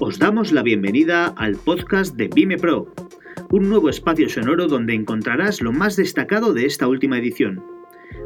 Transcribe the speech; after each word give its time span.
Os 0.00 0.18
damos 0.18 0.52
la 0.52 0.62
bienvenida 0.62 1.28
al 1.36 1.56
podcast 1.56 2.16
de 2.16 2.28
Vime 2.28 2.58
Pro, 2.58 2.92
un 3.50 3.68
nuevo 3.68 3.88
espacio 3.88 4.28
sonoro 4.28 4.66
donde 4.66 4.94
encontrarás 4.94 5.62
lo 5.62 5.72
más 5.72 5.96
destacado 5.96 6.52
de 6.52 6.66
esta 6.66 6.88
última 6.88 7.18
edición. 7.18 7.64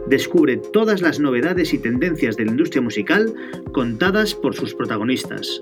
Descubre 0.09 0.57
todas 0.57 1.02
las 1.02 1.20
novedades 1.20 1.75
y 1.75 1.79
tendencias 1.79 2.36
de 2.36 2.46
la 2.46 2.52
industria 2.52 2.82
musical 2.82 3.32
contadas 3.73 4.34
por 4.34 4.54
sus 4.54 4.75
protagonistas. 4.75 5.61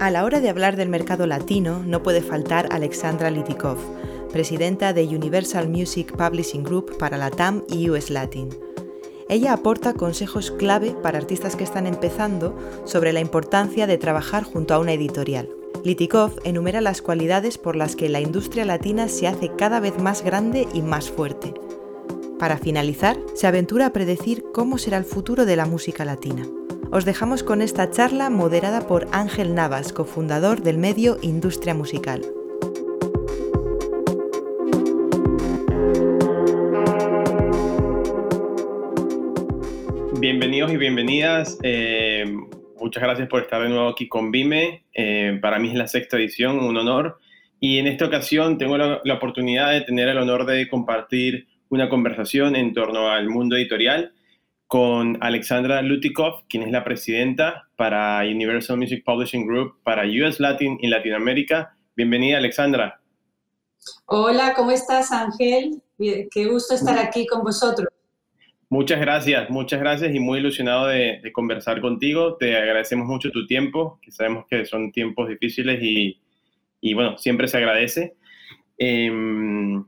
A 0.00 0.10
la 0.10 0.24
hora 0.24 0.40
de 0.40 0.48
hablar 0.48 0.76
del 0.76 0.88
mercado 0.88 1.26
latino 1.26 1.82
no 1.84 2.02
puede 2.02 2.22
faltar 2.22 2.68
Alexandra 2.72 3.30
Litikov, 3.30 3.76
presidenta 4.32 4.94
de 4.94 5.04
Universal 5.04 5.68
Music 5.68 6.16
Publishing 6.16 6.64
Group 6.64 6.96
para 6.96 7.18
la 7.18 7.30
TAM 7.30 7.64
y 7.68 7.90
US 7.90 8.08
Latin. 8.08 8.48
Ella 9.28 9.52
aporta 9.52 9.92
consejos 9.92 10.52
clave 10.52 10.96
para 11.02 11.18
artistas 11.18 11.54
que 11.54 11.64
están 11.64 11.86
empezando 11.86 12.56
sobre 12.86 13.12
la 13.12 13.20
importancia 13.20 13.86
de 13.86 13.98
trabajar 13.98 14.42
junto 14.42 14.72
a 14.72 14.78
una 14.78 14.94
editorial. 14.94 15.50
Litikov 15.84 16.40
enumera 16.44 16.80
las 16.80 17.02
cualidades 17.02 17.58
por 17.58 17.76
las 17.76 17.94
que 17.94 18.08
la 18.08 18.22
industria 18.22 18.64
latina 18.64 19.06
se 19.06 19.28
hace 19.28 19.54
cada 19.54 19.80
vez 19.80 19.98
más 19.98 20.24
grande 20.24 20.66
y 20.72 20.80
más 20.80 21.10
fuerte. 21.10 21.52
Para 22.38 22.56
finalizar, 22.56 23.18
se 23.34 23.46
aventura 23.46 23.84
a 23.84 23.92
predecir 23.92 24.46
cómo 24.54 24.78
será 24.78 24.96
el 24.96 25.04
futuro 25.04 25.44
de 25.44 25.56
la 25.56 25.66
música 25.66 26.06
latina. 26.06 26.48
Os 26.92 27.04
dejamos 27.04 27.44
con 27.44 27.62
esta 27.62 27.88
charla 27.92 28.30
moderada 28.30 28.88
por 28.88 29.06
Ángel 29.12 29.54
Navas, 29.54 29.92
cofundador 29.92 30.62
del 30.62 30.76
medio 30.76 31.18
Industria 31.22 31.72
Musical. 31.72 32.22
Bienvenidos 40.18 40.72
y 40.72 40.76
bienvenidas. 40.78 41.60
Eh, 41.62 42.24
muchas 42.80 43.04
gracias 43.04 43.28
por 43.28 43.42
estar 43.42 43.62
de 43.62 43.68
nuevo 43.68 43.90
aquí 43.90 44.08
con 44.08 44.32
Vime. 44.32 44.82
Eh, 44.92 45.38
para 45.40 45.60
mí 45.60 45.68
es 45.68 45.76
la 45.76 45.86
sexta 45.86 46.16
edición, 46.16 46.58
un 46.58 46.76
honor. 46.76 47.20
Y 47.60 47.78
en 47.78 47.86
esta 47.86 48.06
ocasión 48.06 48.58
tengo 48.58 48.76
la, 48.76 49.14
oportunidad 49.14 49.70
de 49.70 49.82
tener 49.82 50.08
el 50.08 50.18
honor 50.18 50.44
de 50.44 50.68
compartir 50.68 51.46
una 51.68 51.88
conversación 51.88 52.56
en 52.56 52.74
torno 52.74 53.10
al 53.10 53.30
mundo 53.30 53.54
editorial 53.54 54.12
con 54.70 55.18
Alexandra 55.20 55.82
Lutikov, 55.82 56.46
quien 56.48 56.62
es 56.62 56.70
la 56.70 56.84
presidenta 56.84 57.68
para 57.74 58.20
Universal 58.20 58.76
Music 58.76 59.02
Publishing 59.04 59.44
Group 59.44 59.82
para 59.82 60.04
US 60.04 60.38
Latin 60.38 60.78
y 60.80 60.86
Latinoamérica. 60.86 61.76
Bienvenida, 61.96 62.38
Alexandra. 62.38 63.00
Hola, 64.06 64.54
¿cómo 64.54 64.70
estás, 64.70 65.10
Ángel? 65.10 65.82
Qué 65.98 66.44
gusto 66.44 66.76
estar 66.76 66.96
aquí 67.00 67.26
con 67.26 67.42
vosotros. 67.42 67.88
Muchas 68.68 69.00
gracias, 69.00 69.50
muchas 69.50 69.80
gracias 69.80 70.14
y 70.14 70.20
muy 70.20 70.38
ilusionado 70.38 70.86
de, 70.86 71.20
conversar 71.32 71.80
contigo. 71.80 72.36
Te 72.36 72.56
agradecemos 72.56 73.08
mucho 73.08 73.32
tu 73.32 73.48
tiempo, 73.48 73.98
que 74.00 74.12
sabemos 74.12 74.44
que 74.48 74.64
son 74.66 74.92
tiempos 74.92 75.28
difíciles 75.28 75.80
y, 75.82 76.94
bueno, 76.94 77.18
siempre 77.18 77.48
se 77.48 77.56
agradece. 77.56 78.14
Em, 78.78 79.84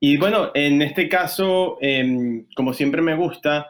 y 0.00 0.18
bueno, 0.18 0.50
en 0.52 0.82
este 0.82 1.08
caso, 1.08 1.78
em, 1.80 2.44
como 2.54 2.74
siempre 2.74 3.00
me 3.00 3.16
gusta, 3.16 3.68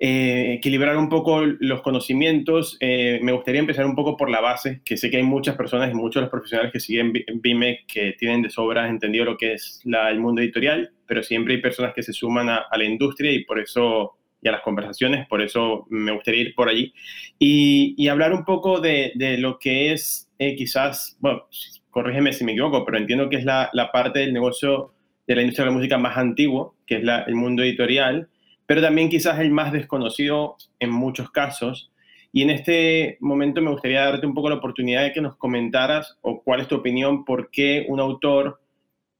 eh, 0.00 0.54
equilibrar 0.54 0.96
un 0.96 1.08
poco 1.08 1.44
los 1.44 1.82
conocimientos. 1.82 2.76
Eh, 2.78 3.18
me 3.20 3.32
gustaría 3.32 3.60
empezar 3.60 3.84
un 3.84 3.96
poco 3.96 4.16
por 4.16 4.30
la 4.30 4.40
base, 4.40 4.80
que 4.84 4.96
sé 4.96 5.10
que 5.10 5.16
hay 5.16 5.24
muchas 5.24 5.56
personas 5.56 5.90
y 5.90 5.94
muchos 5.94 6.20
de 6.20 6.22
los 6.22 6.30
profesionales 6.30 6.72
que 6.72 6.78
siguen 6.78 7.12
Vime 7.12 7.80
que 7.88 8.12
tienen 8.12 8.42
de 8.42 8.50
sobra 8.50 8.88
entendido 8.88 9.24
lo 9.24 9.36
que 9.36 9.54
es 9.54 9.80
el 9.84 10.20
mundo 10.20 10.40
editorial, 10.40 10.92
pero 11.06 11.24
siempre 11.24 11.54
hay 11.54 11.60
personas 11.60 11.94
que 11.94 12.04
se 12.04 12.12
suman 12.12 12.48
a, 12.48 12.66
la 12.76 12.84
industria 12.84 13.32
y 13.32 13.44
por 13.44 13.58
eso 13.58 14.14
y 14.40 14.46
a 14.46 14.52
las 14.52 14.60
conversaciones, 14.60 15.26
por 15.26 15.42
eso 15.42 15.86
me 15.90 16.12
gustaría 16.12 16.42
ir 16.42 16.54
por 16.54 16.68
allí 16.68 16.94
y, 17.40 18.06
hablar 18.06 18.32
un 18.32 18.44
poco 18.44 18.80
de, 18.80 19.12
lo 19.40 19.58
que 19.58 19.92
es 19.92 20.30
eh, 20.38 20.54
quizás, 20.54 21.16
bueno, 21.18 21.48
corrígeme 21.90 22.32
si 22.32 22.44
me 22.44 22.52
equivoco, 22.52 22.84
pero 22.84 22.98
entiendo 22.98 23.28
que 23.28 23.36
es 23.36 23.44
la, 23.44 23.90
parte 23.92 24.20
del 24.20 24.32
negocio 24.32 24.92
de 25.26 25.34
la 25.34 25.42
industria 25.42 25.64
de 25.64 25.70
la 25.72 25.76
música 25.76 25.98
más 25.98 26.16
antiguo, 26.16 26.76
que 26.86 26.98
es 26.98 27.02
el 27.26 27.34
mundo 27.34 27.64
editorial, 27.64 28.28
pero 28.68 28.82
también 28.82 29.08
quizás 29.08 29.38
el 29.38 29.50
más 29.50 29.72
desconocido 29.72 30.56
en 30.78 30.90
muchos 30.90 31.30
casos. 31.30 31.90
Y 32.32 32.42
en 32.42 32.50
este 32.50 33.16
momento 33.20 33.62
me 33.62 33.70
gustaría 33.70 34.02
darte 34.02 34.26
un 34.26 34.34
poco 34.34 34.50
la 34.50 34.56
oportunidad 34.56 35.04
de 35.04 35.12
que 35.12 35.22
nos 35.22 35.36
comentaras 35.36 36.18
o 36.20 36.42
cuál 36.42 36.60
es 36.60 36.68
tu 36.68 36.74
opinión, 36.74 37.24
por 37.24 37.50
qué 37.50 37.86
un 37.88 37.98
autor 37.98 38.60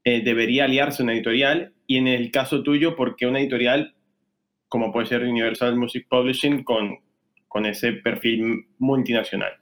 eh, 0.04 0.22
debería 0.22 0.64
aliarse 0.64 1.02
a 1.02 1.04
una 1.04 1.14
editorial 1.14 1.72
y 1.86 1.96
en 1.96 2.08
el 2.08 2.30
caso 2.30 2.62
tuyo, 2.62 2.94
por 2.94 3.16
qué 3.16 3.26
una 3.26 3.40
editorial 3.40 3.94
como 4.68 4.92
puede 4.92 5.06
ser 5.06 5.22
Universal 5.22 5.78
Music 5.78 6.06
Publishing 6.10 6.62
con, 6.62 6.98
con 7.48 7.64
ese 7.64 7.94
perfil 7.94 8.66
multinacional. 8.76 9.52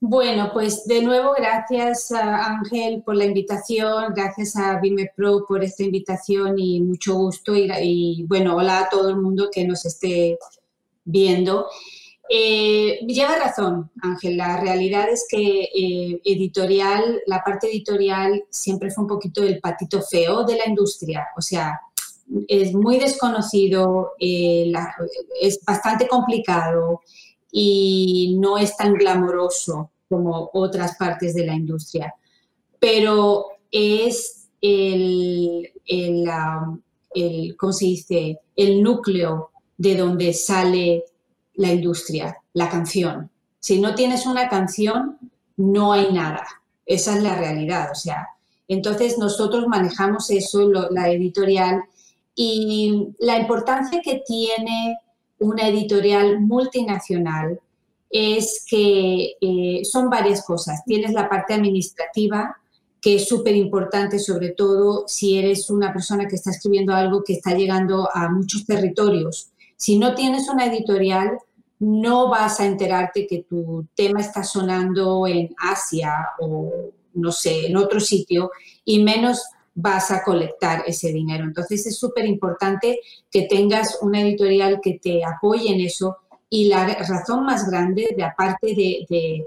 Bueno, 0.00 0.50
pues 0.52 0.86
de 0.86 1.02
nuevo 1.02 1.32
gracias 1.36 2.12
a 2.12 2.46
Ángel 2.46 3.02
por 3.02 3.16
la 3.16 3.24
invitación, 3.24 4.14
gracias 4.14 4.54
a 4.54 4.78
Vime 4.78 5.10
Pro 5.16 5.44
por 5.44 5.64
esta 5.64 5.82
invitación 5.82 6.56
y 6.56 6.80
mucho 6.80 7.14
gusto 7.14 7.52
y, 7.56 8.24
bueno, 8.28 8.54
hola 8.54 8.80
a 8.80 8.88
todo 8.88 9.08
el 9.08 9.16
mundo 9.16 9.48
que 9.52 9.66
nos 9.66 9.84
esté 9.84 10.38
viendo. 11.04 11.66
Eh, 12.30 13.00
lleva 13.08 13.38
razón, 13.38 13.90
Ángel, 14.00 14.36
la 14.36 14.60
realidad 14.60 15.08
es 15.08 15.26
que 15.28 15.62
eh, 15.62 16.20
editorial, 16.24 17.20
la 17.26 17.42
parte 17.42 17.66
editorial 17.66 18.44
siempre 18.50 18.92
fue 18.92 19.02
un 19.02 19.08
poquito 19.08 19.42
el 19.42 19.58
patito 19.58 20.00
feo 20.00 20.44
de 20.44 20.58
la 20.58 20.68
industria, 20.68 21.26
o 21.36 21.42
sea, 21.42 21.80
es 22.46 22.72
muy 22.72 22.98
desconocido, 23.00 24.12
eh, 24.20 24.70
es 25.40 25.58
bastante 25.64 26.06
complicado 26.06 27.00
y 27.50 28.36
no 28.38 28.58
es 28.58 28.76
tan 28.76 28.94
glamoroso 28.94 29.90
como 30.08 30.50
otras 30.52 30.96
partes 30.96 31.34
de 31.34 31.46
la 31.46 31.54
industria, 31.54 32.14
pero 32.78 33.46
es 33.70 34.48
el, 34.60 35.70
el, 35.86 37.56
¿cómo 37.56 37.72
se 37.72 37.84
dice? 37.84 38.40
el 38.56 38.82
núcleo 38.82 39.50
de 39.76 39.96
donde 39.96 40.32
sale 40.32 41.04
la 41.54 41.72
industria, 41.72 42.38
la 42.54 42.68
canción. 42.68 43.30
Si 43.60 43.80
no 43.80 43.94
tienes 43.94 44.26
una 44.26 44.48
canción, 44.48 45.18
no 45.56 45.92
hay 45.92 46.12
nada. 46.12 46.44
Esa 46.86 47.16
es 47.16 47.22
la 47.22 47.36
realidad. 47.36 47.90
O 47.92 47.94
sea, 47.94 48.28
entonces 48.66 49.18
nosotros 49.18 49.66
manejamos 49.68 50.30
eso, 50.30 50.68
la 50.90 51.10
editorial, 51.10 51.82
y 52.34 53.08
la 53.18 53.38
importancia 53.38 54.00
que 54.02 54.22
tiene 54.26 54.96
una 55.38 55.68
editorial 55.68 56.40
multinacional 56.40 57.60
es 58.10 58.64
que 58.68 59.34
eh, 59.40 59.84
son 59.84 60.08
varias 60.08 60.44
cosas. 60.44 60.84
Tienes 60.84 61.12
la 61.12 61.28
parte 61.28 61.54
administrativa, 61.54 62.56
que 63.00 63.16
es 63.16 63.28
súper 63.28 63.54
importante, 63.54 64.18
sobre 64.18 64.50
todo 64.50 65.04
si 65.06 65.38
eres 65.38 65.70
una 65.70 65.92
persona 65.92 66.26
que 66.26 66.36
está 66.36 66.50
escribiendo 66.50 66.94
algo 66.94 67.22
que 67.22 67.34
está 67.34 67.54
llegando 67.54 68.08
a 68.12 68.28
muchos 68.28 68.64
territorios. 68.64 69.50
Si 69.76 69.98
no 69.98 70.14
tienes 70.14 70.48
una 70.48 70.66
editorial, 70.66 71.38
no 71.78 72.28
vas 72.28 72.58
a 72.58 72.66
enterarte 72.66 73.26
que 73.26 73.44
tu 73.48 73.86
tema 73.94 74.20
está 74.20 74.42
sonando 74.42 75.26
en 75.26 75.54
Asia 75.58 76.12
o, 76.40 76.90
no 77.14 77.30
sé, 77.30 77.66
en 77.66 77.76
otro 77.76 78.00
sitio, 78.00 78.50
y 78.84 79.02
menos 79.04 79.42
vas 79.80 80.10
a 80.10 80.24
colectar 80.24 80.82
ese 80.86 81.12
dinero. 81.12 81.44
Entonces 81.44 81.86
es 81.86 81.96
súper 81.96 82.26
importante 82.26 82.98
que 83.30 83.42
tengas 83.42 83.98
una 84.02 84.20
editorial 84.20 84.80
que 84.82 84.98
te 85.00 85.24
apoye 85.24 85.72
en 85.72 85.80
eso 85.80 86.16
y 86.50 86.66
la 86.66 86.84
razón 86.86 87.44
más 87.44 87.70
grande, 87.70 88.08
de 88.16 88.24
aparte 88.24 88.74
de, 88.74 89.46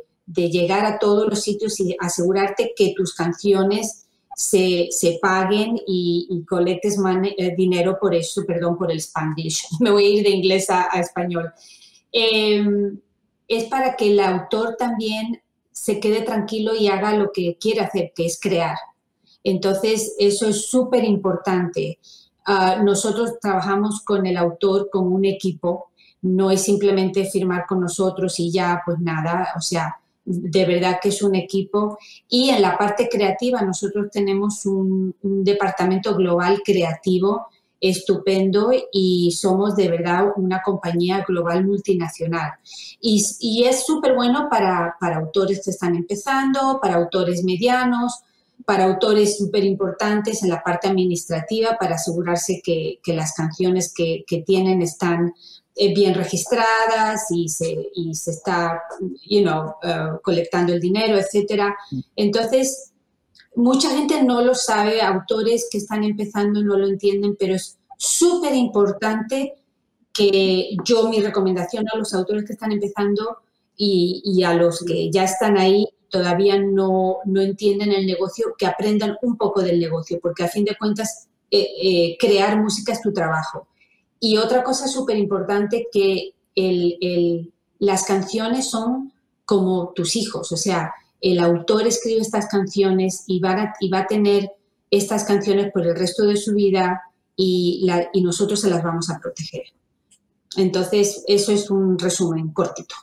llegar 0.50 0.86
a 0.86 1.00
todos 1.00 1.28
los 1.28 1.42
sitios 1.42 1.78
y 1.82 1.98
asegurarte 2.00 2.72
que 2.78 2.94
tus 2.96 3.14
canciones 3.14 4.06
se, 4.34 4.90
paguen 5.22 5.78
y, 5.86 6.46
colectes 6.48 6.98
eh, 7.38 7.54
dinero 7.58 7.98
por 8.00 8.16
eso, 8.16 8.46
perdón 8.46 8.78
por 8.78 8.90
el 8.90 9.02
Spanish, 9.02 9.66
me 9.82 9.92
voy 9.92 10.06
a 10.06 10.10
ir 10.10 10.24
de 10.24 10.30
inglés 10.30 10.70
a, 10.70 10.88
español, 10.98 11.52
em, 12.12 12.98
es 13.50 13.66
para 13.66 13.98
que 13.98 14.12
el 14.12 14.20
autor 14.22 14.78
también 14.78 15.42
se 15.72 16.00
quede 16.00 16.22
tranquilo 16.22 16.74
y 16.74 16.88
haga 16.88 17.14
lo 17.16 17.32
que 17.34 17.58
quiere 17.60 17.82
hacer, 17.82 18.14
que 18.16 18.26
es 18.26 18.40
crear. 18.40 18.78
Entonces, 19.44 20.16
eso 20.20 20.48
es 20.48 20.70
súper 20.70 21.04
importante. 21.04 22.00
Ah, 22.46 22.82
nosotros 22.84 23.40
trabajamos 23.40 24.02
con 24.02 24.26
el 24.26 24.38
autor 24.38 24.90
como 24.92 25.16
un 25.16 25.26
equipo, 25.26 25.92
no 26.22 26.52
es 26.52 26.64
simplemente 26.64 27.26
firmar 27.26 27.66
con 27.68 27.82
nosotros 27.82 28.40
y 28.40 28.52
ya, 28.52 28.82
pues 28.86 29.00
nada, 29.00 29.50
o 29.58 29.62
sea, 29.62 30.02
de 30.24 30.66
verdad 30.66 31.00
que 31.02 31.10
es 31.10 31.22
un 31.22 31.36
equipo. 31.36 31.98
Y 32.28 32.50
en 32.50 32.62
la 32.62 32.78
parte 32.78 33.10
creativa, 33.10 33.62
nosotros 33.62 34.08
tenemos 34.12 34.66
un, 34.66 35.16
departamento 35.22 36.16
global 36.16 36.62
creativo 36.64 37.48
estupendo 37.80 38.72
y 38.92 39.32
somos 39.32 39.76
de 39.76 39.90
verdad 39.90 40.28
una 40.36 40.62
compañía 40.62 41.24
global 41.28 41.66
multinacional. 41.66 42.52
Y, 43.00 43.64
es 43.66 43.86
súper 43.86 44.14
bueno 44.14 44.48
para, 44.50 44.96
para 45.00 45.18
autores 45.18 45.62
que 45.64 45.72
están 45.72 45.96
empezando, 45.96 46.80
para 46.80 46.96
autores 46.96 47.44
medianos, 47.44 48.24
para 48.66 48.86
autores 48.86 49.38
súper 49.38 49.64
importantes 49.64 50.44
en 50.44 50.50
la 50.50 50.62
parte 50.62 50.88
administrativa 50.88 51.78
para 51.80 51.96
asegurarse 51.96 52.62
que, 52.64 53.00
las 53.06 53.34
canciones 53.34 53.94
que, 53.94 54.24
tienen 54.46 54.82
están 54.82 55.34
eh, 55.76 55.94
bien 55.94 56.14
registradas 56.14 57.26
y 57.32 57.50
se, 57.50 57.90
y 57.96 58.14
se 58.16 58.32
está, 58.32 58.82
you 59.28 59.42
know, 59.42 59.76
uh, 59.84 60.22
colectando 60.22 60.74
el 60.74 60.80
dinero, 60.80 61.18
etcétera. 61.18 61.76
Entonces, 62.16 62.92
mucha 63.56 63.90
gente 63.90 64.24
no 64.24 64.42
lo 64.42 64.56
sabe, 64.56 65.02
autores 65.02 65.68
que 65.72 65.78
están 65.78 66.04
empezando 66.04 66.62
no 66.64 66.78
lo 66.78 66.88
entienden, 66.88 67.36
pero 67.38 67.56
es 67.56 67.78
súper 67.98 68.56
importante 68.56 69.54
que 70.14 70.76
yo 70.84 71.08
mi 71.08 71.22
recomendación 71.22 71.86
a 71.92 71.98
los 71.98 72.14
autores 72.14 72.44
que 72.46 72.54
están 72.54 72.72
empezando 72.72 73.38
y 73.84 74.44
a 74.44 74.54
los 74.54 74.84
que 74.84 75.10
ya 75.10 75.24
están 75.24 75.58
ahí 75.58 75.88
todavía 76.12 76.60
no, 76.60 77.18
no, 77.26 77.42
entienden 77.42 77.92
el 77.92 78.06
negocio, 78.06 78.54
que 78.58 78.68
aprendan 78.68 79.18
un 79.22 79.38
poco 79.38 79.62
del 79.62 79.80
negocio, 79.80 80.20
porque 80.22 80.44
a 80.44 80.48
fin 80.48 80.66
de 80.66 80.76
cuentas 80.78 81.28
eh, 81.50 81.68
eh, 81.82 82.18
crear 82.20 82.62
música 82.62 82.92
es 82.92 83.02
tu 83.02 83.12
trabajo. 83.12 83.68
Y 84.20 84.38
otra 84.38 84.64
cosa 84.64 84.88
súper 84.88 85.18
importante 85.18 85.88
que 85.92 86.34
el, 86.54 86.98
el, 87.02 87.52
las 87.80 88.04
canciones 88.06 88.70
son 88.70 89.14
como 89.46 89.94
tus 89.96 90.16
hijos, 90.16 90.52
o 90.52 90.58
sea, 90.58 90.94
el 91.22 91.40
autor 91.40 91.88
escribe 91.88 92.22
estas 92.22 92.48
canciones 92.48 93.24
y 93.28 93.40
va 93.40 93.52
a, 93.52 93.74
y 93.80 93.90
va 93.90 94.00
a 94.00 94.08
tener 94.08 94.52
estas 94.90 95.24
canciones 95.24 95.72
por 95.72 95.86
el 95.86 95.96
resto 95.96 96.26
de 96.26 96.36
su 96.36 96.54
vida 96.54 97.02
y, 97.36 97.88
y 98.14 98.22
nosotros 98.22 98.60
se 98.60 98.70
las 98.70 98.84
vamos 98.84 99.10
a 99.10 99.20
proteger. 99.20 99.64
Entonces, 100.58 101.24
eso 101.28 101.52
es 101.52 101.70
un 101.70 101.98
resumen 101.98 102.52
cortito. 102.52 102.96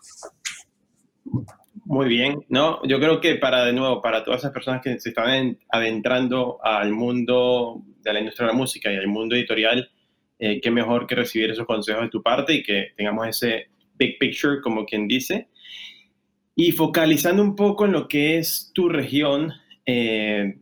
Muy 1.88 2.06
bien, 2.06 2.44
¿no? 2.50 2.86
Yo 2.86 3.00
creo 3.00 3.18
que 3.18 3.36
para, 3.36 3.64
de 3.64 3.72
nuevo, 3.72 4.02
para 4.02 4.22
todas 4.22 4.40
esas 4.40 4.52
personas 4.52 4.82
que 4.82 5.00
se 5.00 5.08
están 5.08 5.58
adentrando 5.70 6.58
al 6.62 6.92
mundo 6.92 7.82
de 8.02 8.12
la 8.12 8.18
industria 8.18 8.46
de 8.46 8.52
la 8.52 8.58
música 8.58 8.92
y 8.92 8.96
al 8.96 9.06
mundo 9.06 9.34
editorial, 9.34 9.90
eh, 10.38 10.60
qué 10.60 10.70
mejor 10.70 11.06
que 11.06 11.14
recibir 11.14 11.50
esos 11.50 11.64
consejos 11.64 12.02
de 12.02 12.10
tu 12.10 12.22
parte 12.22 12.52
y 12.52 12.62
que 12.62 12.88
tengamos 12.94 13.28
ese 13.28 13.70
big 13.94 14.18
picture, 14.18 14.60
como 14.60 14.84
quien 14.84 15.08
dice. 15.08 15.48
Y 16.54 16.72
focalizando 16.72 17.42
un 17.42 17.56
poco 17.56 17.86
en 17.86 17.92
lo 17.92 18.06
que 18.06 18.36
es 18.36 18.70
tu 18.74 18.90
región, 18.90 19.54
eh, 19.86 20.58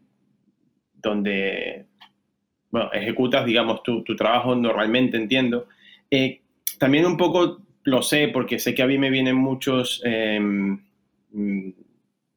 donde 0.95 1.87
bueno, 2.71 2.93
ejecutas, 2.93 3.45
digamos, 3.45 3.83
tu, 3.83 4.05
tu, 4.05 4.15
trabajo 4.15 4.55
normalmente, 4.55 5.17
entiendo. 5.17 5.67
Eh, 6.09 6.43
también 6.79 7.05
un 7.05 7.17
poco 7.17 7.63
lo 7.83 8.03
sé, 8.03 8.29
porque 8.29 8.61
sé 8.61 8.77
que 8.77 8.83
a 8.83 8.87
mí 8.87 8.97
me 8.97 9.11
vienen 9.11 9.35
muchos 9.35 10.01
em, 10.05 10.87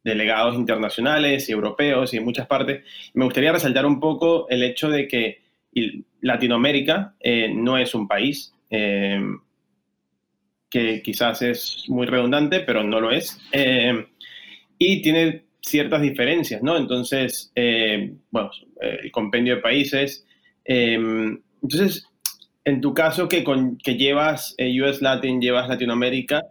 delegados 0.03 0.55
internacionales 0.55 1.49
y 1.49 1.51
europeos 1.51 2.13
y 2.13 2.17
en 2.17 2.25
muchas 2.25 2.47
partes. 2.47 2.83
Me 3.13 3.25
gustaría 3.25 3.51
resaltar 3.51 3.85
un 3.85 3.99
poco 3.99 4.47
el 4.49 4.63
hecho 4.63 4.89
de 4.89 5.07
que 5.07 5.41
Latinoamérica 6.21 7.15
eh, 7.19 7.51
no 7.53 7.77
es 7.77 7.93
un 7.93 8.07
país, 8.07 8.53
eh, 8.69 9.21
que 10.69 11.01
quizás 11.01 11.41
es 11.41 11.85
muy 11.87 12.05
redundante, 12.05 12.59
pero 12.61 12.83
no 12.83 12.99
lo 12.99 13.11
es, 13.11 13.39
eh, 13.51 14.07
y 14.77 15.01
tiene 15.01 15.45
ciertas 15.61 16.01
diferencias, 16.01 16.61
¿no? 16.63 16.77
Entonces, 16.77 17.51
bueno, 18.31 18.49
el 18.79 19.11
compendio 19.11 19.55
de 19.55 19.61
países. 19.61 20.25
entonces, 20.63 22.07
en 22.63 22.81
tu 22.81 22.93
caso 22.93 23.27
que, 23.27 23.43
con, 23.43 23.77
que 23.77 23.95
llevas 23.95 24.55
US 24.57 25.01
Latin, 25.01 25.41
llevas 25.41 25.67
Latinoamérica, 25.67 26.45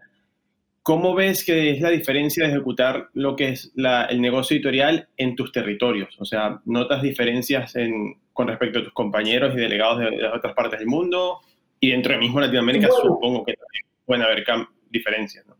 ¿Cómo 0.88 1.14
ves 1.14 1.44
que 1.44 1.72
es 1.72 1.82
la 1.82 1.90
diferencia 1.90 2.44
de 2.44 2.50
ejecutar 2.54 3.10
lo 3.12 3.36
que 3.36 3.50
es 3.50 3.70
el 3.76 4.22
negocio 4.22 4.54
editorial 4.54 5.06
en 5.18 5.36
tus 5.36 5.52
territorios? 5.52 6.16
O 6.18 6.24
sea, 6.24 6.62
¿notas 6.64 7.02
diferencias 7.02 7.74
con 8.32 8.48
respecto 8.48 8.78
a 8.78 8.84
tus 8.84 8.94
compañeros 8.94 9.52
y 9.54 9.58
delegados 9.58 9.98
de, 9.98 10.12
las 10.12 10.34
otras 10.34 10.54
partes 10.54 10.78
del 10.78 10.88
mundo? 10.88 11.40
Y 11.78 11.90
dentro 11.90 12.14
de 12.14 12.18
mismo 12.18 12.40
Latinoamérica 12.40 12.88
supongo 13.02 13.44
que 13.44 13.52
también 13.52 13.84
pueden 14.06 14.22
haber 14.22 14.46
diferencias, 14.88 15.46
¿no? 15.46 15.56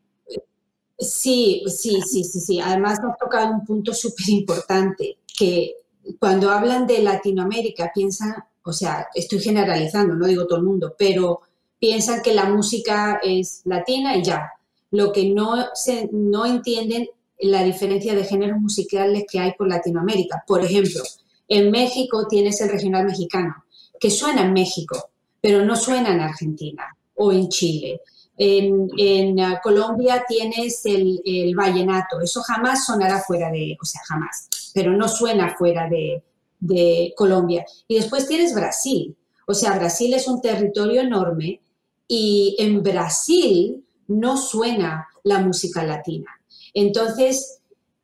Sí, 0.99 1.63
sí, 1.67 2.01
sí, 2.01 2.25
sí, 2.25 2.41
sí. 2.41 2.61
Además 2.61 2.99
nos 3.03 3.19
toca 3.19 3.45
un 3.51 3.67
punto 3.67 3.93
súper 3.93 4.31
importante, 4.31 5.19
que 5.39 5.75
cuando 6.19 6.49
hablan 6.49 6.87
de 6.87 7.03
Latinoamérica 7.03 7.93
piensan, 7.95 8.35
o 8.63 8.73
sea, 8.73 9.09
estoy 9.15 9.41
generalizando, 9.41 10.15
no 10.15 10.27
digo 10.27 10.47
todo 10.47 10.61
el 10.61 10.65
mundo, 10.65 10.95
pero 10.99 11.43
piensan 11.79 12.23
que 12.23 12.33
la 12.33 12.47
música 12.47 13.21
es 13.23 13.61
latina 13.67 14.17
y 14.17 14.25
ya, 14.25 14.55
lo 14.91 15.13
que 15.13 15.31
no, 15.31 15.67
se, 15.75 16.09
no 16.13 16.47
entienden 16.47 17.09
la 17.41 17.63
diferencia 17.63 18.15
de 18.15 18.25
géneros 18.25 18.59
musicales 18.59 19.25
que 19.31 19.39
hay 19.39 19.53
por 19.53 19.69
Latinoamérica. 19.69 20.43
Por 20.47 20.65
ejemplo, 20.65 21.03
en 21.47 21.71
México 21.71 22.27
tienes 22.29 22.61
el 22.61 22.71
regional 22.71 23.07
mexicano, 23.07 23.65
que 23.99 24.11
suena 24.11 24.43
en 24.43 24.53
México, 24.53 25.11
pero 25.41 25.65
no 25.65 25.77
suena 25.77 26.13
en 26.13 26.21
Argentina 26.21 26.97
o 27.15 27.33
en 27.33 27.49
Chile. 27.49 28.01
En, 28.37 28.89
en 28.97 29.41
uh, 29.41 29.57
Colombia 29.63 30.25
tienes 30.29 30.85
el, 30.87 31.21
el, 31.25 31.57
vallenato, 31.57 32.21
eso 32.21 32.41
jamás 32.43 32.87
sonará 32.87 33.21
fuera 33.21 33.51
de, 33.51 33.77
o 33.81 33.85
sea, 33.85 34.01
jamás, 34.07 34.49
pero 34.73 34.93
no 34.93 35.09
suena 35.09 35.57
fuera 35.57 35.89
de, 35.89 36.23
de 36.61 37.13
Colombia. 37.17 37.65
Y 37.89 37.97
después 37.97 38.29
tienes 38.29 38.55
Brasil, 38.55 39.17
o 39.45 39.55
sea, 39.55 39.77
Brasil 39.77 40.15
es 40.15 40.29
un 40.29 40.41
territorio 40.41 41.01
enorme 41.01 41.61
y 42.07 42.55
en 42.61 42.83
Brasil 42.83 43.85
no 44.09 44.37
suena 44.37 45.07
la 45.23 45.39
música 45.39 45.85
latina. 45.85 46.31
Entonces, 46.75 47.61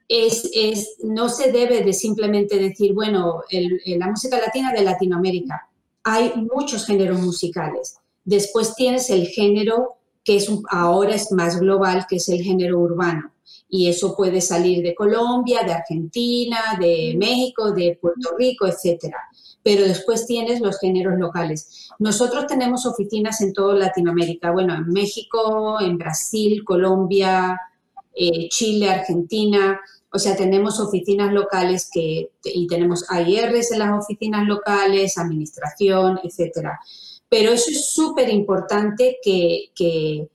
es, 0.09 0.97
no 1.03 1.29
se 1.29 1.51
debe 1.51 1.83
de 1.83 1.93
simplemente 1.93 2.59
decir, 2.59 2.93
bueno, 2.95 3.43
la 3.51 4.09
música 4.09 4.39
latina 4.39 4.73
de 4.73 4.83
Latinoamérica. 4.83 5.69
Hay 6.05 6.35
muchos 6.55 6.87
géneros 6.87 7.21
musicales. 7.21 7.97
Después 8.25 8.75
tienes 8.75 9.11
el 9.11 9.27
género 9.29 9.97
que 10.23 10.37
es 10.37 10.49
ahora 10.71 11.15
es 11.15 11.33
más 11.33 11.61
global, 11.61 12.07
que 12.09 12.17
es 12.17 12.29
el 12.29 12.43
género 12.43 12.79
urbano. 12.79 13.33
Y 13.69 13.89
eso 13.89 14.17
puede 14.17 14.41
salir 14.41 14.83
de 14.83 14.95
Colombia, 14.95 15.63
de 15.65 15.73
Argentina, 15.73 16.59
de 16.79 17.15
México, 17.19 17.73
de 17.73 17.99
Puerto 18.01 18.35
Rico, 18.39 18.67
etcétera 18.67 19.19
pero 19.65 19.83
después 19.83 20.27
tienes 20.27 20.61
los 20.61 20.79
géneros 20.79 21.19
locales. 21.19 21.89
Nosotros 21.99 22.47
tenemos 22.47 22.85
oficinas 22.85 23.41
en 23.41 23.55
toda 23.55 23.75
Latinoamérica, 23.75 24.53
bueno, 24.53 24.75
en 24.75 24.89
México, 24.91 25.81
en 25.81 25.97
Brasil, 25.97 26.63
Colombia, 26.65 27.59
eh, 28.15 28.49
Chile, 28.51 28.91
Argentina, 28.91 29.81
o 30.13 30.19
sea, 30.19 30.37
tenemos 30.37 30.79
oficinas 30.79 31.33
locales 31.33 31.89
que, 31.93 32.31
y 32.45 32.67
tenemos 32.69 33.05
AIRs 33.11 33.73
en 33.73 33.79
las 33.81 34.05
oficinas 34.05 34.47
locales, 34.47 35.19
administración, 35.19 36.21
etcétera. 36.23 36.79
Pero 37.29 37.51
eso 37.51 37.71
es 37.71 37.89
súper 37.89 38.29
importante 38.29 39.17
que, 39.25 39.73
que, 39.75 40.29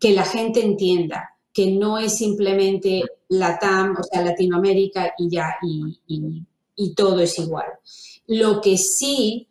que, 0.00 0.12
la 0.12 0.24
gente 0.24 0.64
entienda, 0.64 1.36
que 1.52 1.72
no 1.72 1.98
es 1.98 2.16
simplemente 2.16 3.02
LATAM, 3.28 3.96
o 3.98 4.02
sea, 4.04 4.22
Latinoamérica 4.22 5.12
y 5.18 5.28
ya, 5.28 5.56
y, 5.60 6.00
y, 6.06 6.42
y 6.76 6.94
todo 6.94 7.20
es 7.20 7.38
igual. 7.38 7.66
Lo 8.28 8.60
que 8.60 8.76
sí, 8.76 9.48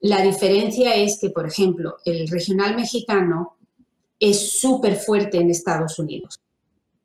la 0.00 0.20
diferencia 0.20 0.94
es 0.94 1.18
que, 1.18 1.30
por 1.30 1.46
ejemplo, 1.46 1.96
el 2.04 2.28
regional 2.28 2.76
mexicano 2.76 3.56
es 4.20 4.52
súper 4.60 4.96
fuerte 4.96 5.38
en 5.38 5.50
Estados 5.50 5.98
Unidos. 5.98 6.38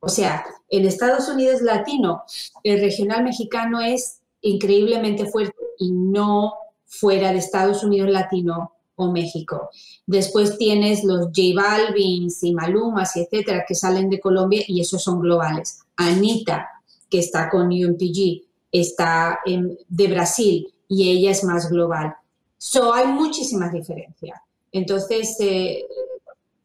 O 0.00 0.10
sea, 0.10 0.44
en 0.68 0.84
Estados 0.84 1.28
Unidos 1.30 1.62
latino, 1.62 2.24
el 2.62 2.78
regional 2.80 3.24
mexicano 3.24 3.80
es 3.80 4.20
increíblemente 4.42 5.24
fuerte 5.24 5.56
y 5.78 5.92
no 5.92 6.52
fuera 6.84 7.32
de 7.32 7.38
Estados 7.38 7.82
Unidos 7.82 8.10
latino 8.10 8.72
o 8.96 9.10
México. 9.10 9.70
Después 10.06 10.58
tienes 10.58 11.04
los 11.04 11.28
J 11.28 11.54
Balvins 11.54 12.42
y 12.42 12.52
Malumas 12.52 13.16
y 13.16 13.20
etcétera 13.20 13.64
que 13.66 13.74
salen 13.74 14.10
de 14.10 14.20
Colombia 14.20 14.62
y 14.68 14.82
esos 14.82 15.02
son 15.02 15.20
globales. 15.20 15.80
Anita, 15.96 16.68
que 17.08 17.20
está 17.20 17.48
con 17.48 17.68
UMPG, 17.68 18.42
está 18.70 19.38
en, 19.46 19.78
de 19.88 20.08
Brasil 20.08 20.73
y 20.94 21.10
ella 21.10 21.32
es 21.32 21.42
más 21.42 21.68
global. 21.68 22.14
So, 22.56 22.94
hay 22.94 23.06
muchísimas 23.08 23.72
diferencias. 23.72 24.40
Entonces, 24.70 25.36
eh, 25.40 25.84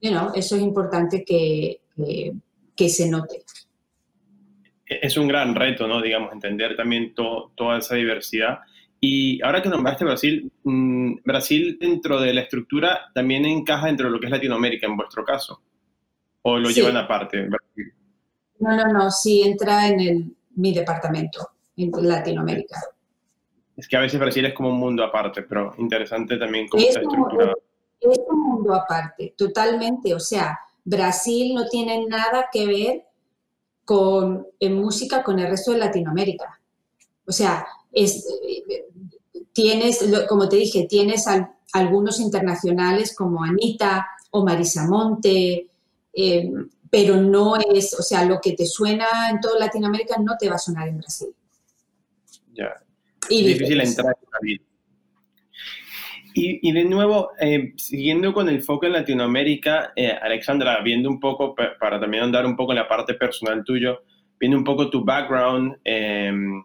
eso 0.02 0.56
es 0.56 0.62
importante 0.62 1.24
que, 1.26 1.82
que, 2.76 2.90
se 2.90 3.10
note. 3.10 3.44
Es 4.86 5.18
un 5.18 5.28
gran 5.28 5.56
reto, 5.56 5.88
¿no? 5.88 6.02
Digamos, 6.02 6.32
entender 6.32 6.76
también 6.78 7.14
toda 7.16 7.80
esa 7.80 7.96
diversidad. 7.96 8.60
Y 9.02 9.42
ahora 9.42 9.62
que 9.62 9.70
nombraste 9.70 10.06
Brasil, 10.06 10.52
mm, 10.64 11.16
Brasil 11.24 11.78
dentro 11.80 12.20
de 12.22 12.34
la 12.34 12.42
estructura 12.42 13.10
también 13.14 13.46
encaja 13.46 13.88
dentro 13.88 14.08
de 14.08 14.12
lo 14.12 14.20
que 14.20 14.28
es 14.28 14.32
Latinoamérica 14.32 14.86
en 14.86 14.96
vuestro 14.96 15.26
caso. 15.26 15.62
¿O 16.44 16.58
lo 16.58 16.70
llevan 16.70 16.98
aparte? 16.98 17.50
No, 18.60 18.76
no, 18.76 18.94
no, 18.94 19.12
sí 19.12 19.42
entra 19.42 19.88
en 19.88 20.00
el, 20.00 20.36
mi 20.56 20.74
departamento, 20.74 21.50
en 21.78 21.92
Latinoamérica. 22.08 22.78
Es 23.80 23.88
que 23.88 23.96
a 23.96 24.02
veces 24.02 24.20
Brasil 24.20 24.46
es 24.46 24.54
como 24.54 24.70
un 24.70 24.78
mundo 24.78 25.06
aparte, 25.06 25.44
pero 25.44 25.74
interesante 25.78 26.38
también 26.38 26.68
cómo 26.68 26.84
está 26.84 27.00
estructurado. 27.00 27.58
Es 28.02 28.20
un 28.28 28.42
mundo 28.42 28.76
aparte, 28.76 29.34
totalmente. 29.38 30.14
O 30.14 30.20
sea, 30.20 30.60
Brasil 30.84 31.54
no 31.54 31.66
tiene 31.70 32.06
nada 32.06 32.50
que 32.52 32.68
ver 32.68 33.06
con, 33.86 34.46
en 34.60 34.74
música 34.76 35.24
con 35.24 35.40
el 35.40 35.48
resto 35.48 35.72
de 35.72 35.78
Latinoamérica. 35.78 36.60
O 37.26 37.32
sea, 37.32 37.66
es, 37.94 38.28
tienes, 39.54 40.06
como 40.28 40.50
te 40.50 40.58
dije, 40.58 40.86
tienes 40.90 41.26
algunos 41.72 42.20
internacionales 42.20 43.16
como 43.16 43.46
Anita 43.46 44.10
o 44.32 44.44
Marisa 44.44 44.88
Monte, 44.88 45.70
eh, 46.12 46.52
pero 46.90 47.16
no 47.16 47.56
es, 47.56 47.98
o 47.98 48.04
sea, 48.04 48.26
lo 48.26 48.42
que 48.42 48.54
te 48.54 48.66
suena 48.66 49.30
en 49.30 49.40
toda 49.40 49.58
Latinoamérica 49.58 50.18
no 50.18 50.36
te 50.38 50.50
va 50.50 50.56
a 50.56 50.60
sonar 50.60 50.90
en 50.90 50.98
Brasil. 50.98 51.30
Ya. 52.54 52.74
Es 53.30 53.46
difícil 53.46 53.82
entrar 53.82 54.16
en 54.42 54.60
y, 56.34 56.70
y, 56.70 56.72
de 56.72 56.86
nuevo, 56.86 57.32
eh, 57.40 57.74
siguiendo 57.76 58.34
con 58.34 58.48
el 58.50 58.62
foco 58.62 58.86
en 58.86 58.94
Latinoamérica, 58.94 59.94
eh, 59.96 60.12
Alexandra, 60.12 60.82
viendo 60.82 61.10
un 61.10 61.20
poco, 61.20 61.56
para 61.56 62.00
también 62.00 62.24
andar 62.24 62.46
un 62.46 62.56
poco 62.56 62.72
en 62.72 62.78
la 62.78 62.88
parte 62.88 63.16
personal 63.16 63.64
tuyo, 63.64 64.04
viendo 64.40 64.58
un 64.58 64.64
poco 64.64 64.90
tu 64.90 65.04
background, 65.04 65.78
em, 65.84 66.64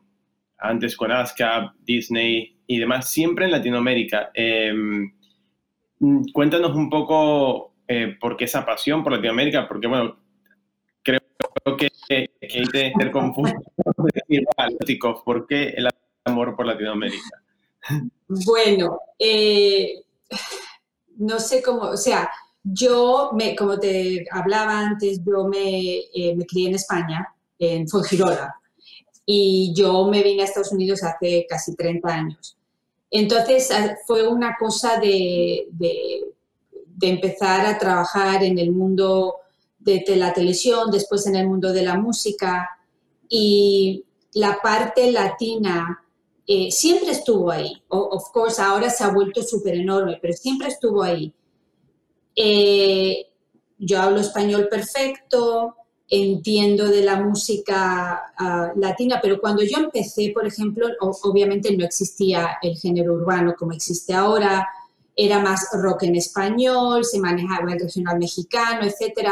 antes 0.58 0.96
con 0.96 1.10
ASCAP, 1.10 1.74
Disney 1.80 2.58
y 2.66 2.78
demás, 2.78 3.10
siempre 3.10 3.46
en 3.46 3.52
Latinoamérica. 3.52 4.30
Em, 4.34 5.12
cuéntanos 6.32 6.76
un 6.76 6.90
poco 6.90 7.74
eh, 7.88 8.16
por 8.20 8.36
qué 8.36 8.44
esa 8.44 8.64
pasión 8.64 9.02
por 9.02 9.12
Latinoamérica, 9.12 9.66
porque 9.66 9.86
bueno, 9.86 10.16
creo 11.02 11.20
que, 11.76 11.90
que 12.08 12.30
hay 12.40 12.64
que 12.66 12.92
ser 12.96 13.10
confuso. 13.10 13.54
¿Por 15.24 15.46
qué 15.46 15.74
el 15.76 15.88
amor 16.24 16.56
por 16.56 16.66
Latinoamérica? 16.66 17.42
Bueno, 18.26 18.98
eh, 19.18 20.02
no 21.18 21.38
sé 21.38 21.62
cómo, 21.62 21.82
o 21.82 21.96
sea, 21.96 22.30
yo, 22.62 23.30
me, 23.34 23.54
como 23.54 23.78
te 23.78 24.24
hablaba 24.30 24.78
antes, 24.80 25.20
yo 25.24 25.44
me, 25.44 25.98
eh, 26.14 26.34
me 26.34 26.46
crié 26.46 26.68
en 26.68 26.74
España, 26.76 27.28
en 27.58 27.86
Fuengirola, 27.86 28.54
y 29.26 29.74
yo 29.76 30.06
me 30.08 30.22
vine 30.22 30.42
a 30.42 30.44
Estados 30.46 30.72
Unidos 30.72 31.02
hace 31.02 31.46
casi 31.48 31.76
30 31.76 32.08
años. 32.08 32.56
Entonces 33.10 33.70
ah, 33.70 33.96
fue 34.06 34.26
una 34.26 34.56
cosa 34.58 34.98
de, 34.98 35.68
de, 35.70 36.24
de 36.72 37.08
empezar 37.08 37.66
a 37.66 37.78
trabajar 37.78 38.42
en 38.42 38.58
el 38.58 38.72
mundo 38.72 39.36
de 39.78 40.02
la 40.16 40.32
televisión, 40.32 40.90
después 40.90 41.26
en 41.26 41.36
el 41.36 41.46
mundo 41.46 41.70
de 41.72 41.82
la 41.82 41.96
música, 41.96 42.70
y 43.28 44.04
la 44.32 44.58
parte 44.62 45.12
latina 45.12 46.03
eh, 46.46 46.70
siempre 46.70 47.10
estuvo 47.10 47.50
ahí. 47.50 47.82
of 47.88 48.30
course, 48.32 48.60
ahora 48.60 48.90
se 48.90 49.04
ha 49.04 49.08
vuelto 49.08 49.42
súper 49.42 49.74
enorme, 49.76 50.18
pero 50.20 50.34
siempre 50.34 50.68
estuvo 50.68 51.02
ahí. 51.02 51.32
Eh, 52.36 53.26
yo 53.78 54.00
hablo 54.00 54.20
español 54.20 54.68
perfecto, 54.70 55.76
entiendo 56.08 56.86
de 56.88 57.02
la 57.02 57.20
música 57.20 58.32
ah, 58.36 58.72
latina, 58.76 59.18
pero 59.22 59.40
cuando 59.40 59.62
yo 59.62 59.78
empecé, 59.78 60.30
por 60.34 60.46
ejemplo, 60.46 60.88
obviamente 61.00 61.74
no 61.76 61.84
existía 61.84 62.58
el 62.62 62.76
género 62.76 63.14
urbano 63.14 63.54
como 63.58 63.72
existe 63.72 64.12
ahora, 64.12 64.68
era 65.16 65.40
más 65.40 65.68
rock 65.72 66.04
en 66.04 66.16
español, 66.16 67.04
se 67.04 67.20
manejaba 67.20 67.72
el 67.72 67.80
regional 67.80 68.18
mexicano, 68.18 68.82
etc. 68.82 69.28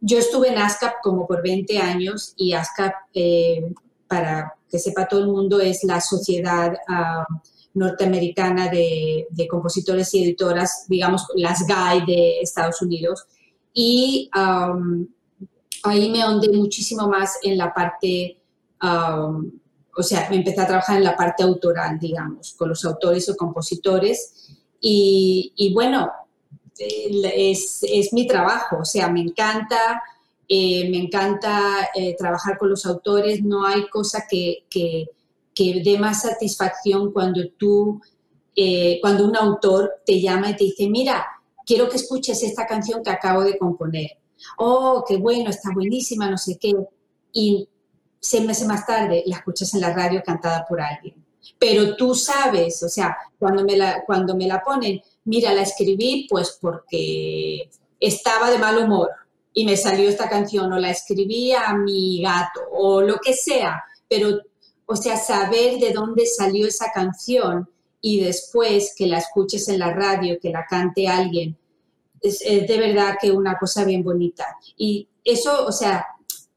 Yo 0.00 0.18
estuve 0.18 0.48
en 0.48 0.58
ASCAP 0.58 0.94
como 1.02 1.26
por 1.26 1.42
20 1.42 1.78
años 1.78 2.32
y 2.36 2.52
ASCAP 2.52 2.94
eh, 3.14 3.72
para 4.06 4.54
que 4.70 4.78
sepa 4.78 5.08
todo 5.08 5.20
el 5.20 5.28
mundo, 5.28 5.60
es 5.60 5.84
la 5.84 6.00
Sociedad 6.00 6.74
ah, 6.88 7.26
Norteamericana 7.74 8.68
de, 8.68 9.26
compositores 9.48 10.12
y 10.14 10.24
editoras, 10.24 10.84
digamos, 10.88 11.26
las 11.34 11.66
GAI 11.66 12.04
de 12.04 12.40
Estados 12.40 12.82
Unidos. 12.82 13.26
Y 13.72 14.28
ahí 14.32 16.10
me 16.10 16.22
ahondé 16.22 16.50
muchísimo 16.52 17.08
más 17.08 17.38
en 17.42 17.56
la 17.56 17.72
parte, 17.72 18.40
o 18.80 20.02
sea, 20.02 20.28
me 20.30 20.36
empecé 20.36 20.60
a 20.60 20.66
trabajar 20.66 20.96
en 20.96 21.04
la 21.04 21.16
parte 21.16 21.42
autoral, 21.42 21.98
digamos, 21.98 22.54
con 22.54 22.68
los 22.68 22.84
autores 22.84 23.28
o 23.28 23.36
compositores. 23.36 24.50
Y, 24.80 25.70
bueno, 25.74 26.10
es, 26.78 27.80
es 27.82 28.12
mi 28.12 28.26
trabajo, 28.26 28.78
o 28.80 28.84
sea, 28.84 29.08
me 29.08 29.20
encanta 29.20 30.02
eh, 30.50 30.88
me 30.90 30.96
encanta 30.96 31.90
eh, 31.94 32.16
trabajar 32.16 32.56
con 32.56 32.70
los 32.70 32.86
autores, 32.86 33.44
no 33.44 33.66
hay 33.66 33.86
cosa 33.88 34.24
que, 34.28 34.64
que, 34.70 35.06
dé 35.84 35.98
más 35.98 36.22
satisfacción 36.22 37.12
cuando 37.12 37.42
tú, 37.58 38.00
eh, 38.56 38.98
cuando 39.02 39.26
un 39.26 39.36
autor 39.36 39.92
te 40.06 40.20
llama 40.20 40.50
y 40.50 40.56
te 40.56 40.64
dice, 40.64 40.88
mira, 40.88 41.26
quiero 41.66 41.88
que 41.88 41.96
escuches 41.96 42.42
esta 42.42 42.66
canción 42.66 43.02
que 43.02 43.10
acabo 43.10 43.42
de 43.42 43.58
componer. 43.58 44.12
Oh, 44.56 45.04
qué 45.06 45.16
bueno, 45.16 45.50
está 45.50 45.70
buenísima, 45.74 46.30
no 46.30 46.38
sé 46.38 46.56
qué. 46.58 46.72
Y 47.32 47.68
seis 48.20 48.46
meses 48.46 48.66
más 48.68 48.86
tarde 48.86 49.24
la 49.26 49.36
escuchas 49.36 49.74
en 49.74 49.80
la 49.80 49.92
radio 49.92 50.22
cantada 50.24 50.64
por 50.66 50.80
alguien. 50.80 51.16
Pero 51.58 51.96
tú 51.96 52.14
sabes, 52.14 52.82
o 52.84 52.88
sea, 52.88 53.16
cuando 53.38 53.64
me 53.64 53.76
la, 53.76 54.04
cuando 54.06 54.36
me 54.36 54.46
la 54.46 54.62
ponen, 54.62 55.02
mira, 55.24 55.52
la 55.52 55.62
escribí 55.62 56.26
pues 56.30 56.56
porque 56.60 57.68
estaba 58.00 58.50
de 58.50 58.58
mal 58.58 58.78
humor 58.78 59.10
y 59.52 59.64
me 59.64 59.76
salió 59.76 60.08
esta 60.08 60.28
canción 60.28 60.72
o 60.72 60.78
la 60.78 60.90
escribí 60.90 61.52
a 61.52 61.74
mi 61.74 62.22
gato 62.22 62.60
o 62.72 63.00
lo 63.02 63.18
que 63.18 63.34
sea, 63.34 63.82
pero, 64.08 64.38
o 64.86 64.96
sea, 64.96 65.16
saber 65.16 65.78
de 65.78 65.92
dónde 65.92 66.26
salió 66.26 66.66
esa 66.66 66.90
canción 66.92 67.68
y 68.00 68.20
después 68.20 68.94
que 68.96 69.06
la 69.06 69.18
escuches 69.18 69.68
en 69.68 69.80
la 69.80 69.92
radio, 69.92 70.38
que 70.40 70.50
la 70.50 70.66
cante 70.66 71.08
alguien, 71.08 71.56
es, 72.20 72.40
de 72.40 72.78
verdad 72.78 73.16
que 73.20 73.30
una 73.30 73.58
cosa 73.58 73.84
bien 73.84 74.02
bonita. 74.02 74.44
Y 74.76 75.08
eso, 75.24 75.66
o 75.66 75.72
sea, 75.72 76.06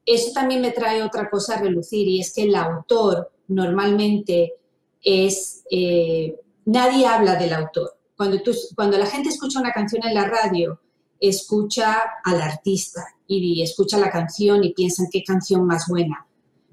eso 0.06 0.32
también 0.32 0.60
me 0.60 0.72
trae 0.72 1.02
otra 1.02 1.28
cosa 1.30 1.56
a 1.56 1.60
relucir 1.60 2.08
y 2.08 2.20
es 2.20 2.32
que 2.32 2.42
el 2.42 2.54
autor 2.54 3.30
normalmente 3.48 4.54
es, 5.02 5.64
eh, 5.70 6.36
nadie 6.64 7.06
habla 7.06 7.36
del 7.36 7.52
autor. 7.52 7.96
Cuando, 8.16 8.40
tú, 8.42 8.52
cuando 8.76 8.98
la 8.98 9.06
gente 9.06 9.30
escucha 9.30 9.60
una 9.60 9.72
canción 9.72 10.04
en 10.06 10.14
la 10.14 10.26
radio, 10.26 10.80
escucha 11.22 12.02
al 12.24 12.42
artista 12.42 13.06
y 13.28 13.62
escucha 13.62 13.96
la 13.96 14.10
canción 14.10 14.64
y 14.64 14.74
piensan 14.74 15.06
qué 15.10 15.22
canción 15.22 15.64
más 15.64 15.86
buena. 15.88 16.26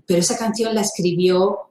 Pero 0.06 0.20
esa 0.20 0.38
canción 0.38 0.74
la 0.74 0.82
escribió 0.82 1.70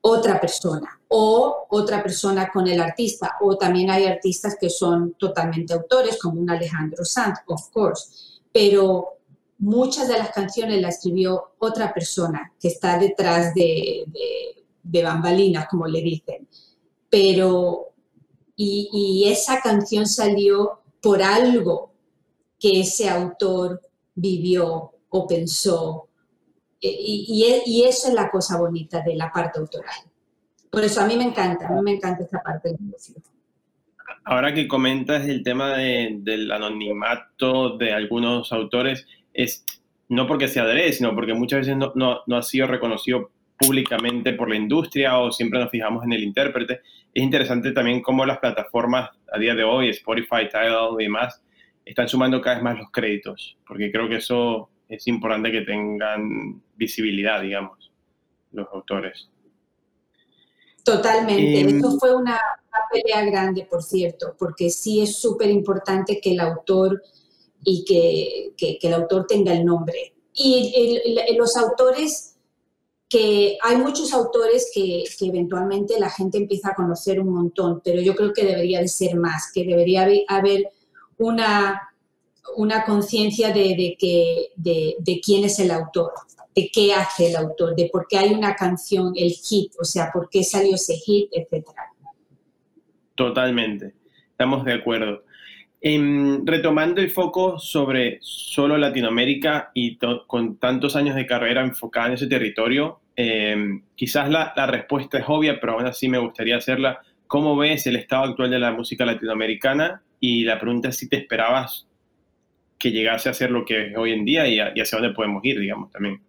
otra 0.00 0.40
persona 0.40 1.00
o 1.08 1.66
otra 1.68 2.02
persona 2.02 2.48
con 2.52 2.68
el 2.68 2.80
artista. 2.80 3.36
O 3.40 3.56
también 3.56 3.90
hay 3.90 4.04
artistas 4.04 4.56
que 4.58 4.70
son 4.70 5.14
totalmente 5.14 5.74
autores, 5.74 6.18
como 6.22 6.40
un 6.40 6.48
Alejandro 6.48 7.04
Sanz, 7.04 7.40
of 7.46 7.68
course. 7.70 8.40
Pero 8.52 9.18
muchas 9.58 10.06
de 10.06 10.18
las 10.18 10.30
canciones 10.30 10.80
la 10.80 10.90
escribió 10.90 11.54
otra 11.58 11.92
persona 11.92 12.52
que 12.60 12.68
está 12.68 12.96
detrás 12.98 13.52
de, 13.54 14.04
de, 14.84 15.02
bambalinas, 15.02 15.66
como 15.68 15.88
le 15.88 16.00
dicen. 16.00 16.46
Pero, 17.10 17.88
y 18.54 19.24
esa 19.28 19.60
canción 19.60 20.06
salió 20.06 20.80
por 21.00 21.22
algo 21.22 21.92
que 22.58 22.80
ese 22.80 23.08
autor 23.08 23.80
vivió 24.14 24.92
o 25.08 25.26
pensó. 25.26 26.08
E, 26.80 26.88
e, 26.88 27.62
y, 27.66 27.84
eso 27.84 28.08
es 28.08 28.14
la 28.14 28.30
cosa 28.30 28.58
bonita 28.58 29.02
de 29.02 29.16
la 29.16 29.30
parte 29.32 29.58
autoral. 29.58 29.94
Por 30.70 30.84
eso 30.84 31.00
a 31.00 31.06
mí 31.06 31.16
me 31.16 31.24
encanta, 31.24 31.68
a 31.68 31.72
mí 31.72 31.82
me 31.82 31.92
encanta 31.92 32.24
esta 32.24 32.42
parte 32.42 32.70
del 32.70 32.80
música. 32.80 33.20
Ahora 34.24 34.52
que 34.52 34.66
comentas 34.66 35.26
el 35.26 35.42
tema 35.42 35.76
del 35.76 36.50
anonimato 36.50 37.76
de 37.78 37.92
algunos 37.92 38.52
autores, 38.52 39.06
es 39.32 39.64
no 40.08 40.26
porque 40.26 40.48
se 40.48 40.60
adrede, 40.60 40.92
sino 40.92 41.14
porque 41.14 41.34
muchas 41.34 41.60
veces 41.60 41.76
no, 41.76 41.92
no 42.26 42.36
ha 42.36 42.42
sido 42.42 42.66
reconocido 42.66 43.30
públicamente 43.58 44.32
por 44.34 44.48
la 44.48 44.56
industria 44.56 45.18
o 45.18 45.32
siempre 45.32 45.60
nos 45.60 45.70
fijamos 45.70 46.04
en 46.04 46.12
el 46.12 46.22
intérprete. 46.22 46.80
Es 47.12 47.22
interesante 47.22 47.72
también 47.72 48.02
cómo 48.02 48.26
las 48.26 48.38
plataformas 48.38 49.10
a 49.32 49.38
día 49.38 49.54
de 49.54 49.64
hoy, 49.64 49.88
Spotify, 49.90 50.48
Tidal 50.50 50.96
y 50.98 51.04
demás, 51.04 51.42
están 51.84 52.08
sumando 52.08 52.40
cada 52.40 52.56
vez 52.56 52.64
más 52.64 52.78
los 52.78 52.90
créditos, 52.90 53.56
porque 53.66 53.90
creo 53.90 54.08
que 54.08 54.16
eso 54.16 54.68
es 54.88 55.06
importante 55.06 55.50
que 55.50 55.62
tengan 55.62 56.62
visibilidad, 56.76 57.40
digamos, 57.40 57.92
los 58.52 58.66
autores. 58.72 59.28
Totalmente. 60.84 61.60
Em, 61.60 61.76
Esto 61.76 61.98
fue 61.98 62.14
una, 62.14 62.40
pelea 62.92 63.24
grande, 63.24 63.66
por 63.68 63.82
cierto, 63.82 64.36
porque 64.38 64.70
sí 64.70 65.00
es 65.00 65.18
súper 65.18 65.50
importante 65.50 66.20
que 66.20 66.32
el 66.32 66.40
autor 66.40 67.02
y 67.64 67.84
que, 67.84 68.52
que, 68.56 68.86
el 68.86 68.94
autor 68.94 69.26
tenga 69.26 69.52
el 69.52 69.64
nombre. 69.64 70.14
Y 70.34 71.14
los 71.36 71.56
autores 71.56 72.35
que 73.08 73.56
hay 73.62 73.76
muchos 73.76 74.12
autores 74.12 74.70
que, 74.74 75.04
eventualmente 75.20 75.98
la 75.98 76.10
gente 76.10 76.38
empieza 76.38 76.70
a 76.70 76.74
conocer 76.74 77.20
un 77.20 77.32
montón, 77.32 77.80
pero 77.84 78.00
yo 78.00 78.14
creo 78.14 78.32
que 78.32 78.44
debería 78.44 78.80
de 78.80 78.88
ser 78.88 79.16
más, 79.16 79.50
que 79.52 79.64
debería 79.64 80.08
haber 80.28 80.70
una, 81.18 81.90
una 82.56 82.84
conciencia 82.84 83.52
de, 83.52 83.96
que, 83.98 84.48
de, 84.56 85.20
quién 85.24 85.44
es 85.44 85.58
el 85.60 85.70
autor, 85.70 86.12
de 86.54 86.68
qué 86.72 86.94
hace 86.94 87.28
el 87.28 87.36
autor, 87.36 87.76
de 87.76 87.88
por 87.92 88.06
qué 88.08 88.18
hay 88.18 88.32
una 88.34 88.56
canción, 88.56 89.12
el 89.14 89.30
hit, 89.30 89.72
o 89.80 89.84
sea, 89.84 90.10
por 90.12 90.28
qué 90.28 90.42
salió 90.42 90.74
ese 90.74 90.96
hit, 90.96 91.30
etc. 91.32 91.64
Totalmente, 93.14 93.94
estamos 94.30 94.64
de 94.64 94.74
acuerdo. 94.74 95.22
Retomando 96.44 97.00
el 97.00 97.10
foco 97.10 97.58
sobre 97.58 98.18
solo 98.20 98.76
Latinoamérica 98.76 99.70
y 99.74 99.98
con 100.26 100.56
tantos 100.56 100.96
años 100.96 101.14
de 101.14 101.26
carrera 101.26 101.62
enfocada 101.62 102.08
en 102.08 102.12
ese 102.14 102.26
territorio, 102.26 103.00
em, 103.14 103.82
quizás 103.94 104.28
la, 104.28 104.52
la, 104.56 104.66
respuesta 104.66 105.18
es 105.18 105.24
obvia, 105.28 105.60
pero 105.60 105.74
aún 105.74 105.86
así 105.86 106.08
me 106.08 106.18
gustaría 106.18 106.56
hacerla. 106.56 107.00
¿Cómo 107.26 107.56
ves 107.56 107.86
el 107.86 107.96
estado 107.96 108.24
actual 108.24 108.50
de 108.50 108.58
la 108.58 108.72
música 108.72 109.04
latinoamericana? 109.04 110.02
Y 110.18 110.44
la 110.44 110.58
pregunta 110.58 110.88
es 110.88 110.96
si 110.96 111.08
te 111.08 111.16
esperabas 111.16 111.86
que 112.78 112.90
llegase 112.90 113.28
a 113.28 113.34
ser 113.34 113.50
lo 113.50 113.64
que 113.64 113.88
es 113.88 113.96
hoy 113.96 114.12
en 114.12 114.24
día 114.24 114.46
y, 114.46 114.58
hacia 114.58 114.98
dónde 114.98 115.14
podemos 115.14 115.44
ir, 115.44 115.58
digamos, 115.58 115.90
también. 115.90 116.20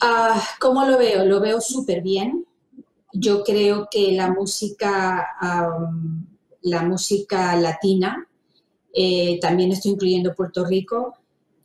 Ah, 0.00 0.40
¿Cómo 0.60 0.84
lo 0.84 0.98
veo? 0.98 1.24
Lo 1.24 1.40
veo 1.40 1.60
súper 1.60 2.02
bien. 2.02 2.44
Yo 3.12 3.42
creo 3.44 3.88
que 3.90 4.12
la 4.12 4.30
música, 4.30 5.26
la 6.66 6.82
música 6.82 7.54
latina, 7.54 8.28
eh, 8.92 9.38
también 9.40 9.70
estoy 9.70 9.92
incluyendo 9.92 10.34
Puerto 10.34 10.64
Rico, 10.64 11.14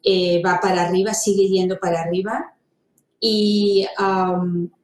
eh, 0.04 0.42
va 0.46 0.60
para 0.62 0.84
arriba, 0.84 1.14
sigue 1.14 1.48
yendo 1.48 1.80
para 1.80 2.02
arriba 2.02 2.54
y, 3.20 3.86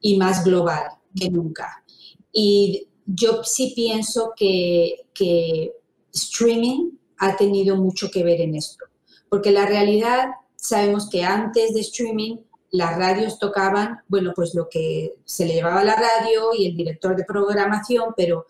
y 0.02 0.18
más 0.18 0.44
global 0.44 0.90
que 1.16 1.30
nunca. 1.30 1.84
Y 2.32 2.88
yo 3.06 3.44
sí 3.44 3.74
pienso 3.76 4.34
que, 4.36 5.06
que 5.14 5.72
streaming 6.14 6.92
ha 7.20 7.38
tenido 7.38 7.76
mucho 7.76 8.10
que 8.10 8.24
ver 8.24 8.42
en 8.42 8.56
esto, 8.56 8.86
porque 9.30 9.52
la 9.52 9.68
realidad 9.68 10.30
sabemos 10.56 11.10
que 11.10 11.24
antes 11.24 11.76
de 11.76 11.82
streaming 11.82 12.38
las 12.72 12.98
radios 12.98 13.38
tocaban, 13.38 14.00
bueno, 14.08 14.34
pues 14.36 14.56
lo 14.56 14.68
que 14.68 15.14
se 15.26 15.46
le 15.46 15.54
llevaba 15.54 15.82
a 15.82 15.86
la 15.86 15.96
radio 15.96 16.50
y 16.58 16.66
el 16.66 16.76
director 16.76 17.16
de 17.16 17.24
programación, 17.24 18.14
pero 18.18 18.48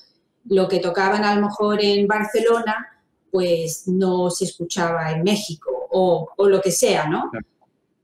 lo 0.50 0.68
que 0.68 0.80
tocaban 0.80 1.24
a 1.24 1.36
lo 1.36 1.48
mejor 1.48 1.84
en 1.84 2.08
Barcelona, 2.08 2.88
pues 3.32 3.88
no 3.88 4.30
se 4.30 4.46
escuchaba 4.46 5.12
en 5.12 5.24
México 5.24 5.70
o, 5.92 6.30
o 6.36 6.50
lo 6.50 6.62
que 6.62 6.72
sea, 6.72 7.08
¿no? 7.08 7.32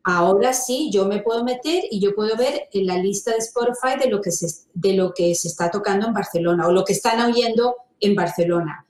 Ahora 0.05 0.51
sí, 0.51 0.89
yo 0.91 1.05
me 1.05 1.21
puedo 1.21 1.45
meter 1.45 1.85
y 1.89 2.01
yo 2.01 2.13
puedo 2.13 2.35
ver 2.35 2.67
en 2.73 2.87
la 2.87 2.97
lista 2.97 3.31
de 3.31 3.37
Spotify 3.37 3.97
de 3.97 4.09
lo 4.09 4.19
que 4.19 4.31
se, 4.31 4.47
de 4.73 4.93
lo 4.93 5.13
que 5.13 5.33
se 5.33 5.47
está 5.47 5.71
tocando 5.71 6.07
en 6.07 6.13
Barcelona 6.13 6.67
o 6.67 6.73
lo 6.73 6.83
que 6.83 6.91
están 6.91 7.21
oyendo 7.21 7.77
en 8.01 8.13
Barcelona. 8.13 8.85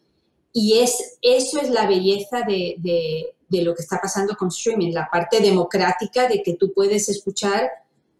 Y 0.51 0.79
es, 0.79 1.17
eso 1.21 1.59
es 1.59 1.69
la 1.69 1.87
belleza 1.87 2.41
de, 2.47 2.75
de, 2.79 3.63
lo 3.63 3.75
que 3.75 3.83
está 3.83 4.01
pasando 4.01 4.35
con 4.35 4.47
streaming, 4.47 4.93
la 4.93 5.07
parte 5.11 5.39
democrática 5.39 6.27
de 6.27 6.41
que 6.41 6.55
tú 6.55 6.73
puedes 6.73 7.07
escuchar 7.07 7.69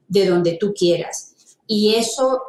de 0.07 0.27
donde 0.27 0.57
tú 0.57 0.75
quieras. 0.77 1.33
Y 1.65 1.95
eso 1.95 2.39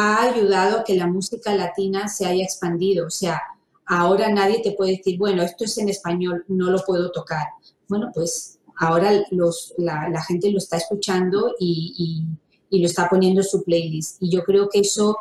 ha 0.00 0.22
ayudado 0.22 0.78
a 0.78 0.84
que 0.84 0.94
la 0.94 1.08
música 1.08 1.52
latina 1.56 2.06
se 2.06 2.24
haya 2.24 2.44
expandido. 2.44 3.08
O 3.08 3.10
sea, 3.10 3.42
ahora 3.84 4.30
nadie 4.30 4.62
te 4.62 4.70
puede 4.70 4.98
decir, 4.98 5.18
bueno, 5.18 5.42
esto 5.42 5.64
es 5.64 5.76
en 5.78 5.88
español, 5.88 6.44
no 6.46 6.70
lo 6.70 6.78
puedo 6.84 7.10
tocar. 7.10 7.48
Bueno, 7.88 8.12
pues 8.14 8.60
ahora 8.76 9.10
los, 9.32 9.74
la, 9.76 10.22
gente 10.22 10.52
lo 10.52 10.58
está 10.58 10.76
escuchando 10.76 11.52
y, 11.58 12.22
lo 12.70 12.86
está 12.86 13.08
poniendo 13.08 13.40
en 13.40 13.48
su 13.48 13.64
playlist. 13.64 14.22
Y 14.22 14.30
yo 14.30 14.44
creo 14.44 14.68
que 14.68 14.78
eso, 14.80 15.16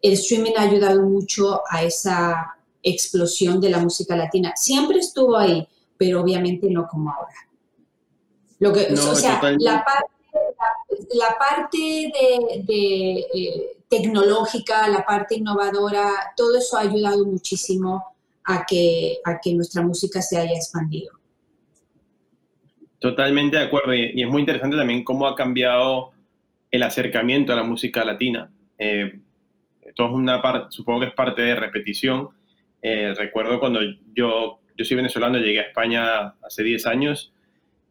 el 0.00 0.14
streaming 0.14 0.52
ha 0.56 0.62
ayudado 0.62 1.02
mucho 1.02 1.60
a 1.68 1.82
esa 1.82 2.54
explosión 2.82 3.60
de 3.60 3.68
la 3.68 3.80
música 3.80 4.16
latina. 4.16 4.54
Siempre 4.56 5.00
estuvo 5.00 5.36
ahí, 5.36 5.68
pero 5.98 6.22
obviamente 6.22 6.70
no 6.70 6.88
como 6.88 7.10
ahora. 7.10 7.34
Lo 8.60 8.72
que, 8.72 8.94
o 8.94 9.14
sea, 9.14 9.42
la 9.58 9.84
parte, 9.84 10.12
la, 11.12 11.36
parte 11.38 11.76
de, 12.66 13.26
eh, 13.34 13.75
tecnológica, 13.88 14.88
la 14.88 15.04
parte 15.04 15.36
innovadora, 15.36 16.32
todo 16.36 16.58
eso 16.58 16.76
ha 16.76 16.80
ayudado 16.80 17.24
muchísimo 17.24 18.04
a 18.44 18.64
que, 18.66 19.18
a 19.24 19.40
que 19.40 19.54
nuestra 19.54 19.82
música 19.82 20.20
se 20.22 20.38
haya 20.38 20.54
expandido. 20.54 21.12
Totalmente 22.98 23.56
de 23.56 23.64
acuerdo. 23.64 23.94
Y, 23.94 24.22
es 24.22 24.28
muy 24.28 24.40
interesante 24.40 24.76
también 24.76 25.04
cómo 25.04 25.26
ha 25.26 25.34
cambiado 25.34 26.12
el 26.70 26.82
acercamiento 26.82 27.52
a 27.52 27.56
la 27.56 27.62
música 27.62 28.04
latina. 28.04 28.50
Eh, 28.78 29.20
esto 29.82 30.06
es 30.06 30.12
una 30.12 30.42
parte, 30.42 30.66
supongo 30.70 31.00
que 31.00 31.06
es 31.06 31.14
parte 31.14 31.42
de 31.42 31.54
repetición. 31.54 32.30
Eh, 32.82 33.14
recuerdo 33.16 33.60
cuando 33.60 33.80
yo, 34.14 34.60
yo 34.76 34.84
soy 34.84 34.96
venezolano, 34.96 35.38
llegué 35.38 35.60
a 35.60 35.64
España 35.64 36.34
hace 36.42 36.62
10 36.62 36.86
años 36.86 37.32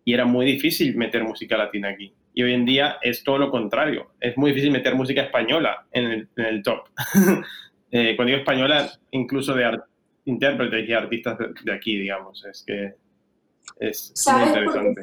y 0.03 0.13
era 0.13 0.25
muy 0.25 0.45
difícil 0.45 0.95
meter 0.95 1.23
música 1.23 1.57
latina 1.57 1.89
aquí. 1.89 2.13
Y 2.37 2.43
hoy 2.43 2.53
en 2.53 2.65
día 2.65 2.97
es 3.01 3.23
todo 3.23 3.37
lo 3.37 3.49
contrario. 3.49 4.11
Es 4.19 4.37
muy 4.37 4.51
difícil 4.51 4.71
meter 4.71 4.93
música 4.93 5.21
española 5.21 5.87
en 5.91 6.05
el, 6.05 6.29
en 6.35 6.45
el 6.45 6.61
top. 6.61 6.89
eh, 7.91 8.13
cuando 8.17 8.25
digo 8.25 8.39
española, 8.39 8.91
incluso 9.11 9.55
de 9.55 9.79
intérpretes 10.25 10.87
y 10.87 10.93
artistas 10.93 11.37
de, 11.37 11.53
de, 11.63 11.73
aquí, 11.73 11.97
digamos. 11.97 12.43
Es 12.45 12.63
que 12.67 12.95
es 13.79 14.11
¿Sabes? 14.15 14.51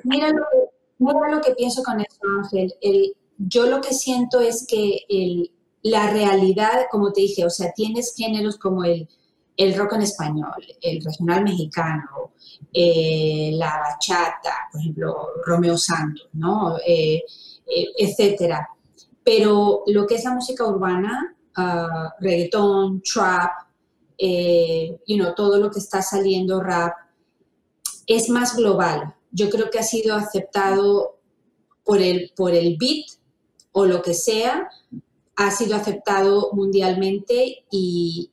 mira, 0.04 0.28
lo 0.28 0.34
que, 0.34 0.58
mira 0.98 1.28
lo 1.30 1.40
que 1.40 1.54
pienso 1.54 1.82
con 1.82 2.00
eso, 2.00 2.20
Ángel. 2.42 2.74
El, 2.82 3.14
yo 3.38 3.66
lo 3.66 3.80
que 3.80 3.94
siento 3.94 4.40
es 4.40 4.66
que 4.68 4.98
el, 5.08 5.50
la 5.82 6.12
realidad, 6.12 6.86
como 6.90 7.12
te 7.12 7.22
dije, 7.22 7.46
o 7.46 7.50
sea, 7.50 7.72
tienes 7.74 8.14
géneros 8.14 8.58
como 8.58 8.84
el, 8.84 9.08
el 9.56 9.74
rock 9.74 9.94
en 9.94 10.02
español, 10.02 10.64
el 10.80 11.04
regional 11.04 11.44
mexicano, 11.44 12.32
eh, 12.72 13.50
la 13.54 13.78
bachata, 13.78 14.68
por 14.70 14.80
ejemplo, 14.80 15.28
Romeo 15.44 15.76
Santos, 15.76 16.28
¿no? 16.32 16.78
Eh, 16.86 17.22
eh, 17.66 17.86
etcétera. 17.98 18.68
Pero 19.22 19.84
lo 19.86 20.06
que 20.06 20.16
es 20.16 20.24
la 20.24 20.34
música 20.34 20.66
urbana, 20.66 21.36
uh, 21.56 23.00
trap, 23.02 23.50
you 24.18 25.16
know, 25.16 25.34
todo 25.34 25.58
lo 25.58 25.70
que 25.70 25.78
está 25.78 26.02
saliendo, 26.02 26.60
rap, 26.60 26.94
es 28.06 28.28
más 28.28 28.56
global. 28.56 29.14
Yo 29.30 29.48
creo 29.48 29.70
que 29.70 29.78
ha 29.78 29.84
sido 29.84 30.16
aceptado 30.16 31.18
por 31.84 32.00
el, 32.00 32.32
por 32.34 32.52
el 32.52 32.76
beat 32.78 33.06
o 33.72 33.86
lo 33.86 34.02
que 34.02 34.14
sea, 34.14 34.68
ha 35.36 35.50
sido 35.50 35.76
aceptado 35.76 36.50
mundialmente 36.52 37.64
y, 37.70 38.30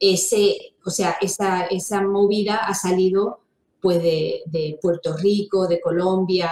ese, 0.00 0.74
o 0.84 0.90
sea, 0.90 1.16
esa, 1.20 1.66
esa, 1.66 2.02
movida 2.02 2.56
ha 2.56 2.74
salido 2.74 3.40
pues 3.80 4.02
de, 4.02 4.42
de, 4.46 4.78
Puerto 4.80 5.16
Rico, 5.16 5.66
de 5.66 5.80
Colombia. 5.80 6.50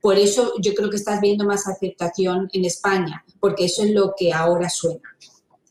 Por 0.00 0.16
eso 0.16 0.54
yo 0.60 0.74
creo 0.74 0.90
que 0.90 0.96
estás 0.96 1.20
viendo 1.20 1.44
más 1.44 1.66
aceptación 1.66 2.48
en 2.52 2.64
España, 2.64 3.24
porque 3.38 3.66
eso 3.66 3.82
es 3.82 3.90
lo 3.90 4.14
que 4.16 4.32
ahora 4.32 4.68
suena. 4.68 5.16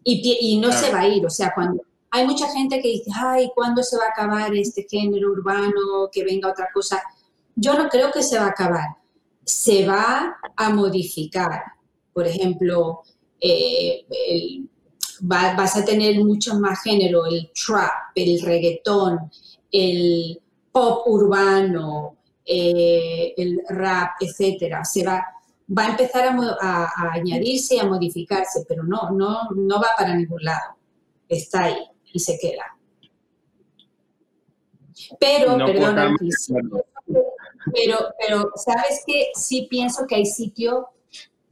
Y, 0.04 0.38
y 0.42 0.58
no 0.60 0.72
se 0.72 0.92
va 0.92 1.02
a 1.02 1.08
ir, 1.08 1.26
o 1.26 1.30
sea, 1.30 1.52
cuando, 1.54 1.84
hay 2.12 2.26
mucha 2.26 2.50
gente 2.50 2.82
que 2.82 2.88
dice, 2.88 3.12
ay, 3.14 3.52
¿cuándo 3.54 3.84
se 3.84 3.98
va 3.98 4.06
a 4.06 4.10
acabar 4.10 4.54
este 4.56 4.88
género 4.90 5.32
urbano? 5.32 6.10
Que 6.12 6.24
venga 6.24 6.50
otra 6.50 6.68
cosa. 6.74 7.02
Yo 7.56 7.76
no 7.76 7.88
creo 7.88 8.12
que 8.12 8.24
se 8.24 8.38
va 8.40 8.46
a 8.46 8.50
acabar. 8.50 8.98
Se 9.44 9.86
va 9.86 10.38
a 10.56 10.70
modificar. 10.72 11.64
Por 12.14 12.26
ejemplo, 12.26 13.04
eh, 13.41 14.06
vas 15.21 15.75
a 15.75 15.86
tener 15.86 16.23
mucho 16.23 16.56
más 16.60 16.82
género, 16.84 17.25
el 17.25 17.52
trap, 17.52 18.12
el 18.15 18.41
reggaetón, 18.41 19.32
el 19.71 20.41
pop 20.71 21.08
urbano, 21.08 22.17
eh, 22.45 23.34
el 23.38 23.62
rap, 23.69 24.13
etcétera. 24.19 24.84
Se 24.84 25.04
va, 25.04 25.23
va 25.78 25.86
a 25.86 25.89
empezar 25.89 26.28
a, 26.28 26.84
a, 26.84 27.13
añadirse 27.13 27.75
y 27.75 27.80
a 27.80 27.86
modificarse, 27.86 28.65
pero 28.67 28.84
no, 28.84 29.12
no, 29.12 29.49
no 29.56 29.75
va 29.80 29.89
para 29.97 30.15
ningún 30.15 30.43
lado. 30.43 30.75
Está 31.28 31.65
ahí 31.65 31.78
y 32.13 32.19
se 32.19 32.39
queda. 32.39 32.75
Pero, 35.19 35.58
perdona, 35.58 36.15
pero, 37.73 38.13
pero, 38.19 38.52
¿sabes 38.56 39.04
qué? 39.06 39.30
Sí 39.34 39.67
pienso 39.69 40.06
que 40.06 40.15
hay 40.15 40.25
sitio, 40.25 40.89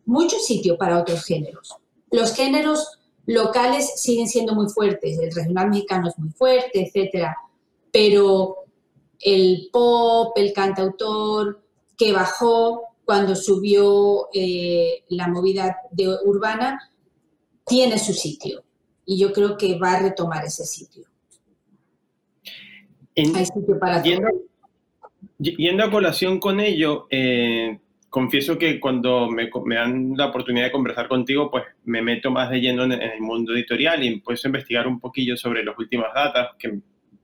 mucho 0.08 0.40
sitio 0.40 0.78
para 0.78 1.00
otros 1.00 1.24
géneros. 1.26 1.76
Los 2.10 2.34
géneros 2.34 3.00
locales 3.26 3.94
siguen 3.98 4.28
siendo 4.28 4.56
muy 4.56 4.70
fuertes, 4.70 5.20
el 5.20 5.32
regional 5.32 5.70
mexicano 5.70 6.08
es 6.08 6.18
muy 6.18 6.30
fuerte, 6.30 6.82
etcétera, 6.82 7.38
pero 7.92 8.56
el 9.20 9.70
pop, 9.72 10.36
el 10.38 10.54
cantautor 10.54 11.62
que 11.98 12.14
bajó 12.14 12.84
cuando 13.04 13.36
subió 13.36 14.30
eh, 14.34 15.04
la 15.10 15.28
movida 15.28 15.78
de 15.92 16.08
urbana, 16.24 16.92
tiene 17.66 18.00
su 18.00 18.14
sitio 18.14 18.64
y 19.06 19.18
yo 19.18 19.34
creo 19.34 19.58
que 19.58 19.78
va 19.78 19.94
a 19.94 20.00
retomar 20.00 20.46
ese 20.46 20.66
sitio. 20.66 21.06
Hay 23.16 23.46
sitio 23.46 23.80
para 23.80 24.02
yendo, 24.04 24.30
yendo, 25.40 25.84
a 25.84 25.92
colación 25.92 26.40
con 26.40 26.60
ello, 26.60 27.08
eh, 27.10 27.80
confieso 28.18 28.58
que 28.58 28.80
cuando 28.80 29.30
me, 29.30 29.48
me, 29.66 29.76
dan 29.76 30.14
la 30.18 30.26
oportunidad 30.26 30.66
de 30.66 30.72
conversar 30.72 31.08
contigo, 31.08 31.52
pues 31.52 31.66
me 31.86 32.02
meto 32.02 32.32
más 32.32 32.50
de 32.50 32.60
lleno 32.60 32.84
en, 32.86 32.94
el 32.94 33.22
mundo 33.22 33.54
editorial 33.54 34.04
y 34.04 34.08
empiezo 34.08 34.48
a 34.48 34.50
investigar 34.50 34.88
un 34.88 35.00
poquillo 35.00 35.38
sobre 35.38 35.64
las 35.64 35.78
últimas 35.78 36.12
datas, 36.16 36.56
que 36.58 36.80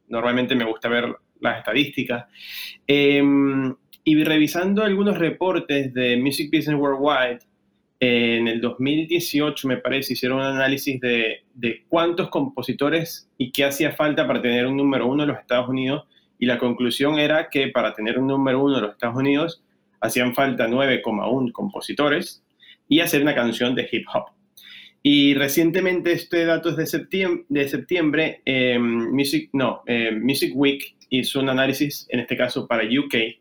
normalmente 0.07 0.53
me 0.53 0.65
gusta 0.65 0.89
ver 0.89 1.15
las 1.39 1.57
estadísticas. 1.57 2.25
Em, 2.85 3.73
y 4.03 4.23
revisando 4.23 4.83
algunos 4.83 5.17
reportes 5.17 5.91
de 5.95 6.15
Music 6.15 6.51
Business 6.55 6.79
Worldwide, 6.79 7.39
en 7.99 8.47
el 8.47 8.61
2018, 8.61 9.67
me 9.67 9.77
parece, 9.77 10.13
hicieron 10.13 10.41
un 10.41 10.45
análisis 10.45 11.01
de, 11.01 11.45
de, 11.55 11.85
cuántos 11.89 12.29
compositores 12.29 13.31
y 13.39 13.51
qué 13.51 13.65
hacía 13.65 13.93
falta 13.93 14.27
para 14.27 14.43
tener 14.43 14.67
un 14.67 14.77
número 14.77 15.07
uno 15.07 15.23
en 15.23 15.29
los 15.29 15.39
Estados 15.39 15.67
Unidos. 15.69 16.03
Y 16.37 16.45
la 16.45 16.59
conclusión 16.59 17.17
era 17.17 17.49
que 17.49 17.69
para 17.69 17.95
tener 17.95 18.19
un 18.19 18.27
número 18.27 18.63
uno 18.63 18.75
en 18.75 18.83
los 18.83 18.91
Estados 18.91 19.17
Unidos 19.17 19.63
hacían 20.03 20.35
falta 20.35 20.67
9,1 20.67 21.51
compositores 21.51 22.43
y 22.87 22.99
hacer 22.99 23.21
una 23.21 23.33
canción 23.33 23.73
de 23.73 23.87
hip 23.91 24.05
hop. 24.13 24.25
Y 25.01 25.33
recientemente, 25.33 26.11
este 26.11 26.45
dato 26.45 26.69
es 26.69 26.77
de 26.77 26.85
septiembre, 26.85 27.45
de 27.49 27.67
septiembre 27.67 28.41
em, 28.45 29.11
Music, 29.11 29.49
no, 29.53 29.81
em, 29.85 30.21
Music 30.23 30.51
Week 30.55 30.95
hizo 31.09 31.39
un 31.39 31.49
análisis, 31.49 32.05
en 32.09 32.19
este 32.19 32.37
caso 32.37 32.67
para 32.67 32.83
UK, 32.83 33.39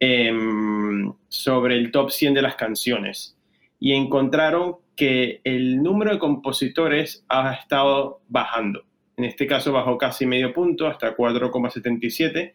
em, 0.00 1.12
sobre 1.28 1.76
el 1.76 1.90
top 1.90 2.10
100 2.10 2.34
de 2.34 2.42
las 2.42 2.54
canciones 2.56 3.36
y 3.80 3.92
encontraron 3.92 4.76
que 4.96 5.40
el 5.44 5.82
número 5.82 6.12
de 6.12 6.18
compositores 6.18 7.24
ha 7.28 7.52
estado 7.52 8.20
bajando. 8.28 8.84
En 9.16 9.24
este 9.24 9.46
caso 9.46 9.72
bajó 9.72 9.98
casi 9.98 10.26
medio 10.26 10.52
punto, 10.52 10.86
hasta 10.86 11.14
4,77. 11.16 12.54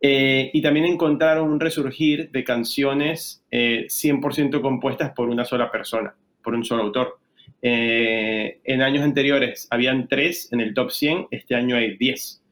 Eh, 0.00 0.50
y 0.52 0.62
también 0.62 0.86
encontraron 0.86 1.50
un 1.50 1.58
resurgir 1.58 2.30
de 2.30 2.44
canciones 2.44 3.42
100% 3.50 4.56
eh, 4.56 4.60
compuestas 4.60 5.10
por 5.10 5.28
una 5.28 5.44
sola 5.44 5.70
persona, 5.70 6.14
por 6.42 6.54
un 6.54 6.64
solo 6.64 6.84
autor. 6.84 7.18
Eh, 7.60 8.60
en 8.64 8.82
años 8.82 9.02
anteriores 9.02 9.66
habían 9.70 10.06
tres 10.06 10.52
en 10.52 10.60
el 10.60 10.74
top 10.74 10.90
100, 10.90 11.26
este 11.30 11.54
año 11.54 11.76
hay 11.76 11.96
10. 11.96 12.42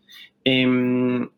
Em, 0.44 1.28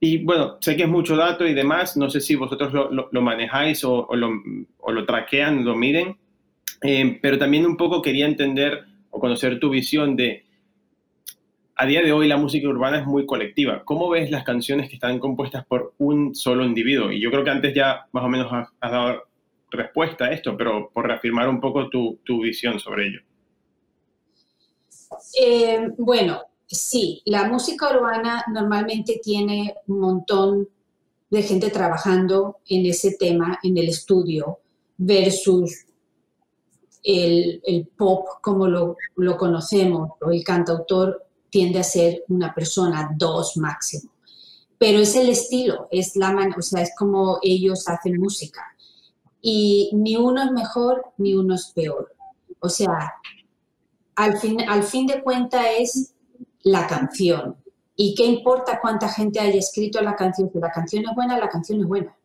y 0.00 0.18
bueno, 0.24 0.56
sé 0.60 0.76
que 0.76 0.82
es 0.82 0.88
mucho 0.88 1.16
dato 1.16 1.46
y 1.46 1.54
demás, 1.54 1.96
no 1.96 2.10
sé 2.10 2.20
si 2.20 2.34
vosotros 2.34 2.72
lo, 2.72 3.22
manejáis 3.22 3.84
o, 3.84 4.08
lo, 4.14 4.30
o, 4.78 4.90
lo, 4.92 5.06
traquean, 5.06 5.64
lo 5.64 5.76
miden, 5.76 6.16
eh, 6.82 7.18
pero 7.22 7.38
también 7.38 7.64
un 7.66 7.76
poco 7.76 8.02
quería 8.02 8.26
entender 8.26 8.84
o 9.10 9.20
conocer 9.20 9.60
tu 9.60 9.70
visión 9.70 10.16
de, 10.16 10.44
a 11.82 11.86
día 11.86 12.00
de 12.00 12.12
hoy 12.12 12.28
la 12.28 12.36
música 12.36 12.68
urbana 12.68 13.00
es 13.00 13.06
muy 13.06 13.26
colectiva. 13.26 13.82
¿Cómo 13.84 14.08
ves 14.08 14.30
las 14.30 14.44
canciones 14.44 14.88
que 14.88 14.94
están 14.94 15.18
compuestas 15.18 15.66
por 15.66 15.94
un 15.98 16.32
solo 16.32 16.64
individuo? 16.64 17.10
Y 17.10 17.20
yo 17.20 17.28
creo 17.28 17.42
que 17.42 17.50
antes 17.50 17.74
ya 17.74 18.06
más 18.12 18.22
o 18.22 18.28
menos 18.28 18.52
has, 18.52 18.68
dado 18.80 19.24
respuesta 19.68 20.26
a 20.26 20.30
esto, 20.30 20.56
pero 20.56 20.92
por 20.94 21.08
reafirmar 21.08 21.48
un 21.48 21.60
poco 21.60 21.90
tu, 21.90 22.40
visión 22.40 22.78
sobre 22.78 23.08
ello. 23.08 23.20
Eh, 25.42 25.88
bueno, 25.98 26.42
sí, 26.68 27.20
la 27.24 27.48
música 27.48 27.90
urbana 27.90 28.44
normalmente 28.52 29.20
tiene 29.20 29.74
un 29.88 29.98
montón 29.98 30.68
de 31.30 31.42
gente 31.42 31.70
trabajando 31.70 32.58
en 32.68 32.86
ese 32.86 33.16
tema 33.18 33.58
en 33.60 33.76
el 33.76 33.88
estudio 33.88 34.60
versus 34.98 35.86
el, 37.02 37.88
pop 37.96 38.28
como 38.40 38.68
lo, 38.68 38.96
conocemos, 39.36 40.10
o 40.20 40.30
el 40.30 40.44
cantautor 40.44 41.26
tiende 41.52 41.78
a 41.78 41.84
ser 41.84 42.24
una 42.28 42.54
persona, 42.54 43.12
dos 43.14 43.58
máximo. 43.58 44.10
Pero 44.78 44.98
es 44.98 45.14
el 45.14 45.28
estilo, 45.28 45.86
es 45.90 46.16
la 46.16 46.34
o 46.56 46.62
sea, 46.62 46.82
es 46.82 46.92
como 46.98 47.38
ellos 47.42 47.86
hacen 47.86 48.18
música. 48.18 48.64
Y 49.42 49.90
ni 49.92 50.16
uno 50.16 50.42
es 50.42 50.50
mejor 50.50 51.12
ni 51.18 51.34
uno 51.34 51.54
es 51.54 51.70
peor. 51.74 52.14
O 52.58 52.68
sea, 52.70 53.12
al 54.16 54.38
fin, 54.38 54.62
al 54.66 54.82
fin 54.82 55.06
de 55.06 55.22
cuentas 55.22 55.64
es 55.78 56.14
la 56.62 56.86
canción. 56.86 57.56
¿Y 57.96 58.14
qué 58.14 58.24
importa 58.24 58.80
cuánta 58.80 59.08
gente 59.10 59.38
haya 59.38 59.58
escrito 59.58 60.00
la 60.00 60.16
canción? 60.16 60.50
Si 60.50 60.58
la 60.58 60.70
canción 60.70 61.04
es 61.04 61.14
buena, 61.14 61.38
la 61.38 61.50
canción 61.50 61.80
es 61.80 61.86
buena. 61.86 62.16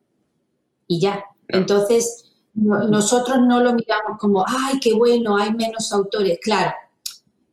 Y 0.88 1.02
ya. 1.02 1.22
Entonces, 1.50 2.32
nosotros 2.54 3.40
no 3.42 3.60
lo 3.60 3.74
miramos 3.74 4.18
como, 4.20 4.46
ay, 4.48 4.80
qué 4.80 4.94
bueno, 4.94 5.36
hay 5.36 5.54
menos 5.54 5.92
autores. 5.92 6.40
Claro, 6.42 6.74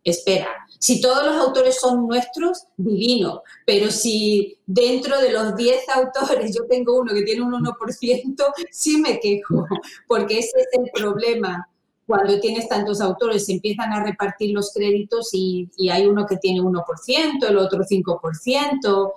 espera, 0.05 0.49
si 0.85 1.01
todos 1.01 1.25
los 1.25 1.37
autores 1.37 1.81
son 1.81 2.07
nuestros, 2.07 2.67
divino, 2.77 3.43
pero 3.65 3.91
si 3.91 4.59
dentro 4.67 5.19
de 5.19 5.33
los 5.33 5.57
10 5.57 5.89
autores 5.89 6.55
yo 6.55 6.67
tengo 6.69 6.99
uno 7.01 7.15
que 7.15 7.23
tiene 7.23 7.41
un 7.41 7.55
1%, 7.55 8.53
sí 8.71 8.99
me 8.99 9.19
quejo, 9.19 9.67
porque 10.07 10.41
ese 10.41 10.61
es 10.61 10.69
el 10.73 10.91
problema. 10.93 11.67
Cuando 12.07 12.39
tienes 12.39 12.69
tantos 12.69 13.01
autores, 13.01 13.47
se 13.47 13.53
empiezan 13.53 13.95
a 13.95 14.05
repartir 14.05 14.53
los 14.53 14.75
créditos 14.75 15.31
y, 15.33 15.71
hay 15.91 16.07
uno 16.07 16.27
que 16.27 16.37
tiene 16.37 16.61
1%, 16.61 17.49
el 17.49 17.57
otro 17.57 17.83
5%, 17.83 19.13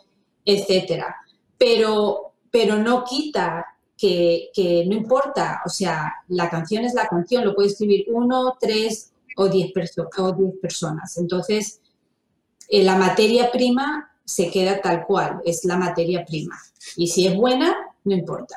etcétera. 0.46 1.18
Pero, 1.58 2.32
pero 2.50 2.78
no 2.78 3.04
quita 3.04 3.66
que, 3.98 4.86
no 4.88 4.96
importa, 4.96 5.64
o 5.66 5.70
sea, 5.70 6.14
la 6.30 6.50
canción 6.50 6.86
es 6.86 6.94
la 6.94 7.10
canción, 7.10 7.44
lo 7.44 7.54
puede 7.54 7.68
escribir 7.68 8.06
uno, 8.08 8.56
tres 8.58 9.12
o 9.38 9.48
diez, 9.48 9.72
o 10.18 10.32
diez 10.34 10.54
personas. 10.62 11.18
Entonces, 11.18 11.82
eh, 12.70 12.84
la 12.84 12.98
materia 12.98 13.50
prima 13.52 14.12
se 14.26 14.52
queda 14.52 14.82
tal 14.82 15.06
cual, 15.06 15.42
es 15.46 15.64
la 15.66 15.78
materia 15.78 16.26
prima. 16.26 16.58
Y 16.98 17.08
si 17.08 17.28
es 17.28 17.36
buena, 17.36 17.76
no 18.04 18.14
importa. 18.14 18.56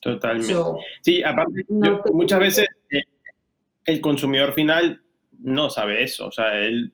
Totalmente. 0.00 0.54
sí, 1.00 1.22
aparte, 1.22 1.64
muchas 2.12 2.40
veces 2.40 2.66
eh, 2.90 3.02
el 3.84 4.00
consumidor 4.00 4.52
final 4.52 5.00
no 5.38 5.70
sabe 5.70 6.02
eso, 6.02 6.26
o 6.26 6.32
sea, 6.32 6.58
él, 6.58 6.92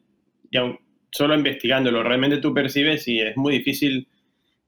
solo 1.11 1.35
investigándolo, 1.35 2.03
realmente 2.03 2.37
tú 2.37 2.53
percibes 2.53 3.09
y 3.09 3.21
es 3.21 3.37
muy 3.37 3.55
difícil 3.55 4.07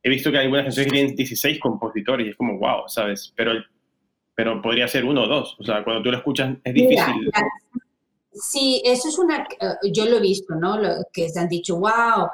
he 0.02 0.08
visto 0.08 0.30
que 0.30 0.38
hay 0.38 0.44
algunas 0.44 0.64
canciones 0.64 0.92
tienen 0.92 1.14
16 1.14 1.58
compositores 1.60 2.26
y 2.26 2.30
es 2.30 2.36
como, 2.36 2.58
wow, 2.58 2.88
¿sabes? 2.88 3.32
Pero, 3.36 3.52
pero 4.40 4.62
podría 4.62 4.88
ser 4.88 5.04
uno 5.04 5.24
o 5.24 5.28
dos. 5.28 5.54
O 5.58 5.64
sea, 5.64 5.84
cuando 5.84 6.02
tú 6.02 6.10
lo 6.10 6.16
escuchas 6.16 6.56
es 6.64 6.72
difícil. 6.72 7.30
sí, 8.32 8.80
eso 8.86 9.10
es 9.10 9.18
una, 9.18 9.46
eh, 9.60 9.90
yo 9.92 10.06
lo 10.06 10.16
he 10.16 10.20
visto, 10.20 10.54
¿no? 10.54 10.78
Lo, 10.78 10.88
que 11.12 11.28
se 11.28 11.38
han 11.38 11.48
dicho, 11.50 11.76
wow, 11.76 12.26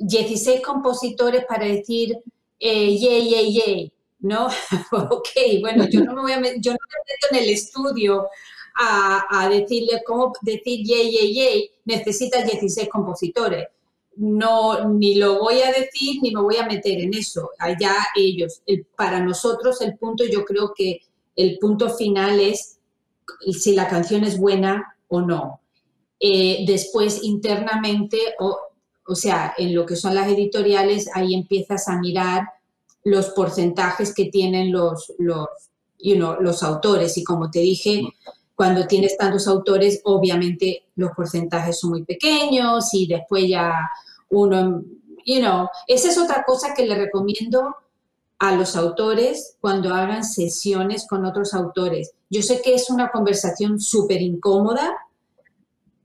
16 0.00 0.60
compositores 0.60 1.44
para 1.44 1.64
decir, 1.66 2.18
eh, 2.58 2.98
yay, 2.98 3.30
yay, 3.30 3.52
yay, 3.54 3.92
¿no? 4.18 4.46
ok, 5.10 5.28
bueno, 5.60 5.88
yo 5.88 6.02
no 6.02 6.14
me 6.14 6.22
voy 6.22 6.32
a, 6.32 6.40
yo 6.58 6.72
no 6.72 6.78
me 6.90 6.98
meto 7.06 7.26
en 7.30 7.36
el 7.44 7.50
estudio 7.50 8.26
a, 8.74 9.24
a 9.30 9.48
decirle 9.48 10.02
cómo 10.04 10.32
decir 10.42 10.84
yay, 10.84 11.12
yay, 11.12 11.32
yay, 11.32 11.70
necesitas 11.84 12.44
16 12.44 12.88
compositores 12.88 13.68
no 14.16 14.88
ni 14.90 15.14
lo 15.14 15.38
voy 15.38 15.62
a 15.62 15.72
decir 15.72 16.20
ni 16.22 16.32
me 16.32 16.42
voy 16.42 16.56
a 16.56 16.66
meter 16.66 17.00
en 17.00 17.14
eso. 17.14 17.50
Allá 17.58 17.94
ellos. 18.14 18.62
para 18.94 19.20
nosotros 19.20 19.80
el 19.80 19.96
punto, 19.96 20.24
yo 20.24 20.44
creo 20.44 20.74
que 20.76 21.00
el 21.36 21.58
punto 21.58 21.90
final 21.90 22.40
es 22.40 22.78
si 23.52 23.74
la 23.74 23.88
canción 23.88 24.24
es 24.24 24.38
buena 24.38 24.96
o 25.08 25.20
no. 25.20 25.60
Eh, 26.20 26.64
después 26.66 27.22
internamente, 27.22 28.18
o, 28.38 28.56
o 29.06 29.14
sea, 29.14 29.54
en 29.58 29.74
lo 29.74 29.84
que 29.86 29.96
son 29.96 30.14
las 30.14 30.28
editoriales, 30.28 31.10
ahí 31.14 31.34
empiezas 31.34 31.88
a 31.88 31.98
mirar 31.98 32.44
los 33.04 33.30
porcentajes 33.30 34.14
que 34.14 34.26
tienen 34.26 34.70
los, 34.70 35.12
los, 35.18 35.48
los 35.98 36.62
autores. 36.62 37.16
Y 37.18 37.24
como 37.24 37.50
te 37.50 37.60
dije, 37.60 38.02
cuando 38.54 38.86
tienes 38.86 39.16
tantos 39.16 39.48
autores, 39.48 40.00
obviamente 40.04 40.84
los 40.96 41.10
porcentajes 41.12 41.80
son 41.80 41.90
muy 41.90 42.04
pequeños 42.04 42.92
y 42.94 43.06
después 43.06 43.48
ya 43.48 43.74
uno, 44.30 44.84
you 45.26 45.40
know, 45.40 45.68
esa 45.86 46.08
es 46.08 46.18
otra 46.18 46.44
cosa 46.46 46.74
que 46.74 46.86
le 46.86 46.94
recomiendo 46.94 47.74
a 48.42 48.56
los 48.56 48.74
autores 48.74 49.56
cuando 49.60 49.94
hagan 49.94 50.24
sesiones 50.24 51.06
con 51.06 51.24
otros 51.24 51.54
autores. 51.54 52.10
Yo 52.28 52.42
sé 52.42 52.60
que 52.60 52.74
es 52.74 52.90
una 52.90 53.12
conversación 53.12 53.78
súper 53.78 54.20
incómoda, 54.20 54.96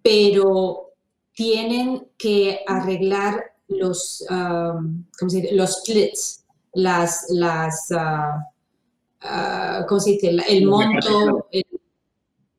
pero 0.03 0.91
tienen 1.33 2.07
que 2.15 2.59
arreglar 2.67 3.43
los, 3.67 4.23
um, 4.29 5.03
los 5.51 5.79
splits, 5.79 6.45
las, 6.73 7.25
las 7.29 7.87
uh, 7.89 9.25
uh, 9.25 9.87
¿cómo 9.87 9.99
se 9.99 10.11
dice? 10.11 10.37
El 10.47 10.67
monto, 10.67 11.47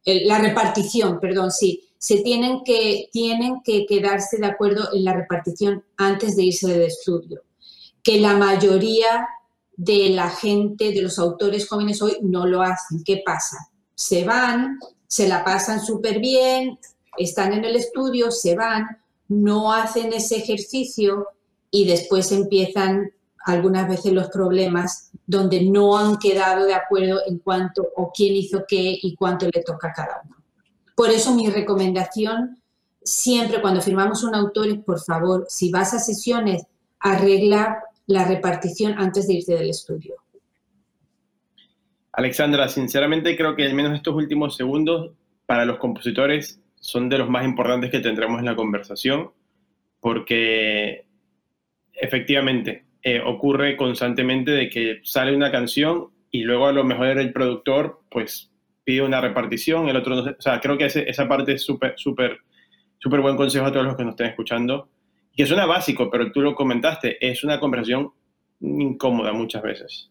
la 0.04 0.38
repartición, 0.38 1.20
perdón, 1.20 1.52
sí 1.52 1.84
se 1.98 2.18
tienen 2.22 2.64
que, 2.64 3.08
tienen 3.12 3.62
que 3.62 3.86
quedarse 3.86 4.38
de 4.38 4.46
acuerdo 4.46 4.88
en 4.92 5.04
la 5.04 5.14
repartición 5.14 5.84
antes 5.96 6.34
de 6.34 6.44
irse 6.44 6.68
del 6.68 6.82
estudio. 6.82 7.42
Que 8.02 8.20
la 8.20 8.36
mayoría 8.36 9.28
de 9.78 10.10
la 10.10 10.28
gente, 10.28 10.92
de 10.92 11.02
los 11.02 11.20
autores 11.20 11.68
jóvenes 11.68 12.02
hoy, 12.02 12.18
no 12.20 12.46
lo 12.46 12.62
hacen. 12.62 13.04
¿Qué 13.04 13.22
pasa? 13.24 13.56
Se 13.94 14.24
van, 14.24 14.78
se 15.06 15.28
la 15.28 15.44
pasan 15.44 15.80
súper 15.80 16.18
bien, 16.18 16.78
están 17.16 17.52
en 17.52 17.64
el 17.64 17.76
estudio, 17.76 18.32
se 18.32 18.56
van, 18.56 18.86
no 19.28 19.72
hacen 19.72 20.12
ese 20.12 20.36
ejercicio 20.36 21.28
y 21.70 21.86
después 21.86 22.32
empiezan 22.32 23.12
algunas 23.44 23.88
veces 23.88 24.12
los 24.12 24.28
problemas 24.30 25.10
donde 25.26 25.62
no 25.62 25.96
han 25.96 26.18
quedado 26.18 26.66
de 26.66 26.74
acuerdo 26.74 27.20
en 27.26 27.38
cuánto 27.38 27.86
o 27.96 28.10
quién 28.12 28.34
hizo 28.34 28.64
qué 28.66 28.98
y 29.00 29.14
cuánto 29.14 29.46
le 29.46 29.62
toca 29.62 29.88
a 29.88 29.92
cada 29.92 30.22
uno. 30.24 30.36
Por 30.96 31.10
eso 31.10 31.32
mi 31.34 31.48
recomendación 31.48 32.60
siempre 33.04 33.62
cuando 33.62 33.80
firmamos 33.80 34.24
un 34.24 34.34
autor 34.34 34.66
es, 34.66 34.78
por 34.80 35.00
favor, 35.00 35.46
si 35.48 35.70
vas 35.70 35.94
a 35.94 36.00
sesiones, 36.00 36.64
arregla 36.98 37.78
la 38.08 38.26
repartición 38.26 38.94
antes 38.98 39.28
de 39.28 39.34
irte 39.34 39.54
del 39.54 39.70
estudio. 39.70 40.16
Alexandra, 42.12 42.68
sinceramente 42.68 43.36
creo 43.36 43.54
que 43.54 43.64
al 43.64 43.74
menos 43.74 43.94
estos 43.94 44.14
últimos 44.14 44.56
segundos 44.56 45.12
para 45.46 45.64
los 45.64 45.78
compositores 45.78 46.60
son 46.80 47.08
de 47.08 47.18
los 47.18 47.28
más 47.28 47.44
importantes 47.44 47.90
que 47.90 48.00
tendremos 48.00 48.40
en 48.40 48.46
la 48.46 48.56
conversación, 48.56 49.30
porque 50.00 51.04
efectivamente 51.92 52.86
eh, 53.02 53.20
ocurre 53.24 53.76
constantemente 53.76 54.52
de 54.52 54.70
que 54.70 55.00
sale 55.04 55.36
una 55.36 55.52
canción 55.52 56.08
y 56.30 56.42
luego 56.42 56.66
a 56.66 56.72
lo 56.72 56.84
mejor 56.84 57.06
el 57.18 57.32
productor 57.32 58.00
pues 58.10 58.50
pide 58.84 59.02
una 59.02 59.20
repartición, 59.20 59.88
el 59.88 59.96
otro 59.96 60.16
no 60.16 60.22
o 60.22 60.40
sea, 60.40 60.60
creo 60.60 60.78
que 60.78 60.86
esa 60.86 61.28
parte 61.28 61.52
es 61.52 61.62
súper, 61.62 61.92
súper, 61.98 62.38
súper 62.98 63.20
buen 63.20 63.36
consejo 63.36 63.66
a 63.66 63.72
todos 63.72 63.84
los 63.84 63.96
que 63.96 64.04
nos 64.04 64.12
estén 64.12 64.28
escuchando, 64.28 64.88
que 65.38 65.46
suena 65.46 65.66
básico, 65.66 66.10
pero 66.10 66.32
tú 66.32 66.40
lo 66.40 66.56
comentaste, 66.56 67.16
es 67.24 67.44
una 67.44 67.60
conversación 67.60 68.10
incómoda 68.58 69.32
muchas 69.32 69.62
veces. 69.62 70.10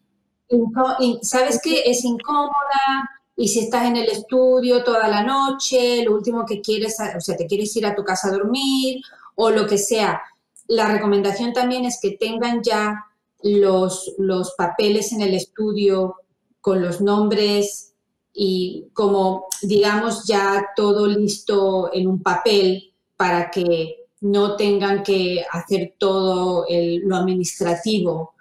¿Sabes 1.20 1.60
qué? 1.62 1.82
Es 1.84 2.02
incómoda, 2.02 3.10
y 3.36 3.48
si 3.48 3.60
estás 3.60 3.84
en 3.84 3.98
el 3.98 4.08
estudio 4.08 4.82
toda 4.82 5.06
la 5.06 5.22
noche, 5.22 6.02
lo 6.02 6.14
último 6.14 6.46
que 6.46 6.62
quieres, 6.62 6.96
o 7.14 7.20
sea, 7.20 7.36
te 7.36 7.46
quieres 7.46 7.76
ir 7.76 7.84
a 7.84 7.94
tu 7.94 8.04
casa 8.04 8.28
a 8.28 8.30
dormir 8.30 9.02
o 9.34 9.50
lo 9.50 9.66
que 9.66 9.76
sea, 9.76 10.22
la 10.66 10.90
recomendación 10.90 11.52
también 11.52 11.84
es 11.84 11.98
que 12.00 12.12
tengan 12.12 12.62
ya 12.62 13.04
los, 13.42 14.14
los 14.16 14.54
papeles 14.56 15.12
en 15.12 15.20
el 15.20 15.34
estudio 15.34 16.14
con 16.62 16.80
los 16.80 17.02
nombres 17.02 17.92
y 18.32 18.86
como, 18.94 19.48
digamos, 19.60 20.26
ya 20.26 20.68
todo 20.74 21.06
listo 21.06 21.90
en 21.92 22.08
un 22.08 22.22
papel 22.22 22.94
para 23.18 23.50
que 23.50 24.07
no 24.20 24.56
tengan 24.56 25.02
que 25.02 25.44
hacer 25.50 25.94
todo 25.98 26.66
lo 26.68 27.16
administrativo, 27.16 28.34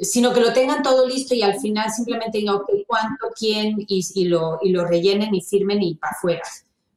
sino 0.00 0.32
que 0.32 0.40
lo 0.40 0.52
tengan 0.52 0.82
todo 0.82 1.06
listo 1.06 1.34
y 1.34 1.42
al 1.42 1.58
final 1.60 1.90
simplemente 1.90 2.38
digan, 2.38 2.56
ok, 2.56 2.70
cuánto, 2.86 3.28
quién, 3.38 3.76
y, 3.86 4.04
y, 4.14 4.24
lo, 4.24 4.58
y 4.62 4.70
lo 4.70 4.86
rellenen 4.86 5.34
y 5.34 5.42
firmen 5.42 5.82
y 5.82 5.94
para 5.94 6.12
afuera. 6.12 6.42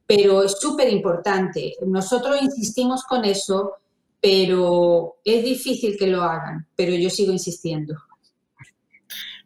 Pero 0.06 0.42
es 0.42 0.58
súper 0.60 0.92
importante. 0.92 1.74
Nosotros 1.86 2.40
insistimos 2.42 3.04
con 3.04 3.24
eso 3.24 3.78
pero 4.24 5.16
es 5.22 5.44
difícil 5.44 5.98
que 5.98 6.06
lo 6.06 6.22
hagan, 6.22 6.66
pero 6.74 6.94
yo 6.94 7.10
sigo 7.10 7.30
insistiendo. 7.30 7.94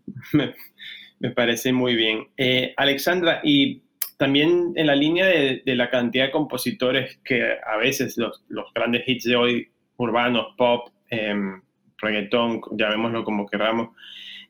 Me, 0.32 1.30
parece 1.32 1.72
muy 1.72 1.96
bien. 1.96 2.28
Eh, 2.36 2.74
Alexandra, 2.76 3.40
y 3.42 3.82
también 4.18 4.72
en 4.74 4.86
la 4.86 4.94
línea 4.94 5.26
de, 5.26 5.62
la 5.64 5.88
cantidad 5.88 6.26
de 6.26 6.30
compositores 6.32 7.18
que 7.24 7.56
a 7.64 7.76
veces 7.78 8.18
los, 8.18 8.42
grandes 8.74 9.04
hits 9.06 9.24
de 9.24 9.36
hoy, 9.36 9.68
urbanos, 9.96 10.48
pop, 10.58 10.90
eh, 11.10 11.34
reggaetón, 11.96 12.60
llamémoslo 12.72 13.24
como 13.24 13.46
queramos, 13.46 13.90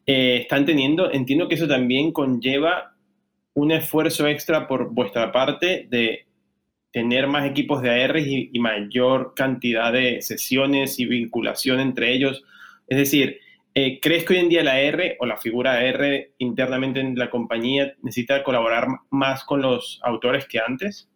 eh, 0.06 0.38
están 0.42 0.64
teniendo, 0.64 1.12
entiendo 1.12 1.48
que 1.48 1.54
eso 1.54 1.68
también 1.68 2.12
conlleva 2.12 2.94
un 3.54 3.70
esfuerzo 3.70 4.26
extra 4.26 4.66
por 4.66 4.90
vuestra 4.92 5.32
parte 5.32 5.86
de 5.90 6.26
tener 6.90 7.26
más 7.26 7.44
equipos 7.44 7.82
de 7.82 8.04
AR 8.04 8.18
y, 8.18 8.50
mayor 8.58 9.34
cantidad 9.36 9.92
de 9.92 10.22
sesiones 10.22 10.98
y 10.98 11.04
vinculación 11.04 11.80
entre 11.80 12.12
ellos. 12.14 12.42
Es 12.86 12.98
decir, 12.98 13.40
eh, 13.80 14.00
¿crees 14.02 14.24
que 14.24 14.32
hoy 14.32 14.40
en 14.40 14.48
día 14.48 14.64
la 14.64 14.80
R 14.80 15.16
o 15.20 15.24
la 15.24 15.36
figura 15.36 15.84
R 15.84 16.34
internamente 16.38 16.98
en 16.98 17.16
la 17.16 17.30
compañía 17.30 17.94
necesita 18.02 18.42
colaborar 18.42 18.88
más 19.10 19.44
con 19.44 19.62
los 19.62 20.00
autores 20.02 20.48
que 20.48 20.58
antes? 20.58 21.08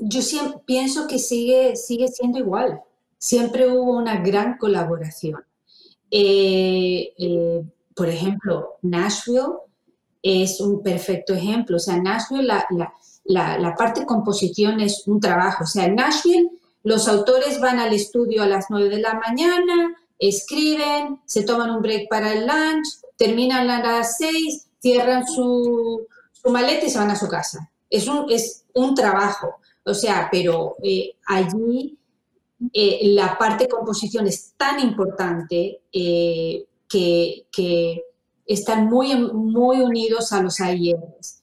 yo 0.00 0.22
siempre 0.22 0.62
pienso 0.66 1.06
que 1.06 1.18
sigue, 1.18 1.76
sigue 1.76 2.08
siendo 2.08 2.38
igual. 2.38 2.80
Siempre 3.18 3.68
hubo 3.68 3.98
una 3.98 4.16
gran 4.16 4.56
colaboración. 4.56 5.44
Eh, 6.10 7.12
eh, 7.18 7.62
por 7.94 8.08
ejemplo, 8.08 8.78
Nashville 8.80 9.58
es 10.22 10.60
un 10.60 10.82
perfecto 10.82 11.34
ejemplo. 11.34 11.76
O 11.76 11.80
sea, 11.80 11.98
Nashville 11.98 12.44
la, 12.44 12.66
la, 13.26 13.58
la, 13.58 13.74
parte 13.74 14.00
de 14.00 14.06
composición 14.06 14.80
es 14.80 15.06
un 15.06 15.20
trabajo. 15.20 15.64
O 15.64 15.66
sea, 15.66 15.86
Nashville 15.86 16.48
los 16.82 17.08
autores 17.08 17.60
van 17.60 17.78
al 17.78 17.92
estudio 17.92 18.42
a 18.42 18.46
las 18.46 18.66
9 18.70 18.88
de 18.88 19.00
la 19.00 19.14
mañana, 19.14 19.96
escriben, 20.18 21.20
se 21.26 21.42
toman 21.42 21.70
un 21.70 21.82
break 21.82 22.08
para 22.08 22.32
el 22.32 22.46
lunch, 22.46 22.86
terminan 23.16 23.68
a 23.70 23.82
las 23.82 24.16
6, 24.18 24.66
cierran 24.80 25.26
su, 25.26 26.06
su 26.32 26.50
maleta 26.50 26.86
y 26.86 26.90
se 26.90 26.98
van 26.98 27.10
a 27.10 27.16
su 27.16 27.28
casa. 27.28 27.70
Es 27.88 28.06
un, 28.06 28.30
es 28.30 28.64
un 28.74 28.94
trabajo. 28.94 29.56
O 29.84 29.94
sea, 29.94 30.28
pero 30.30 30.76
eh, 30.82 31.16
allí 31.26 31.98
eh, 32.72 33.00
la 33.14 33.36
parte 33.38 33.64
de 33.64 33.70
composición 33.70 34.26
es 34.26 34.52
tan 34.56 34.80
importante 34.80 35.80
eh, 35.92 36.64
que, 36.88 37.46
que 37.50 38.02
están 38.46 38.86
muy, 38.86 39.14
muy 39.16 39.80
unidos 39.80 40.32
a 40.32 40.42
los 40.42 40.60
AIRs. 40.60 41.39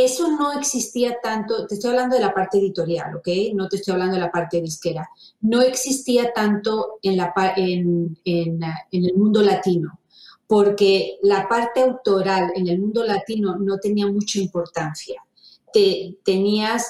Eso 0.00 0.28
no 0.30 0.52
existía 0.52 1.18
tanto, 1.20 1.66
te 1.66 1.74
estoy 1.74 1.90
hablando 1.90 2.14
de 2.14 2.22
la 2.22 2.32
parte 2.32 2.56
editorial, 2.58 3.16
¿ok? 3.16 3.26
No 3.54 3.68
te 3.68 3.78
estoy 3.78 3.94
hablando 3.94 4.14
de 4.14 4.20
la 4.20 4.30
parte 4.30 4.60
disquera. 4.60 5.08
No 5.40 5.60
existía 5.60 6.32
tanto 6.32 7.00
en, 7.02 7.16
la, 7.16 7.34
en, 7.56 8.16
en, 8.24 8.62
el 8.92 9.14
mundo 9.16 9.42
latino, 9.42 9.98
porque 10.46 11.18
la 11.22 11.48
parte 11.48 11.80
autoral 11.80 12.52
en 12.54 12.68
el 12.68 12.78
mundo 12.78 13.02
latino 13.02 13.56
no 13.58 13.78
tenía 13.78 14.06
mucha 14.06 14.38
importancia. 14.38 15.20
Te, 15.72 16.16
tenías 16.24 16.86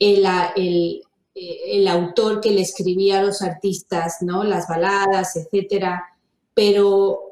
el, 0.00 0.26
el, 0.56 1.02
el, 1.36 1.86
autor 1.86 2.40
que 2.40 2.50
le 2.50 2.62
escribía 2.62 3.20
a 3.20 3.22
los 3.22 3.42
artistas, 3.42 4.16
¿no? 4.22 4.42
Las 4.42 4.66
baladas, 4.66 5.36
etcétera, 5.36 6.02
pero 6.52 7.30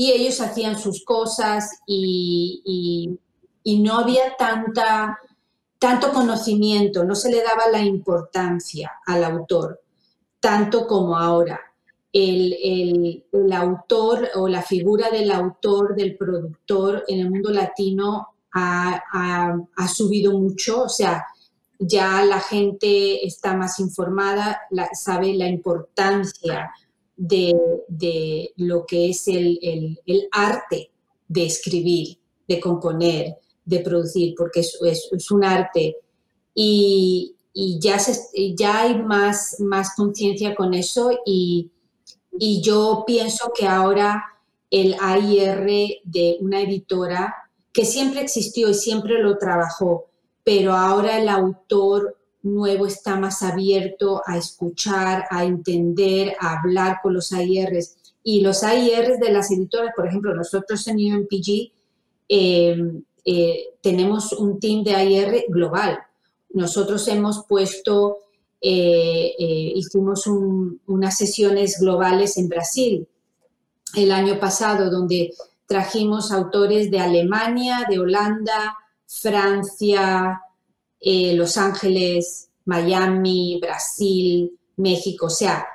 y 0.00 0.12
ellos 0.12 0.40
hacían 0.40 0.78
sus 0.78 1.04
cosas 1.04 1.78
y, 1.86 3.18
no 3.64 3.98
había 3.98 4.36
tanta, 4.36 5.18
tanto 5.78 6.12
conocimiento, 6.12 7.04
no 7.04 7.14
se 7.14 7.30
le 7.30 7.42
daba 7.42 7.68
la 7.70 7.82
importancia 7.82 8.92
al 9.06 9.24
autor, 9.24 9.80
tanto 10.40 10.86
como 10.86 11.16
ahora. 11.16 11.60
El, 12.12 13.24
autor 13.52 14.28
o 14.36 14.48
la 14.48 14.62
figura 14.62 15.10
del 15.10 15.30
autor, 15.30 15.94
del 15.94 16.16
productor 16.16 17.04
en 17.08 17.20
el 17.20 17.30
mundo 17.30 17.50
latino 17.50 18.28
ha, 18.52 19.56
subido 19.92 20.38
mucho, 20.38 20.84
o 20.84 20.88
sea, 20.88 21.24
ya 21.78 22.24
la 22.24 22.40
gente 22.40 23.24
está 23.26 23.56
más 23.56 23.80
informada, 23.80 24.60
sabe 24.92 25.34
la 25.34 25.48
importancia 25.48 26.70
de, 27.16 28.52
lo 28.56 28.86
que 28.86 29.10
es 29.10 29.28
el, 29.28 29.98
arte 30.32 30.90
de 31.28 31.46
escribir, 31.46 32.18
de 32.48 32.60
componer, 32.60 33.36
de 33.64 33.80
producir, 33.80 34.34
porque 34.36 34.60
es, 34.60 35.30
un 35.30 35.44
arte. 35.44 35.96
Y, 36.54 37.34
ya, 37.80 37.98
ya 38.54 38.82
hay 38.82 39.02
más, 39.02 39.56
más 39.60 39.94
conciencia 39.96 40.54
con 40.54 40.72
eso 40.72 41.10
y, 41.26 41.70
y 42.38 42.62
yo 42.62 43.02
pienso 43.06 43.52
que 43.54 43.66
ahora 43.66 44.22
el 44.70 44.94
AIR 45.00 45.66
de 46.04 46.38
una 46.40 46.60
editora 46.60 47.34
que 47.72 47.84
siempre 47.84 48.20
existió 48.20 48.70
y 48.70 48.74
siempre 48.74 49.20
lo 49.20 49.36
trabajó, 49.36 50.06
pero 50.44 50.72
ahora 50.74 51.18
el 51.18 51.28
autor 51.28 52.16
nuevo 52.42 52.86
está 52.86 53.18
más 53.18 53.42
abierto 53.42 54.22
a 54.26 54.36
escuchar, 54.36 55.24
a 55.30 55.44
entender, 55.44 56.36
a 56.40 56.58
hablar 56.58 56.98
con 57.02 57.14
los 57.14 57.32
AIRs. 57.32 57.96
Y 58.22 58.40
los 58.40 58.62
AIRs 58.62 59.18
de 59.20 59.32
las 59.32 59.50
editoras, 59.50 59.92
por 59.94 60.06
ejemplo, 60.06 60.34
nosotros 60.34 60.86
en 60.88 60.96
UMPG 60.96 61.72
eh, 63.24 63.74
tenemos 63.80 64.32
un 64.32 64.58
team 64.58 64.82
de 64.82 64.94
AIR 64.94 65.44
global. 65.48 65.98
Nosotros 66.50 67.06
hemos 67.08 67.44
puesto, 67.46 68.18
eh, 68.60 69.34
hicimos 69.74 70.26
unas 70.26 71.16
sesiones 71.16 71.78
globales 71.80 72.36
en 72.36 72.48
Brasil 72.48 73.08
el 73.94 74.12
año 74.12 74.38
pasado, 74.38 74.90
donde 74.90 75.32
trajimos 75.66 76.32
autores 76.32 76.90
de 76.90 77.00
Alemania, 77.00 77.86
de 77.88 77.98
Holanda, 77.98 78.76
Francia, 79.06 80.40
eh, 81.00 81.34
Los 81.34 81.56
Ángeles, 81.56 82.48
Miami, 82.64 83.58
Brasil, 83.60 84.58
México, 84.76 85.26
o 85.26 85.30
sea, 85.30 85.66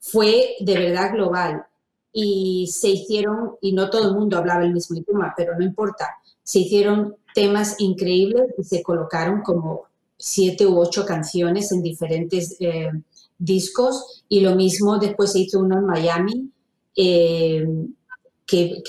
fue 0.00 0.56
de 0.60 0.74
verdad 0.74 1.12
global. 1.12 1.64
Y 2.12 2.68
se 2.72 2.88
hicieron, 2.88 3.56
y 3.60 3.72
no 3.72 3.90
todo 3.90 4.08
el 4.08 4.14
mundo 4.14 4.38
hablaba 4.38 4.64
el 4.64 4.72
mismo 4.72 4.96
idioma, 4.96 5.34
pero 5.36 5.56
no 5.56 5.64
importa, 5.64 6.16
se 6.48 6.60
hicieron 6.60 7.14
temas 7.34 7.74
increíbles 7.78 8.54
y 8.56 8.64
se 8.64 8.82
colocaron 8.82 9.42
como 9.42 9.82
siete 10.16 10.66
u 10.66 10.78
ocho 10.78 11.04
canciones 11.04 11.70
en 11.72 11.82
diferentes 11.82 12.56
eh, 12.58 12.90
discos 13.38 14.24
y 14.30 14.40
lo 14.40 14.54
mismo 14.54 14.98
después 14.98 15.32
se 15.32 15.40
hizo 15.40 15.60
uno 15.60 15.76
en 15.76 15.84
Miami, 15.84 16.50
eh, 16.96 17.68
que, 18.46 18.82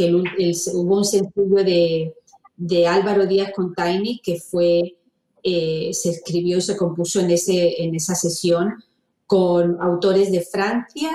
hubo 0.73 0.97
un 0.99 1.03
sencillo 1.03 1.65
de, 1.65 2.87
Álvaro 2.87 3.25
Díaz 3.25 3.51
con 3.53 3.75
Tiny 3.75 4.21
que 4.23 4.39
fue 4.39 4.95
eh, 5.43 5.89
se 5.91 6.11
escribió 6.11 6.59
y 6.59 6.61
se 6.61 6.77
compuso 6.77 7.19
en, 7.19 7.31
ese, 7.31 7.83
en 7.83 7.93
esa 7.93 8.15
sesión 8.15 8.81
con 9.27 9.81
autores 9.81 10.31
de 10.31 10.39
Francia 10.39 11.11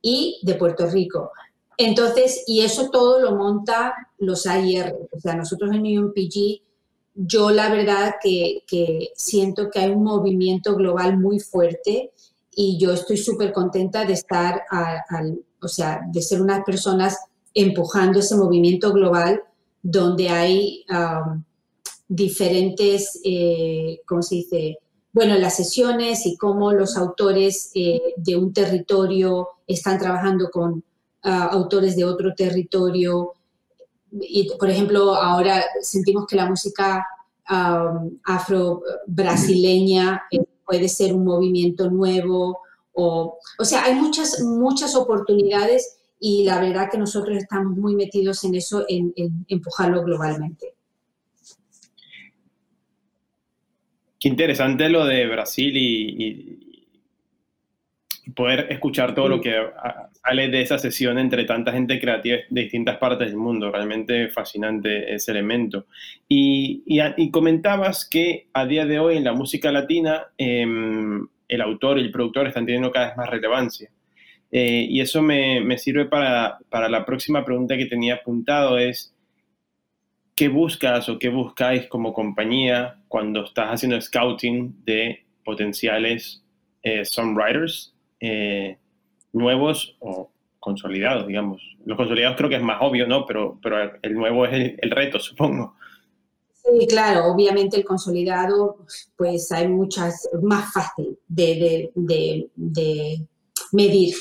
y 0.00 0.40
de 0.42 0.54
Puerto 0.54 0.86
Rico. 0.86 1.32
Entonces, 1.76 2.44
y 2.46 2.60
eso 2.60 2.90
todo 2.90 3.20
lo 3.20 3.36
monta 3.36 3.94
los 4.18 4.46
AIR. 4.46 4.94
O 5.10 5.20
sea, 5.20 5.34
nosotros 5.34 5.70
en 5.72 5.98
UMPG, 5.98 6.62
yo 7.14 7.50
la 7.50 7.70
verdad 7.70 8.14
que, 8.22 8.62
siento 9.16 9.70
que 9.70 9.80
hay 9.80 9.90
un 9.90 10.04
movimiento 10.04 10.74
global 10.76 11.18
muy 11.18 11.40
fuerte 11.40 12.12
y 12.54 12.78
yo 12.78 12.92
estoy 12.92 13.16
súper 13.16 13.52
contenta 13.52 14.04
de 14.04 14.14
estar, 14.14 14.62
o 15.60 15.68
sea, 15.68 16.02
de 16.10 16.22
ser 16.22 16.40
unas 16.40 16.64
personas 16.64 17.16
empujando 17.54 18.20
ese 18.20 18.36
movimiento 18.36 18.92
global 18.92 19.42
donde 19.82 20.28
hay 20.28 20.84
um, 20.90 21.42
diferentes, 22.08 23.20
eh, 23.24 24.00
¿cómo 24.06 24.22
se 24.22 24.36
dice? 24.36 24.78
bueno, 25.12 25.36
las 25.36 25.56
sesiones 25.56 26.26
y 26.26 26.36
cómo 26.36 26.72
los 26.72 26.96
autores 26.96 27.70
eh, 27.74 28.00
de 28.16 28.36
un 28.36 28.52
territorio 28.52 29.48
están 29.66 29.98
trabajando 29.98 30.50
con 30.50 30.82
autores 31.22 31.96
de 31.96 32.04
otro 32.04 32.34
territorio. 32.34 33.32
Y, 34.10 34.50
por 34.58 34.68
ejemplo, 34.68 35.14
ahora 35.14 35.64
sentimos 35.80 36.26
que 36.26 36.36
la 36.36 36.46
música 36.46 37.06
afro-brasileña 38.24 40.22
eh, 40.30 40.40
puede 40.64 40.88
ser 40.88 41.14
un 41.14 41.24
movimiento 41.24 41.90
nuevo. 41.90 42.60
O, 42.92 43.38
o 43.58 43.64
sea, 43.64 43.84
hay 43.84 43.94
muchas, 43.94 44.40
muchas 44.40 44.94
oportunidades 44.94 45.98
y 46.20 46.44
la 46.44 46.60
verdad 46.60 46.88
que 46.90 46.98
nosotros 46.98 47.36
estamos 47.36 47.76
muy 47.76 47.96
metidos 47.96 48.44
en 48.44 48.54
eso, 48.54 48.84
en 48.88 49.12
empujarlo 49.48 50.04
globalmente. 50.04 50.74
Qué 54.22 54.28
interesante 54.28 54.88
lo 54.88 55.04
de 55.04 55.26
Brasil 55.26 55.76
y, 55.76 56.71
poder 58.34 58.66
escuchar 58.70 59.14
todo 59.14 59.28
lo 59.28 59.40
que 59.40 59.54
sale 60.24 60.48
de 60.48 60.62
esa 60.62 60.78
sesión 60.78 61.18
entre 61.18 61.44
tanta 61.44 61.72
gente 61.72 62.00
creativa 62.00 62.38
de 62.48 62.60
distintas 62.62 62.98
partes 62.98 63.28
del 63.28 63.36
mundo. 63.36 63.70
Realmente 63.70 64.28
fascinante 64.28 65.14
ese 65.14 65.32
elemento. 65.32 65.86
Y, 66.28 66.82
comentabas 67.30 68.08
que 68.08 68.46
a 68.52 68.66
día 68.66 68.86
de 68.86 68.98
hoy 68.98 69.16
en 69.16 69.24
la 69.24 69.32
música 69.32 69.72
latina 69.72 70.26
em, 70.38 71.26
el 71.48 71.60
autor 71.60 71.98
y 71.98 72.02
el 72.02 72.10
productor 72.10 72.46
están 72.46 72.66
teniendo 72.66 72.90
cada 72.90 73.08
vez 73.08 73.16
más 73.16 73.28
relevancia. 73.28 73.90
Eh, 74.50 74.86
y 74.88 75.00
eso 75.00 75.22
me, 75.22 75.60
me 75.60 75.78
sirve 75.78 76.04
para, 76.04 76.58
para, 76.68 76.88
la 76.88 77.06
próxima 77.06 77.44
pregunta 77.44 77.76
que 77.76 77.86
tenía 77.86 78.16
apuntado, 78.16 78.78
es 78.78 79.14
¿qué 80.34 80.48
buscas 80.48 81.08
o 81.08 81.18
qué 81.18 81.30
buscáis 81.30 81.86
como 81.86 82.12
compañía 82.12 82.96
cuando 83.08 83.44
estás 83.44 83.68
haciendo 83.68 84.00
scouting 84.00 84.84
de 84.84 85.24
potenciales 85.44 86.42
eh, 86.82 87.04
songwriters 87.04 87.91
eh, 88.22 88.78
nuevos 89.32 89.96
o 89.98 90.30
consolidados, 90.60 91.26
digamos? 91.26 91.60
Los 91.84 91.96
consolidados 91.96 92.36
creo 92.36 92.48
que 92.48 92.56
es 92.56 92.62
más 92.62 92.78
obvio, 92.80 93.06
¿no? 93.06 93.26
Pero, 93.26 93.58
pero 93.60 93.76
el 94.00 94.14
nuevo 94.14 94.46
es 94.46 94.76
el, 94.80 94.90
reto, 94.90 95.18
supongo. 95.18 95.74
Sí, 96.54 96.86
claro, 96.86 97.26
obviamente 97.26 97.76
el 97.76 97.84
consolidado, 97.84 98.86
pues 99.16 99.50
hay 99.50 99.66
muchas, 99.66 100.28
más 100.40 100.72
fácil 100.72 101.18
de, 101.26 101.90
de, 101.96 102.48
de 102.54 103.26
medir, 103.72 104.14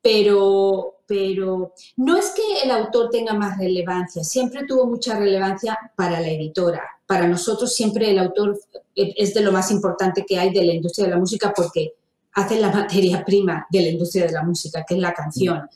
pero 0.00 0.92
pero 1.12 1.74
no 1.98 2.16
es 2.16 2.30
que 2.30 2.64
el 2.64 2.70
autor 2.70 3.10
tenga 3.10 3.34
más 3.34 3.58
relevancia, 3.58 4.24
siempre 4.24 4.64
tuvo 4.66 4.86
mucha 4.86 5.18
relevancia 5.18 5.78
para 5.94 6.18
la 6.18 6.30
editora. 6.30 6.82
Para 7.06 7.28
nosotros 7.28 7.74
siempre 7.74 8.10
el 8.10 8.18
autor 8.18 8.58
es 8.94 9.34
de 9.34 9.42
lo 9.42 9.52
más 9.52 9.70
importante 9.70 10.24
que 10.26 10.38
hay 10.38 10.50
de 10.50 10.64
la 10.64 10.72
industria 10.72 11.04
de 11.04 11.10
la 11.10 11.18
música 11.18 11.52
porque 11.54 11.92
hace 12.34 12.60
la 12.60 12.70
materia 12.72 13.24
prima 13.24 13.66
de 13.70 13.82
la 13.82 13.88
industria 13.88 14.26
de 14.26 14.32
la 14.32 14.42
música, 14.42 14.84
que 14.86 14.94
es 14.94 15.00
la 15.00 15.12
canción. 15.12 15.68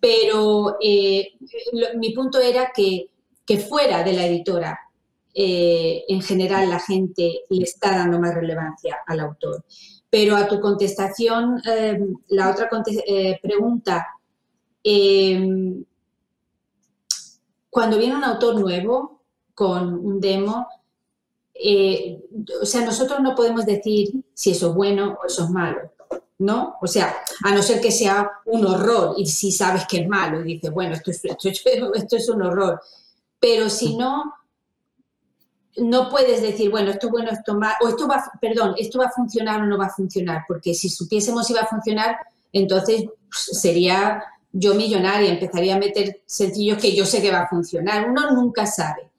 Pero 0.00 0.76
eh, 0.80 1.32
mi 1.96 2.12
punto 2.12 2.38
era 2.38 2.70
que, 2.74 3.10
que, 3.44 3.58
fuera 3.58 4.02
de 4.02 4.12
la 4.12 4.26
editora, 4.26 4.78
eh, 5.34 6.04
en 6.08 6.22
general 6.22 6.68
la 6.68 6.78
gente 6.78 7.40
le 7.48 7.64
está 7.64 7.90
dando 7.90 8.18
más 8.20 8.34
relevancia 8.34 8.98
al 9.06 9.20
autor. 9.20 9.64
Pero 10.08 10.36
a 10.36 10.46
tu 10.46 10.60
contestación, 10.60 11.60
eh, 11.66 11.98
la 12.28 12.50
otra 12.50 12.68
pregunta 13.42 14.06
cuando 17.70 17.98
viene 17.98 18.14
un 18.14 18.22
autor 18.22 18.60
nuevo 18.60 19.24
con 19.52 19.94
un 19.94 20.20
demo, 20.20 20.68
o 22.62 22.66
sea, 22.66 22.84
nosotros 22.84 23.20
no 23.20 23.34
podemos 23.34 23.66
decir 23.66 24.10
si 24.32 24.50
eso 24.52 24.68
es 24.68 24.74
bueno 24.74 25.18
o 25.20 25.26
eso 25.26 25.44
es 25.44 25.50
malo, 25.50 25.90
¿no? 26.38 26.76
O 26.80 26.86
sea, 26.86 27.16
a 27.44 27.54
no 27.54 27.62
ser 27.62 27.80
que 27.80 27.90
sea 27.90 28.30
un 28.46 28.66
horror 28.66 29.14
y 29.16 29.26
si 29.26 29.50
sabes 29.50 29.86
que 29.86 29.98
es 29.98 30.08
malo 30.08 30.40
y 30.40 30.54
dices, 30.54 30.70
bueno, 30.70 30.94
esto 30.94 31.10
es, 31.10 31.24
esto, 31.24 32.16
es 32.16 32.28
un 32.28 32.42
horror. 32.42 32.80
Pero 33.40 33.68
si 33.70 33.96
no, 33.96 34.34
no 35.76 36.08
puedes 36.08 36.42
decir, 36.42 36.70
bueno, 36.70 36.90
esto 36.90 37.06
es 37.06 37.12
bueno, 37.12 37.30
o 37.82 37.88
esto 37.88 38.08
va, 38.08 38.24
perdón, 38.40 38.74
esto 38.78 38.98
va 38.98 39.06
a 39.06 39.10
funcionar 39.10 39.62
o 39.62 39.66
no 39.66 39.78
va 39.78 39.86
a 39.86 39.94
funcionar, 39.94 40.44
porque 40.48 40.74
si 40.74 40.88
supiésemos 40.88 41.46
si 41.46 41.54
va 41.54 41.60
a 41.60 41.66
funcionar, 41.66 42.16
entonces 42.52 43.04
pues, 43.04 43.60
sería 43.60 44.22
yo 44.58 44.74
millonaria 44.74 45.30
empezaría 45.30 45.76
a 45.76 45.78
meter 45.78 46.22
sencillos 46.24 46.78
que 46.78 46.94
yo 46.94 47.04
sé 47.04 47.20
que 47.20 47.30
va 47.30 47.42
a 47.42 47.48
funcionar. 47.48 48.08
Uno 48.08 48.30
nunca 48.30 48.64
sabe. 48.66 49.10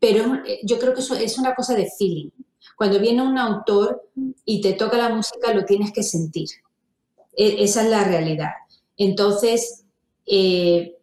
Pero 0.00 0.36
eh, 0.46 0.60
yo 0.62 0.78
creo 0.78 0.94
que 0.94 1.00
eso 1.00 1.14
es 1.14 1.38
una 1.38 1.54
cosa 1.54 1.74
de 1.74 1.90
feeling. 1.98 2.30
Cuando 2.78 3.00
viene 3.00 3.22
un 3.22 3.36
autor 3.36 4.08
y 4.44 4.60
te 4.60 4.74
toca 4.74 4.96
la 4.96 5.08
música, 5.08 5.52
lo 5.52 5.64
tienes 5.64 5.92
que 5.92 6.04
sentir. 6.04 6.48
E, 7.36 7.64
esa 7.64 7.82
es 7.82 7.90
la 7.90 8.04
realidad. 8.04 8.52
Entonces, 8.96 9.84
eh, 10.24 10.96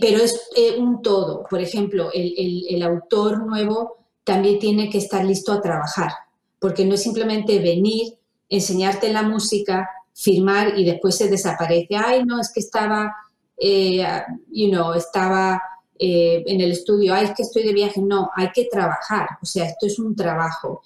pero 0.00 0.16
es 0.22 0.48
eh, 0.56 0.78
un 0.78 1.02
todo. 1.02 1.44
Por 1.50 1.60
ejemplo, 1.60 2.10
el, 2.14 2.64
el 2.70 2.82
autor 2.82 3.46
nuevo 3.46 3.98
también 4.24 4.58
tiene 4.58 4.88
que 4.88 4.96
estar 4.96 5.22
listo 5.26 5.52
a 5.52 5.60
trabajar, 5.60 6.12
porque 6.58 6.86
no 6.86 6.94
es 6.94 7.02
simplemente 7.02 7.58
venir, 7.58 8.14
enseñarte 8.48 9.12
la 9.12 9.22
música, 9.22 9.90
firmar 10.14 10.78
y 10.78 10.86
después 10.86 11.18
se 11.18 11.28
desaparece. 11.28 11.96
Ay, 11.96 12.24
no, 12.24 12.40
es 12.40 12.50
que 12.50 12.60
estaba, 12.60 13.14
eh, 13.58 14.02
you 14.50 14.70
know, 14.70 14.94
estaba 14.94 15.60
eh, 15.98 16.44
en 16.46 16.60
el 16.60 16.72
estudio, 16.72 17.14
ay, 17.14 17.26
es 17.26 17.34
que 17.34 17.42
estoy 17.42 17.64
de 17.64 17.72
viaje. 17.72 18.00
No, 18.00 18.30
hay 18.34 18.50
que 18.52 18.66
trabajar, 18.66 19.28
o 19.42 19.46
sea, 19.46 19.66
esto 19.66 19.86
es 19.86 19.98
un 19.98 20.14
trabajo. 20.14 20.82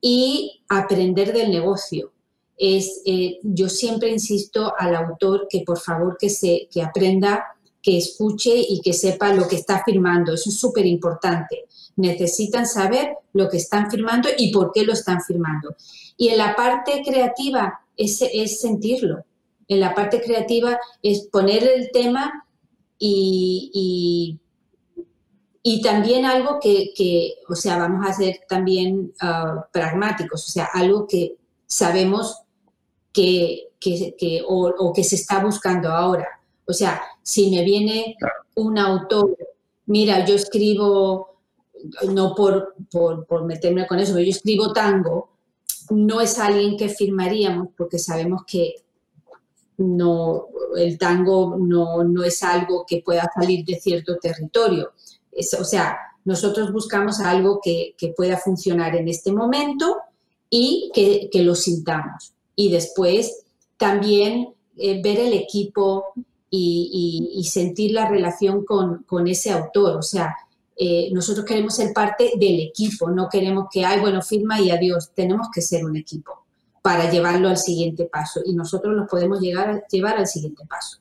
Y 0.00 0.62
aprender 0.68 1.32
del 1.32 1.50
negocio. 1.50 2.12
Es, 2.56 3.02
eh, 3.04 3.40
yo 3.42 3.68
siempre 3.68 4.10
insisto 4.10 4.74
al 4.78 4.94
autor 4.94 5.48
que 5.50 5.62
por 5.66 5.80
favor 5.80 6.16
que, 6.18 6.30
se, 6.30 6.68
que 6.70 6.82
aprenda, 6.82 7.44
que 7.82 7.98
escuche 7.98 8.54
y 8.56 8.80
que 8.80 8.92
sepa 8.92 9.34
lo 9.34 9.48
que 9.48 9.56
está 9.56 9.82
firmando. 9.84 10.34
Eso 10.34 10.50
es 10.50 10.58
súper 10.58 10.86
importante. 10.86 11.64
Necesitan 11.96 12.66
saber 12.66 13.16
lo 13.32 13.48
que 13.48 13.56
están 13.56 13.90
firmando 13.90 14.28
y 14.36 14.52
por 14.52 14.72
qué 14.72 14.84
lo 14.84 14.92
están 14.92 15.20
firmando. 15.22 15.74
Y 16.16 16.28
en 16.28 16.38
la 16.38 16.54
parte 16.54 17.02
creativa, 17.04 17.80
es, 17.96 18.60
sentirlo. 18.60 19.24
En 19.68 19.80
la 19.80 19.94
parte 19.94 20.20
creativa 20.20 20.78
es 21.02 21.28
poner 21.30 21.64
el 21.64 21.90
tema 21.90 22.46
y, 22.98 24.38
también 25.82 26.24
algo 26.26 26.60
que, 26.60 27.34
o 27.48 27.54
sea, 27.54 27.78
vamos 27.78 28.06
a 28.06 28.12
ser 28.12 28.40
también 28.48 29.12
ah, 29.20 29.66
pragmáticos, 29.72 30.46
o 30.46 30.50
sea, 30.50 30.68
algo 30.72 31.06
que 31.06 31.36
sabemos 31.66 32.42
que, 33.12 33.70
que, 33.80 34.42
o, 34.46 34.92
que 34.94 35.04
se 35.04 35.16
está 35.16 35.42
buscando 35.42 35.88
ahora. 35.88 36.28
O 36.66 36.72
sea, 36.72 37.02
si 37.22 37.50
me 37.50 37.64
viene 37.64 38.16
un 38.56 38.78
autor, 38.78 39.36
mira, 39.86 40.24
yo 40.24 40.34
escribo, 40.34 41.38
no 42.08 42.34
por, 42.34 42.74
por, 42.90 43.26
por 43.26 43.44
meterme 43.44 43.86
con 43.86 43.98
eso, 43.98 44.12
pero 44.12 44.24
yo 44.24 44.30
escribo 44.30 44.72
tango, 44.72 45.30
no 45.90 46.20
es 46.20 46.38
alguien 46.38 46.76
que 46.76 46.88
firmaríamos 46.88 47.68
porque 47.76 47.98
sabemos 47.98 48.42
que 48.46 48.74
no, 49.78 50.48
el 50.76 50.98
tango 50.98 51.56
no, 51.58 52.24
es 52.24 52.42
algo 52.42 52.84
que 52.86 53.02
pueda 53.04 53.28
salir 53.34 53.64
de 53.64 53.80
cierto 53.80 54.16
territorio. 54.18 54.92
O 55.58 55.64
sea, 55.64 55.96
nosotros 56.24 56.72
buscamos 56.72 57.20
algo 57.20 57.60
que, 57.62 57.94
pueda 58.16 58.36
funcionar 58.38 58.96
en 58.96 59.08
este 59.08 59.32
momento 59.32 59.96
y 60.48 60.90
que, 60.94 61.30
lo 61.42 61.54
sintamos. 61.54 62.32
Y 62.56 62.70
después 62.70 63.44
también 63.76 64.48
eh, 64.76 65.02
ver 65.02 65.20
el 65.20 65.32
equipo 65.32 66.04
y, 66.50 67.46
sentir 67.50 67.92
la 67.92 68.08
relación 68.08 68.64
con, 68.64 69.02
con, 69.04 69.26
ese 69.28 69.50
autor. 69.50 69.96
O 69.96 70.02
sea, 70.02 70.34
eh, 70.76 71.10
nosotros 71.12 71.44
queremos 71.44 71.74
ser 71.74 71.92
parte 71.92 72.32
del 72.36 72.60
equipo, 72.60 73.10
no 73.10 73.28
queremos 73.28 73.66
que, 73.70 73.84
ay, 73.84 74.00
bueno, 74.00 74.22
firma 74.22 74.60
y 74.60 74.70
adiós, 74.70 75.10
tenemos 75.14 75.48
que 75.52 75.60
ser 75.60 75.84
un 75.84 75.96
equipo 75.96 76.44
para 76.82 77.10
llevarlo 77.10 77.48
al 77.48 77.56
siguiente 77.56 78.06
paso 78.06 78.40
y 78.44 78.54
nosotros 78.54 78.94
nos 78.94 79.08
podemos 79.08 79.40
llevar 79.40 79.82
al 80.18 80.26
siguiente 80.26 80.64
paso. 80.68 80.98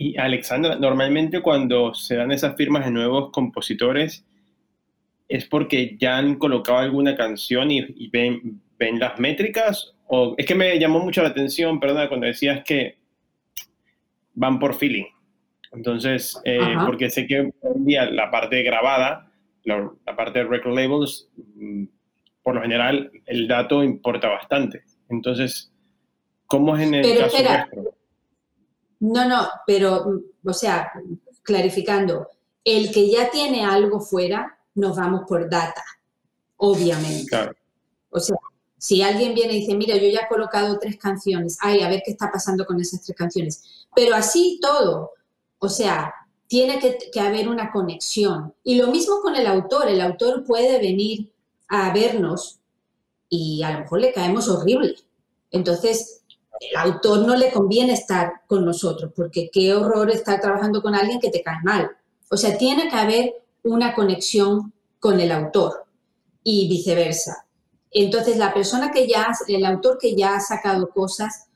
Y 0.00 0.16
Alexandra, 0.16 0.76
normalmente 0.76 1.42
cuando 1.42 1.92
se 1.92 2.14
dan 2.14 2.30
esas 2.30 2.54
firmas 2.54 2.84
de 2.84 2.92
nuevos 2.92 3.32
compositores 3.32 4.24
es 5.28 5.44
porque 5.46 5.96
ya 5.98 6.16
han 6.16 6.36
colocado 6.36 6.78
alguna 6.78 7.16
canción 7.16 7.72
y, 7.72 8.08
ven, 8.08 8.62
ven 8.78 9.00
las 9.00 9.18
métricas? 9.18 9.92
O 10.06 10.36
es 10.38 10.46
que 10.46 10.54
me 10.54 10.78
llamó 10.78 11.00
mucho 11.00 11.20
la 11.20 11.30
atención, 11.30 11.80
perdona, 11.80 12.08
cuando 12.08 12.28
decías 12.28 12.62
que 12.64 12.96
van 14.34 14.60
por 14.60 14.76
feeling. 14.76 15.06
Entonces, 15.72 16.40
eh, 16.44 16.60
porque 16.86 17.10
sé 17.10 17.26
que 17.26 17.40
hoy 17.40 17.52
en 17.74 17.84
día 17.84 18.08
la 18.08 18.30
parte 18.30 18.62
grabada, 18.62 19.32
la, 19.64 19.90
parte 20.16 20.38
de 20.38 20.44
record 20.44 20.76
labels, 20.76 21.28
mm, 21.56 21.84
por 22.44 22.54
lo 22.54 22.62
general 22.62 23.10
el 23.26 23.48
dato 23.48 23.82
importa 23.82 24.28
bastante. 24.28 24.84
Entonces, 25.10 25.72
¿cómo 26.46 26.76
es 26.76 26.86
en 26.86 26.94
el 26.94 27.18
caso 27.18 27.36
espera. 27.36 27.68
No, 29.00 29.28
no, 29.28 29.48
pero, 29.66 30.20
o 30.44 30.52
sea, 30.52 30.92
clarificando, 31.42 32.28
el 32.64 32.92
que 32.92 33.10
ya 33.10 33.30
tiene 33.30 33.64
algo 33.64 34.00
fuera, 34.00 34.58
nos 34.74 34.96
vamos 34.96 35.22
por 35.26 35.48
data, 35.48 35.84
obviamente. 36.56 37.26
Claro. 37.26 37.52
O 38.10 38.20
sea, 38.20 38.36
si 38.78 39.02
alguien 39.02 39.34
viene 39.34 39.54
y 39.54 39.60
dice, 39.60 39.74
mira, 39.74 39.96
yo 39.96 40.08
ya 40.08 40.20
he 40.20 40.28
colocado 40.28 40.78
tres 40.78 40.96
canciones, 40.96 41.58
ay, 41.60 41.82
a 41.82 41.88
ver 41.88 42.02
qué 42.04 42.12
está 42.12 42.30
pasando 42.30 42.64
con 42.64 42.80
esas 42.80 43.02
tres 43.02 43.16
canciones. 43.16 43.86
Pero 43.94 44.14
así 44.14 44.58
todo, 44.62 45.12
o 45.58 45.68
sea, 45.68 46.14
tiene 46.46 46.78
que, 46.80 47.20
haber 47.20 47.48
una 47.48 47.70
conexión. 47.70 48.54
Y 48.64 48.76
lo 48.76 48.88
mismo 48.88 49.20
con 49.20 49.36
el 49.36 49.46
autor, 49.46 49.88
el 49.88 50.00
autor 50.00 50.44
puede 50.44 50.78
venir 50.78 51.30
a 51.68 51.92
vernos 51.92 52.60
y 53.28 53.62
a 53.62 53.72
lo 53.72 53.80
mejor 53.80 54.00
le 54.00 54.12
caemos 54.12 54.48
horrible. 54.48 54.96
Entonces, 55.50 56.22
el 56.60 56.76
autor 56.76 57.26
no 57.26 57.36
le 57.36 57.50
conviene 57.50 57.92
estar 57.92 58.42
con 58.46 58.64
nosotros, 58.64 59.12
porque 59.14 59.50
qué 59.52 59.74
horror 59.74 60.10
estar 60.10 60.40
trabajando 60.40 60.82
con 60.82 60.94
alguien 60.94 61.20
que 61.20 61.30
te 61.30 61.42
cae 61.42 61.58
mal. 61.62 61.90
O 62.30 62.36
sea, 62.36 62.58
tiene 62.58 62.88
que 62.88 62.96
haber 62.96 63.34
una 63.62 63.94
conexión 63.94 64.72
con 64.98 65.20
el 65.20 65.30
autor 65.32 65.84
y 66.42 66.68
viceversa. 66.68 67.46
Entonces, 67.90 68.36
la 68.36 68.52
persona 68.52 68.90
que 68.90 69.06
ya, 69.06 69.28
el 69.46 69.64
autor 69.64 69.98
que 69.98 70.14
ya 70.14 70.36
ha 70.36 70.40
sacado 70.40 70.90
cosas, 70.90 71.46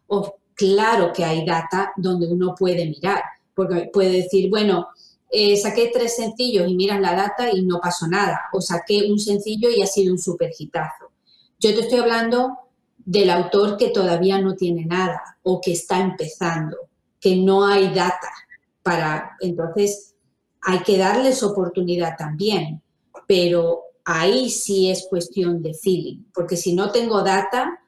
claro 0.54 1.12
que 1.12 1.24
hay 1.24 1.44
data 1.44 1.92
donde 1.96 2.26
uno 2.26 2.54
puede 2.54 2.86
mirar, 2.86 3.22
porque 3.54 3.90
puede 3.92 4.12
decir, 4.12 4.48
bueno, 4.48 4.88
eh, 5.30 5.56
saqué 5.56 5.90
tres 5.92 6.16
sencillos 6.16 6.68
y 6.68 6.74
miras 6.74 7.00
la 7.00 7.14
data 7.14 7.50
y 7.50 7.62
no 7.62 7.80
pasó 7.80 8.06
nada, 8.06 8.42
o 8.52 8.60
saqué 8.60 9.10
un 9.10 9.18
sencillo 9.18 9.70
y 9.70 9.82
ha 9.82 9.86
sido 9.86 10.12
un 10.12 10.18
super 10.18 10.50
hitazo. 10.56 11.10
Yo 11.58 11.74
te 11.74 11.80
estoy 11.80 12.00
hablando 12.00 12.58
del 13.04 13.30
autor 13.30 13.76
que 13.76 13.88
todavía 13.88 14.40
no 14.40 14.54
tiene 14.54 14.84
nada 14.84 15.20
o 15.42 15.60
que 15.60 15.72
está 15.72 16.00
empezando, 16.00 16.76
que 17.20 17.36
no 17.36 17.66
hay 17.66 17.92
data 17.92 18.30
para, 18.82 19.36
entonces 19.40 20.14
hay 20.62 20.80
que 20.80 20.98
darles 20.98 21.42
oportunidad 21.42 22.16
también, 22.16 22.82
pero 23.26 23.82
ahí 24.04 24.50
sí 24.50 24.90
es 24.90 25.06
cuestión 25.08 25.62
de 25.62 25.74
feeling, 25.74 26.24
porque 26.34 26.56
si 26.56 26.74
no 26.74 26.90
tengo 26.90 27.22
data, 27.22 27.80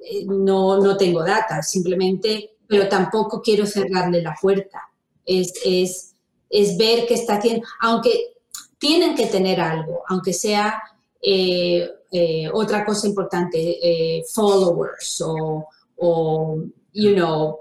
eh, 0.00 0.24
no, 0.26 0.78
no 0.78 0.96
tengo 0.96 1.22
data, 1.22 1.62
simplemente, 1.62 2.56
pero 2.66 2.88
tampoco 2.88 3.40
quiero 3.40 3.66
cerrarle 3.66 4.22
la 4.22 4.36
puerta. 4.40 4.80
Es, 5.24 5.52
es, 5.64 6.14
es 6.50 6.76
ver 6.76 7.06
qué 7.06 7.14
está 7.14 7.36
haciendo, 7.36 7.66
aunque 7.80 8.34
tienen 8.78 9.14
que 9.14 9.26
tener 9.26 9.60
algo, 9.60 10.02
aunque 10.08 10.32
sea 10.32 10.82
eh, 11.20 11.88
eh, 12.12 12.48
otra 12.52 12.84
cosa 12.84 13.08
importante, 13.08 14.22
followers 14.32 15.20
o, 15.22 15.66
o, 15.96 16.62
you 16.92 17.14
know, 17.14 17.58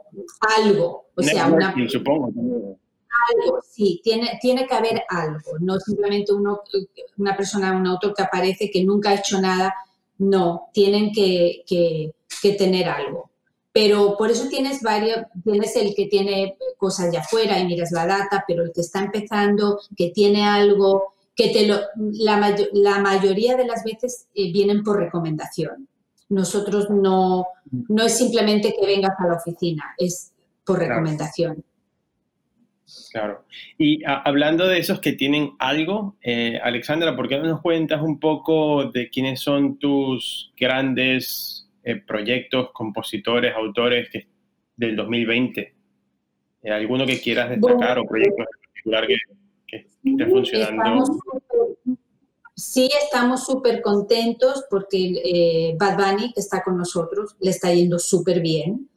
algo. 0.58 1.06
O 1.16 1.24
sea, 1.24 1.48
una, 1.48 1.74
supongo 1.88 2.78
algo, 3.30 3.60
sí, 3.62 4.02
tiene, 4.04 4.40
tiene 4.42 4.68
que 4.68 4.74
haber 4.74 5.04
algo, 5.10 5.60
no 5.60 5.80
simplemente 5.80 6.34
uno, 6.34 6.62
una 7.18 7.36
persona, 7.36 7.76
un 7.76 7.88
autor 7.88 8.14
que 8.14 8.24
aparece 8.24 8.70
que 8.72 8.84
nunca 8.84 9.10
ha 9.10 9.16
hecho 9.16 9.40
nada, 9.40 9.74
no, 10.20 10.70
tienen 10.74 11.12
que, 11.12 11.64
que, 11.68 12.14
tener 12.58 12.90
algo. 12.90 13.30
Pero 13.74 14.18
por 14.18 14.30
eso 14.30 14.50
tienes 14.50 14.82
varios, 14.82 15.20
tienes 15.44 15.76
el 15.76 15.96
que 15.96 16.08
tiene 16.08 16.58
cosas 16.78 17.12
ya 17.14 17.22
afuera 17.22 17.60
y 17.60 17.66
miras 17.66 17.92
la 17.92 18.06
data, 18.06 18.44
pero 18.48 18.64
el 18.64 18.72
que 18.74 18.82
está 18.82 19.00
empezando, 19.00 19.80
que 19.96 20.10
tiene 20.10 20.44
algo, 20.44 21.14
que 21.36 21.50
te 21.50 21.68
lo, 21.68 21.80
la, 21.96 22.56
la 22.74 23.00
mayoría 23.00 23.56
de 23.56 23.66
las 23.66 23.84
veces 23.84 24.28
eh, 24.36 24.52
vienen 24.52 24.84
por 24.84 24.98
recomendación. 24.98 25.88
Nosotros 26.30 26.90
no, 26.90 27.48
no 27.90 28.04
es 28.04 28.18
simplemente 28.18 28.74
que 28.80 28.86
vengas 28.86 29.16
a 29.20 29.28
la 29.28 29.36
oficina, 29.36 29.96
es 29.98 30.32
por 30.66 30.80
recomendación. 30.80 31.64
Claro. 33.12 33.46
Y 33.78 34.02
hablando 34.06 34.68
de 34.68 34.80
esos 34.80 35.00
que 35.00 35.14
tienen 35.14 35.52
algo, 35.60 36.16
eh, 36.22 36.60
Alexandra, 36.62 37.16
¿por 37.16 37.28
qué 37.28 37.38
no 37.38 37.46
nos 37.46 37.62
cuentas 37.62 38.02
un 38.02 38.20
poco 38.20 38.86
de 38.86 39.10
quiénes 39.10 39.42
son 39.42 39.78
tus 39.78 40.54
grandes 40.58 41.70
eh, 41.84 41.96
proyectos, 41.96 42.72
compositores, 42.72 43.54
autores 43.56 44.10
del 44.76 44.96
2020? 44.96 45.74
Eh, 46.64 46.72
¿Alguno 46.72 47.06
que 47.06 47.20
quieras 47.20 47.50
destacar 47.50 48.00
o 48.00 48.06
proyectos 48.06 48.40
en 48.40 48.46
particular 48.46 49.08
que, 49.08 49.16
que 49.72 49.88
sí, 52.56 52.90
estamos 53.02 53.46
súper 53.46 53.82
contentos 53.82 54.66
porque 54.70 55.76
Bad 55.80 55.98
Bunny, 55.98 56.34
está 56.36 56.64
con 56.64 56.78
nosotros, 56.78 57.36
le 57.40 57.52
está 57.52 57.74
yendo 57.74 57.98
súper 57.98 58.42
bien. 58.42 58.90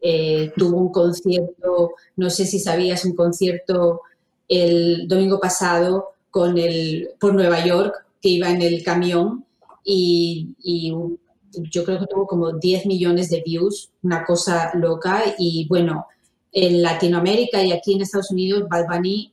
Eh, 0.00 0.52
tuvo 0.56 0.78
un 0.78 0.92
concierto, 0.92 1.94
no 2.16 2.30
sé 2.30 2.44
si 2.44 2.58
sabías, 2.58 3.04
un 3.04 3.14
concierto 3.14 4.02
el 4.48 5.08
domingo 5.08 5.40
pasado 5.40 6.10
con 6.30 6.58
el, 6.58 7.10
por 7.18 7.34
Nueva 7.34 7.64
York, 7.64 7.94
que 8.20 8.28
iba 8.28 8.50
en 8.50 8.62
el 8.62 8.84
camión 8.84 9.44
y, 9.84 10.54
yo 11.72 11.84
creo 11.84 11.98
que 11.98 12.06
tuvo 12.06 12.26
como 12.26 12.52
10 12.52 12.84
millones 12.84 13.30
de 13.30 13.40
views, 13.40 13.90
una 14.02 14.26
cosa 14.26 14.72
loca. 14.74 15.22
Y 15.38 15.66
bueno, 15.68 16.06
en 16.52 16.82
Latinoamérica 16.82 17.62
y 17.62 17.72
aquí 17.72 17.94
en 17.94 18.02
Estados 18.02 18.30
Unidos, 18.30 18.68
Bad 18.68 18.86
Bunny 18.88 19.32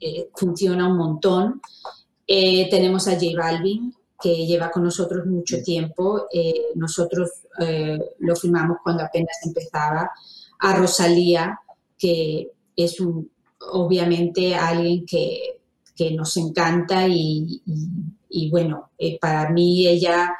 eh, 0.00 0.28
funciona 0.34 0.88
un 0.88 0.96
montón. 0.96 1.60
Eh, 2.26 2.68
tenemos 2.70 3.08
a 3.08 3.12
J 3.12 3.26
Balvin, 3.36 3.94
que 4.20 4.46
lleva 4.46 4.70
con 4.70 4.84
nosotros 4.84 5.26
mucho 5.26 5.62
tiempo. 5.62 6.26
Eh, 6.32 6.66
nosotros 6.74 7.30
lo 8.18 8.36
firmamos 8.36 8.78
cuando 8.82 9.02
apenas 9.02 9.38
empezaba. 9.44 10.10
A 10.58 10.76
Rosalía, 10.76 11.58
que 11.98 12.50
es 12.74 13.00
un, 13.00 13.30
obviamente 13.72 14.54
alguien 14.54 15.06
que, 15.06 15.60
que 15.94 16.10
nos 16.10 16.36
encanta 16.36 17.08
y, 17.08 17.62
y, 18.28 18.50
bueno, 18.50 18.90
para 19.20 19.48
mí 19.50 19.86
ella, 19.86 20.34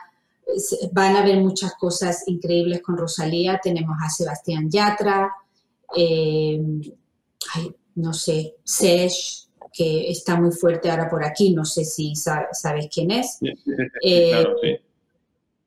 van 0.93 1.17
a 1.17 1.21
haber 1.21 1.41
muchas 1.41 1.75
cosas 1.75 2.25
increíbles 2.27 2.83
con 2.83 2.99
Rosalía. 2.99 3.59
Tenemos 3.63 3.97
a 4.03 4.11
Sebastián 4.11 4.71
Yatra, 4.71 5.33
no 7.97 8.13
sé, 8.13 8.57
Sesh, 8.63 9.46
que 9.77 10.11
está 10.11 10.41
muy 10.41 10.53
fuerte 10.53 10.91
ahora 10.91 11.09
por 11.11 11.23
aquí, 11.23 11.53
no 11.53 11.65
sé 11.65 11.85
si 11.85 12.15
sabes 12.17 12.89
quién 12.93 13.11
es. 13.11 13.37
Sí, 13.39 13.53
eh, 14.03 14.31
claro, 14.31 14.57
sí. 14.63 14.69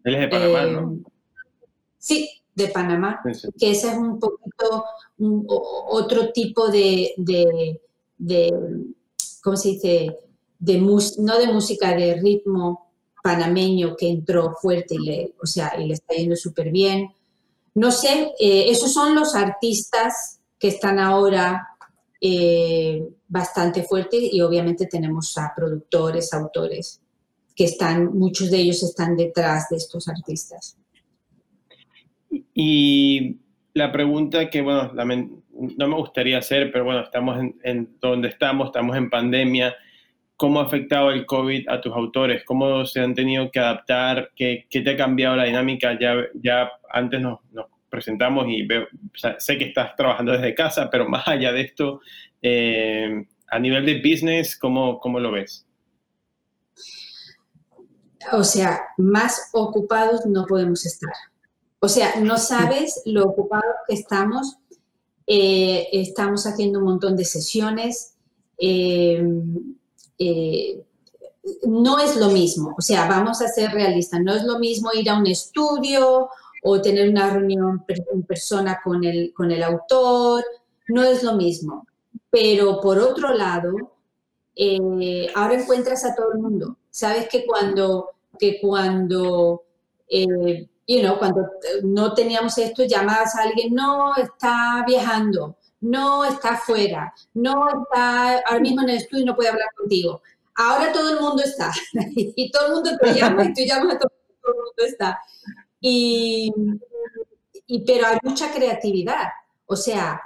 Él 0.03 0.16
es 0.16 0.22
de 0.22 0.28
Panamá, 0.30 0.66
¿no? 0.66 0.93
Eh, 0.93 1.12
sí, 1.99 2.30
de 2.55 2.68
Panamá, 2.70 3.22
que 3.57 3.72
ese 3.72 3.91
es 3.91 3.97
un 3.97 4.20
poquito 4.20 4.84
otro 5.91 6.32
tipo 6.32 6.70
de, 6.70 7.14
de, 8.18 8.53
¿cómo 9.43 9.55
se 9.55 9.70
dice? 9.70 10.18
De 10.57 10.78
no 10.80 11.38
de 11.38 11.47
música, 11.47 11.95
de 11.95 12.16
ritmo 12.16 12.89
panameño 13.22 13.95
que 13.95 14.10
entró 14.10 14.55
fuerte 14.60 14.95
y 14.95 15.05
le, 15.05 15.34
o 15.41 15.45
sea, 15.45 15.74
y 15.80 15.86
le 15.86 15.93
está 15.93 16.16
yendo 16.16 16.36
súper 16.36 16.72
bien. 16.72 17.12
No 17.76 17.91
sé, 17.91 18.34
eh, 18.39 18.70
esos 18.70 18.91
son 18.91 19.14
los 19.14 19.36
artistas 19.36 20.39
que 20.57 20.70
están 20.70 20.97
ahora 20.99 21.68
eh, 22.20 23.07
bastante 23.30 23.84
fuerte 23.84 24.17
y 24.19 24.41
obviamente 24.41 24.88
tenemos 24.88 25.38
a 25.38 25.53
productores, 25.55 26.34
autores, 26.34 27.01
que 27.55 27.65
están, 27.65 28.17
muchos 28.17 28.49
de 28.49 28.57
ellos 28.57 28.84
están 28.84 29.15
detrás 29.15 29.69
de 29.69 29.77
estos 29.77 30.07
artistas. 30.07 30.77
Y 32.53 33.38
la 33.73 33.91
pregunta 33.91 34.49
que, 34.49 34.61
bueno, 34.61 34.91
no 34.93 35.88
me 35.88 35.95
gustaría 35.95 36.39
hacer, 36.39 36.71
pero 36.71 36.86
bueno, 36.86 37.01
estamos 37.01 37.38
en, 37.63 37.95
donde 38.01 38.30
estamos, 38.30 38.67
estamos 38.67 38.97
en 38.97 39.09
pandemia. 39.09 39.75
¿Cómo 40.36 40.59
ha 40.59 40.63
afectado 40.63 41.11
el 41.11 41.25
COVID 41.25 41.69
a 41.69 41.82
tus 41.82 41.93
autores? 41.93 42.43
¿Cómo 42.45 42.86
se 42.86 43.01
han 43.01 43.13
tenido 43.13 43.51
que 43.51 43.59
adaptar? 43.59 44.32
¿Qué, 44.36 44.65
qué 44.69 44.82
te 44.82 44.91
ha 44.91 44.97
cambiado 44.97 45.36
la 45.36 45.43
dinámica? 45.43 45.97
Ya, 45.99 46.15
ya 46.34 46.71
antes 46.89 47.19
nos, 47.19 47.39
nos 47.51 47.65
presentamos 47.89 48.47
y 48.47 48.63
veo, 48.65 48.88
sé 49.38 49.57
que 49.57 49.65
estás 49.65 49.95
trabajando 49.95 50.32
desde 50.32 50.55
casa, 50.55 50.89
pero 50.89 51.09
más 51.09 51.27
allá 51.27 51.51
de 51.51 51.61
esto, 51.61 52.01
eh, 52.41 53.25
a 53.47 53.59
nivel 53.59 53.85
de 53.85 53.97
business, 53.97 54.57
¿cómo, 54.57 54.99
¿cómo 54.99 55.19
lo 55.19 55.31
ves? 55.31 55.65
O 58.31 58.43
sea, 58.43 58.81
más 58.97 59.49
ocupados 59.53 60.25
no 60.25 60.45
podemos 60.45 60.85
estar. 60.85 61.13
O 61.79 61.87
sea, 61.87 62.19
no 62.19 62.37
sabes 62.37 63.01
lo 63.05 63.25
ocupados 63.25 63.75
que 63.87 63.95
estamos. 63.95 64.57
Eh, 65.25 65.87
estamos 65.93 66.45
haciendo 66.45 66.79
un 66.79 66.85
montón 66.85 67.15
de 67.15 67.25
sesiones. 67.25 68.15
Eh, 68.57 69.23
no 71.63 71.99
es 71.99 72.15
lo 72.17 72.29
mismo, 72.29 72.75
o 72.77 72.81
sea, 72.81 73.07
vamos 73.07 73.41
a 73.41 73.47
ser 73.47 73.71
realistas, 73.71 74.21
no 74.21 74.33
es 74.33 74.43
lo 74.43 74.59
mismo 74.59 74.91
ir 74.93 75.09
a 75.09 75.17
un 75.17 75.27
estudio 75.27 76.29
o 76.63 76.81
tener 76.81 77.09
una 77.09 77.29
reunión 77.31 77.85
en 77.87 78.23
persona 78.23 78.79
con 78.83 79.03
el, 79.03 79.33
con 79.33 79.51
el 79.51 79.63
autor, 79.63 80.43
no 80.87 81.03
es 81.03 81.23
lo 81.23 81.35
mismo. 81.35 81.87
Pero 82.30 82.80
por 82.80 82.99
otro 82.99 83.34
lado, 83.34 83.73
eh, 84.55 85.32
ahora 85.36 85.55
encuentras 85.55 86.03
a 86.05 86.15
todo 86.15 86.34
el 86.34 86.39
mundo. 86.39 86.77
Sabes 86.89 87.30
que 87.30 87.45
cuando, 87.45 88.09
que 88.38 88.59
cuando, 88.61 89.63
eh, 90.07 90.67
cuando 91.17 91.49
no 91.84 92.13
teníamos 92.13 92.57
esto, 92.57 92.84
llamabas 92.84 93.36
a 93.36 93.43
alguien, 93.43 93.73
no, 93.73 94.15
está 94.15 94.84
viajando, 94.86 95.57
no 95.82 96.25
está 96.25 96.51
afuera, 96.51 97.13
no 97.34 97.67
está 97.69 98.39
ahora 98.39 98.59
mismo 98.59 98.82
en 98.82 98.89
el 98.89 98.97
estudio 98.97 99.23
y 99.23 99.25
no 99.25 99.36
puede 99.36 99.49
hablar 99.49 99.69
contigo. 99.77 100.21
Ahora 100.55 100.91
todo 100.91 101.11
el 101.11 101.21
mundo 101.21 101.41
está 101.43 101.71
y 102.15 102.51
todo 102.51 102.67
el 102.67 102.73
mundo 102.73 102.91
te 102.99 103.13
llama 103.13 103.45
y 103.45 103.53
tú 103.53 103.61
llamas 103.65 103.95
a 103.95 103.99
todo, 103.99 104.11
el 104.43 104.55
mundo 104.55 104.84
está. 104.86 105.19
Y, 105.80 106.51
pero 107.86 108.07
hay 108.07 108.17
mucha 108.23 108.51
creatividad. 108.51 109.30
O 109.67 109.75
sea, 109.75 110.19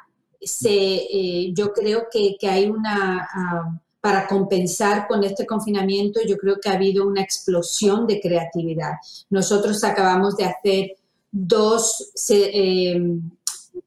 se, 0.46 0.74
eh, 0.74 1.54
yo 1.54 1.74
creo 1.74 2.08
que, 2.12 2.36
que 2.40 2.48
hay 2.48 2.70
una, 2.70 3.28
ah, 3.34 3.80
para 4.04 4.28
compensar 4.28 5.08
con 5.08 5.24
este 5.24 5.46
confinamiento, 5.46 6.20
yo 6.28 6.38
creo 6.38 6.60
que 6.60 6.68
ha 6.68 6.74
habido 6.74 7.08
una 7.08 7.22
explosión 7.22 8.06
de 8.06 8.20
creatividad. 8.20 8.96
Nosotros 9.30 9.82
acabamos 9.86 10.36
de 10.36 10.44
hacer 10.44 10.98
dos 11.32 12.12
eh, 12.30 13.02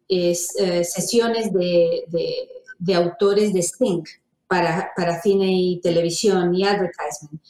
eh, 0.09 0.35
sesiones 0.85 1.53
de, 1.53 2.05
de, 2.79 2.95
autores 2.95 3.53
de 3.53 3.61
Sting 3.61 4.05
para, 4.49 4.91
para, 4.97 5.21
cine 5.21 5.53
y 5.53 5.81
televisión 5.81 6.55
y 6.55 6.65
advertisement. 6.65 7.43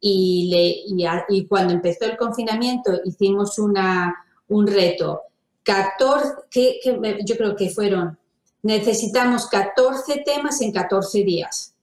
Y, 0.00 0.48
le, 0.48 1.06
y, 1.28 1.46
cuando 1.46 1.74
empezó 1.74 2.04
el 2.04 2.16
confinamiento 2.16 3.00
hicimos 3.04 3.58
una, 3.58 4.14
un 4.48 4.66
reto. 4.66 5.22
14, 5.64 6.34
que, 6.50 6.78
que, 6.82 7.18
yo 7.24 7.36
creo 7.36 7.56
que 7.56 7.70
fueron, 7.70 8.18
necesitamos 8.62 9.46
14 9.48 10.22
temas 10.24 10.60
en 10.60 10.72
14 10.72 11.24
días. 11.24 11.74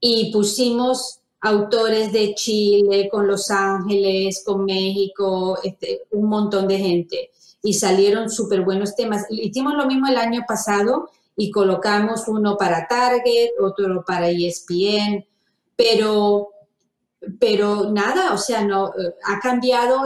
Y 0.00 0.32
pusimos 0.32 1.20
autores 1.40 2.12
de 2.12 2.34
Chile, 2.34 3.08
con 3.10 3.26
Los 3.26 3.50
Ángeles, 3.50 4.42
con 4.44 4.64
México, 4.64 5.58
este, 5.62 6.02
un 6.12 6.28
montón 6.28 6.66
de 6.68 6.78
gente. 6.78 7.30
Y 7.62 7.74
salieron 7.74 8.30
súper 8.30 8.62
buenos 8.62 8.94
temas. 8.94 9.26
Hicimos 9.30 9.74
lo 9.74 9.86
mismo 9.86 10.06
el 10.08 10.16
año 10.16 10.42
pasado 10.46 11.10
y 11.36 11.50
colocamos 11.50 12.28
uno 12.28 12.56
para 12.56 12.86
Target, 12.88 13.50
otro 13.60 14.04
para 14.06 14.30
ESPN, 14.30 15.26
pero, 15.76 16.48
pero 17.38 17.90
nada, 17.90 18.32
o 18.32 18.38
sea, 18.38 18.64
no, 18.64 18.92
ha 19.24 19.40
cambiado 19.40 20.04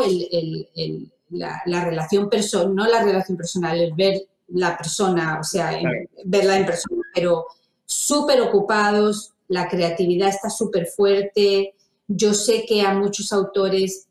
la, 1.30 1.62
relación 1.84 2.28
personal, 2.28 2.74
no 2.74 2.86
la 2.86 3.03
relación 3.03 3.36
personal, 3.36 3.78
el 3.78 3.92
ver 3.94 4.29
la 4.53 4.76
persona, 4.76 5.38
o 5.40 5.44
sea, 5.44 5.78
verla 6.24 6.59
en 6.59 6.66
persona, 6.66 7.03
pero 7.14 7.46
súper 7.84 8.40
ocupados, 8.40 9.32
la 9.48 9.68
creatividad 9.68 10.28
está 10.28 10.48
súper 10.48 10.86
fuerte. 10.86 11.74
Yo 12.07 12.34
sé 12.34 12.64
que 12.66 12.82
a 12.82 12.94
muchos 12.94 13.32
autores 13.32 14.07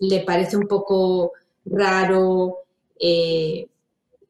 le 0.00 0.20
parece 0.20 0.56
un 0.56 0.66
poco 0.66 1.32
raro 1.64 2.58
eh, 2.98 3.66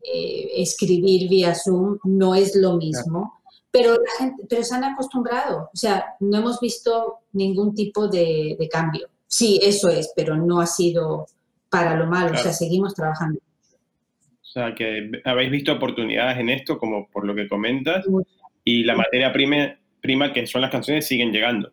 eh, 0.02 0.50
escribir 0.56 1.28
vía 1.28 1.54
Zoom 1.54 1.98
no 2.04 2.34
es 2.34 2.54
lo 2.56 2.76
mismo, 2.76 3.40
pero, 3.70 3.92
la 3.94 4.12
gente, 4.18 4.44
pero 4.48 4.62
se 4.62 4.74
han 4.74 4.84
acostumbrado, 4.84 5.70
o 5.72 5.76
sea, 5.76 6.16
no 6.20 6.38
hemos 6.38 6.60
visto 6.60 7.20
ningún 7.32 7.74
tipo 7.74 8.08
de, 8.08 8.68
cambio. 8.70 9.08
Sí, 9.26 9.58
eso 9.62 9.88
es, 9.88 10.12
pero 10.14 10.36
no 10.36 10.60
ha 10.60 10.66
sido 10.66 11.26
para 11.70 11.96
lo 11.96 12.06
malo, 12.06 12.34
o 12.34 12.42
sea, 12.42 12.52
seguimos 12.52 12.94
trabajando. 12.94 13.40
O 14.52 14.58
sea, 14.60 14.74
que 14.74 15.10
habéis 15.24 15.50
visto 15.50 15.72
oportunidades 15.72 16.36
en 16.36 16.50
esto, 16.50 16.76
como 16.76 17.08
por 17.08 17.24
lo 17.24 17.34
que 17.34 17.48
comentas, 17.48 18.04
y 18.62 18.84
la 18.84 18.94
materia 18.94 19.32
prima, 19.32 19.78
prima 20.02 20.30
que 20.30 20.46
son 20.46 20.60
las 20.60 20.70
canciones 20.70 21.06
siguen 21.06 21.32
llegando. 21.32 21.72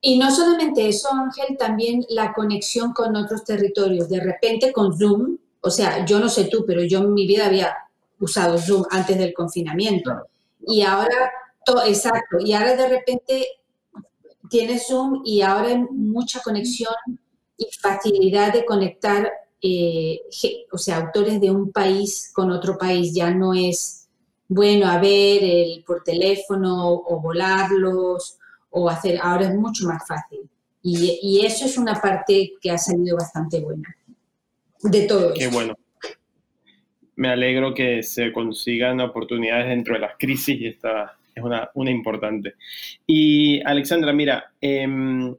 Y 0.00 0.18
no 0.18 0.30
solamente 0.30 0.88
eso, 0.88 1.10
Ángel, 1.12 1.58
también 1.58 2.06
la 2.08 2.32
conexión 2.32 2.94
con 2.94 3.14
otros 3.16 3.44
territorios. 3.44 4.08
De 4.08 4.18
repente 4.18 4.72
con 4.72 4.96
Zoom, 4.96 5.36
o 5.60 5.68
sea, 5.68 6.06
yo 6.06 6.18
no 6.20 6.30
sé 6.30 6.44
tú, 6.44 6.64
pero 6.66 6.82
yo 6.84 7.00
en 7.00 7.12
mi 7.12 7.26
vida 7.26 7.44
había 7.44 7.76
usado 8.18 8.56
Zoom 8.56 8.84
antes 8.90 9.18
del 9.18 9.34
confinamiento. 9.34 10.10
Y 10.66 10.80
ahora, 10.80 11.30
exacto, 11.86 12.38
y 12.42 12.54
ahora 12.54 12.76
de 12.76 12.88
repente 12.88 13.46
tienes 14.48 14.86
Zoom 14.86 15.20
y 15.22 15.42
ahora 15.42 15.68
hay 15.68 15.84
mucha 15.90 16.40
conexión 16.40 16.94
y 17.58 17.66
facilidad 17.78 18.54
de 18.54 18.64
conectar, 18.64 19.30
eh, 19.60 20.20
o 20.70 20.78
sea, 20.78 20.98
autores 20.98 21.40
de 21.40 21.50
un 21.50 21.72
país 21.72 22.30
con 22.34 22.50
otro 22.50 22.76
país. 22.78 23.14
Ya 23.14 23.30
no 23.30 23.54
es, 23.54 24.08
bueno, 24.48 24.86
a 24.86 24.98
ver, 24.98 25.42
el, 25.42 25.84
por 25.86 26.02
teléfono 26.02 26.92
o 26.92 27.20
volarlos 27.20 28.38
o 28.70 28.88
hacer, 28.88 29.18
ahora 29.22 29.48
es 29.48 29.54
mucho 29.54 29.86
más 29.86 30.06
fácil. 30.06 30.40
Y, 30.82 31.18
y 31.22 31.44
eso 31.44 31.64
es 31.64 31.76
una 31.76 32.00
parte 32.00 32.52
que 32.60 32.70
ha 32.70 32.78
salido 32.78 33.16
bastante 33.16 33.60
buena 33.60 33.94
de 34.82 35.06
todo. 35.06 35.34
Qué 35.34 35.48
bueno. 35.48 35.74
Me 37.16 37.28
alegro 37.28 37.74
que 37.74 38.02
se 38.02 38.32
consigan 38.32 39.00
oportunidades 39.00 39.68
dentro 39.68 39.94
de 39.94 40.00
las 40.00 40.12
crisis 40.18 40.60
y 40.60 40.66
esta 40.68 41.16
es 41.34 41.42
una, 41.42 41.70
una 41.74 41.90
importante. 41.90 42.54
Y 43.06 43.60
Alexandra, 43.62 44.12
mira, 44.12 44.52
em, 44.60 45.34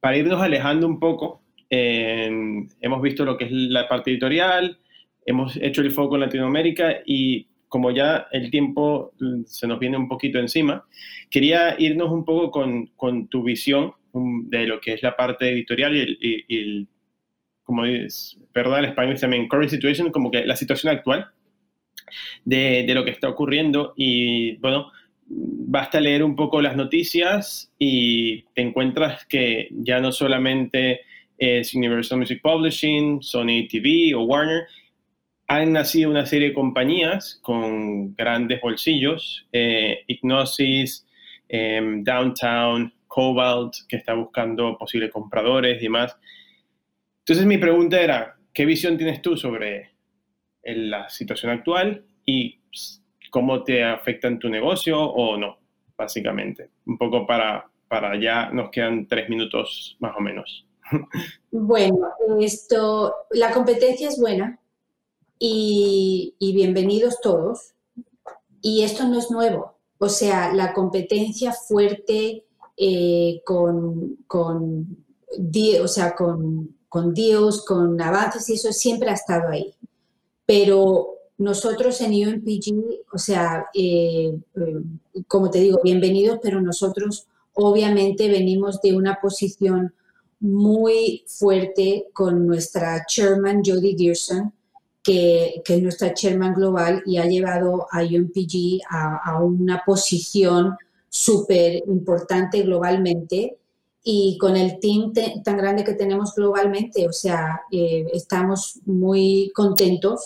para 0.00 0.16
irnos 0.16 0.40
alejando 0.42 0.86
un 0.86 0.98
poco, 0.98 1.41
hemos 1.74 3.02
visto 3.02 3.24
lo 3.24 3.38
que 3.38 3.46
es 3.46 3.52
la 3.52 3.88
parte 3.88 4.10
editorial, 4.10 4.78
hemos 5.24 5.56
hecho 5.56 5.80
el 5.80 5.90
foco 5.90 6.16
en 6.16 6.22
Latinoamérica 6.22 7.00
y 7.06 7.46
como 7.68 7.90
ya 7.90 8.26
el 8.32 8.50
tiempo 8.50 9.12
se 9.46 9.66
nos 9.66 9.78
viene 9.78 9.96
un 9.96 10.08
poquito 10.08 10.38
encima, 10.38 10.84
quería 11.30 11.74
irnos 11.78 12.10
un 12.10 12.24
poco 12.24 12.50
con, 12.50 12.86
con 12.88 13.28
tu 13.28 13.42
visión 13.42 13.94
de 14.12 14.66
lo 14.66 14.78
que 14.80 14.92
es 14.92 15.02
la 15.02 15.16
parte 15.16 15.48
editorial 15.48 15.96
y 15.96 16.44
y 16.46 16.58
el 16.58 16.88
como 17.64 17.86
es, 17.86 18.38
¿verdad? 18.52 18.80
El 18.80 18.86
español 18.86 19.18
también 19.18 19.48
current 19.48 19.70
situation, 19.70 20.10
como 20.10 20.30
que 20.30 20.44
la 20.44 20.56
situación 20.56 20.92
actual 20.94 21.28
de, 22.44 22.84
de, 22.86 22.94
lo 22.94 23.04
que 23.04 23.12
está 23.12 23.28
ocurriendo 23.28 23.94
y 23.96 24.56
bueno, 24.56 24.90
basta 25.26 26.00
leer 26.00 26.22
un 26.22 26.36
poco 26.36 26.60
las 26.60 26.76
noticias 26.76 27.72
y 27.78 28.42
te 28.54 28.62
encuentras 28.62 29.24
que 29.26 29.68
ya 29.70 30.00
no 30.00 30.12
solamente 30.12 31.00
Universal 31.74 32.18
Music 32.18 32.40
Publishing, 32.42 33.20
Sony 33.20 33.66
TV 33.68 34.14
o 34.14 34.22
Warner, 34.22 34.66
han 35.48 35.72
nacido 35.72 36.10
una 36.10 36.24
serie 36.24 36.48
de 36.48 36.54
compañías 36.54 37.38
con 37.42 38.14
grandes 38.14 38.60
bolsillos, 38.60 39.46
eh, 39.52 40.04
Ignosis, 40.06 41.06
em, 41.48 42.02
Downtown, 42.04 42.92
Cobalt, 43.08 43.74
que 43.88 43.96
está 43.96 44.14
buscando 44.14 44.78
posibles 44.78 45.10
compradores 45.10 45.78
y 45.78 45.84
demás. 45.84 46.16
Entonces 47.18 47.44
mi 47.44 47.58
pregunta 47.58 48.00
era, 48.00 48.36
¿qué 48.54 48.64
visión 48.64 48.96
tienes 48.96 49.20
tú 49.20 49.36
sobre 49.36 49.90
la 50.64 51.08
situación 51.10 51.52
actual 51.52 52.04
y 52.24 52.60
cómo 53.30 53.64
te 53.64 53.84
afecta 53.84 54.28
en 54.28 54.38
tu 54.38 54.48
negocio 54.48 55.00
o 55.00 55.36
no, 55.36 55.58
básicamente? 55.96 56.70
Un 56.86 56.96
poco 56.96 57.26
para, 57.26 57.66
para 57.88 58.18
ya 58.18 58.50
nos 58.50 58.70
quedan 58.70 59.06
tres 59.06 59.28
minutos 59.28 59.96
más 60.00 60.14
o 60.16 60.20
menos. 60.20 60.66
Bueno, 61.50 62.08
esto, 62.40 63.14
la 63.30 63.52
competencia 63.52 64.08
es 64.08 64.18
buena 64.18 64.58
y, 65.38 66.34
bienvenidos 66.40 67.20
todos. 67.20 67.74
Y 68.60 68.82
esto 68.82 69.06
no 69.06 69.18
es 69.18 69.30
nuevo. 69.30 69.74
O 69.98 70.08
sea, 70.08 70.52
la 70.54 70.72
competencia 70.72 71.52
fuerte 71.52 72.46
eh, 72.76 73.42
con, 73.44 74.18
o 74.28 75.88
sea, 75.88 76.14
con 76.14 76.74
con 76.92 77.14
Dios, 77.14 77.64
con 77.64 77.98
avances 78.02 78.50
y 78.50 78.52
eso 78.52 78.70
siempre 78.70 79.08
ha 79.08 79.14
estado 79.14 79.48
ahí. 79.48 79.74
Pero 80.44 81.14
nosotros 81.38 81.98
en 82.02 82.12
UNPG, 82.12 83.06
o 83.14 83.16
sea, 83.16 83.64
eh, 83.72 84.38
eh, 84.56 84.82
como 85.26 85.48
te 85.48 85.60
digo, 85.60 85.80
bienvenidos, 85.82 86.38
pero 86.42 86.60
nosotros 86.60 87.28
obviamente 87.54 88.28
venimos 88.28 88.82
de 88.82 88.94
una 88.94 89.18
posición 89.22 89.94
muy 90.42 91.24
fuerte 91.26 92.08
con 92.12 92.46
nuestra 92.46 93.04
chairman 93.06 93.62
Jody 93.64 93.96
Gerson, 93.96 94.52
que, 95.02 95.62
que, 95.64 95.76
es 95.76 95.82
nuestra 95.82 96.14
chairman 96.14 96.54
global 96.54 97.02
y 97.06 97.16
ha 97.16 97.26
llevado 97.26 97.86
a 97.90 98.02
UNPG 98.02 98.82
a, 98.88 99.16
a 99.24 99.40
una 99.40 99.82
posición 99.84 100.76
súper 101.08 101.82
importante 101.88 102.62
globalmente 102.62 103.58
y 104.04 104.36
con 104.38 104.56
el 104.56 104.80
team 104.80 105.12
tan 105.44 105.56
grande 105.56 105.84
que 105.84 105.94
tenemos 105.94 106.34
globalmente, 106.34 107.06
o 107.08 107.12
sea, 107.12 107.62
eh, 107.70 108.06
estamos 108.12 108.80
muy 108.84 109.52
contentos 109.54 110.24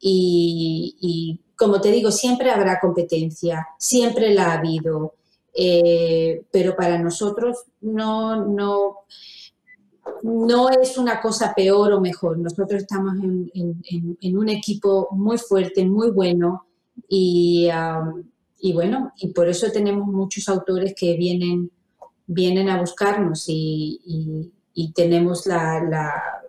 y, 0.00 1.40
como 1.56 1.80
te 1.80 1.92
digo, 1.92 2.10
siempre 2.10 2.50
habrá 2.50 2.80
competencia, 2.80 3.68
siempre 3.78 4.34
la 4.34 4.46
ha 4.46 4.58
habido. 4.58 5.14
eh, 5.54 6.44
pero 6.50 6.74
para 6.74 6.98
nosotros 6.98 7.64
no, 7.82 8.46
no, 8.46 9.00
no 10.22 10.70
es 10.70 10.98
una 10.98 11.20
cosa 11.20 11.52
peor 11.54 11.92
o 11.92 12.00
mejor. 12.00 12.38
Nosotros 12.38 12.82
estamos 12.82 13.14
en, 13.22 14.36
un 14.36 14.48
equipo 14.48 15.08
muy 15.12 15.38
fuerte, 15.38 15.84
muy 15.84 16.10
bueno 16.10 16.66
y, 17.08 17.68
y, 18.58 18.72
bueno, 18.72 19.12
y 19.16 19.28
por 19.28 19.48
eso 19.48 19.70
tenemos 19.70 20.06
muchos 20.06 20.48
autores 20.48 20.94
que 20.96 21.16
vienen, 21.16 21.70
vienen 22.26 22.68
a 22.68 22.80
buscarnos 22.80 23.44
y, 23.48 24.50
tenemos 24.94 25.46
la, 25.46 26.42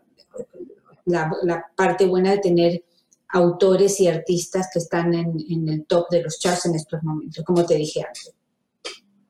parte 1.76 2.06
buena 2.06 2.32
de 2.32 2.38
tener 2.40 2.84
autores 3.30 4.00
y 4.00 4.08
artistas 4.08 4.70
que 4.72 4.80
están 4.80 5.14
en, 5.14 5.36
en 5.50 5.68
el 5.68 5.86
top 5.86 6.08
de 6.10 6.22
los 6.22 6.40
charts 6.40 6.68
en 6.68 6.76
estos 6.76 7.02
momentos, 7.04 7.44
como 7.44 7.66
te 7.66 7.76
dije 7.76 8.02
antes. 8.06 8.34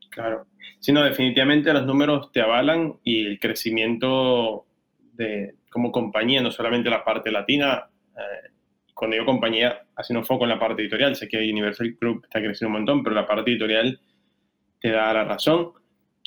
Claro. 0.10 0.46
Sino 0.84 1.02
definitivamente 1.02 1.72
los 1.72 1.86
números 1.86 2.30
te 2.34 2.42
avalan 2.42 2.96
y 3.06 3.26
el 3.26 3.40
crecimiento 3.40 4.66
de, 5.14 5.56
como 5.70 5.94
compañía, 5.94 6.42
no 6.42 6.52
solamente 6.52 6.90
la 6.90 7.06
parte 7.06 7.32
latina, 7.32 7.86
eh, 8.18 8.50
cuando 8.94 9.14
digo 9.14 9.26
compañía, 9.26 9.86
haciendo 9.96 10.26
foco 10.26 10.44
en 10.44 10.50
la 10.50 10.60
parte 10.60 10.82
editorial, 10.82 11.16
sé 11.16 11.30
que 11.30 11.38
Universal 11.38 11.96
Group 12.02 12.26
está 12.26 12.42
creciendo 12.42 12.68
un 12.68 12.82
montón, 12.82 13.02
pero 13.02 13.16
la 13.16 13.26
parte 13.26 13.52
editorial 13.52 13.98
te 14.82 14.90
da 14.90 15.14
la 15.14 15.24
razón. 15.24 15.72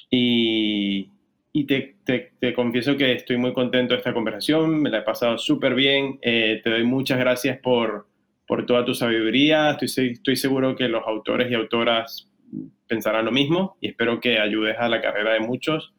Y, 0.09 1.11
y 1.53 1.65
te, 1.65 1.97
te, 2.41 2.55
confieso 2.55 2.97
que 2.97 3.13
estoy 3.13 3.37
muy 3.37 3.53
contento 3.53 3.93
de 3.93 3.99
esta 3.99 4.15
conversación, 4.15 4.81
me 4.81 4.89
la 4.89 5.01
he 5.01 5.03
pasado 5.03 5.37
súper 5.37 5.75
bien, 5.75 6.19
eh, 6.23 6.63
te 6.65 6.71
doy 6.71 6.85
muchas 6.85 7.19
gracias 7.19 7.59
por, 7.59 8.07
por 8.47 8.65
toda 8.65 8.87
tu 8.87 8.95
sabiduría, 8.95 9.77
estoy, 9.79 10.13
estoy 10.13 10.37
seguro 10.37 10.75
que 10.75 10.89
los 10.89 11.07
autores 11.07 11.51
y 11.51 11.55
autoras 11.55 12.31
pensarán 12.87 13.25
lo 13.25 13.33
mismo 13.33 13.77
y 13.81 13.89
espero 13.89 14.21
que 14.21 14.39
ayudes 14.39 14.77
a 14.79 14.89
la 14.89 15.01
carrera 15.01 15.33
de 15.33 15.41
muchos. 15.41 15.93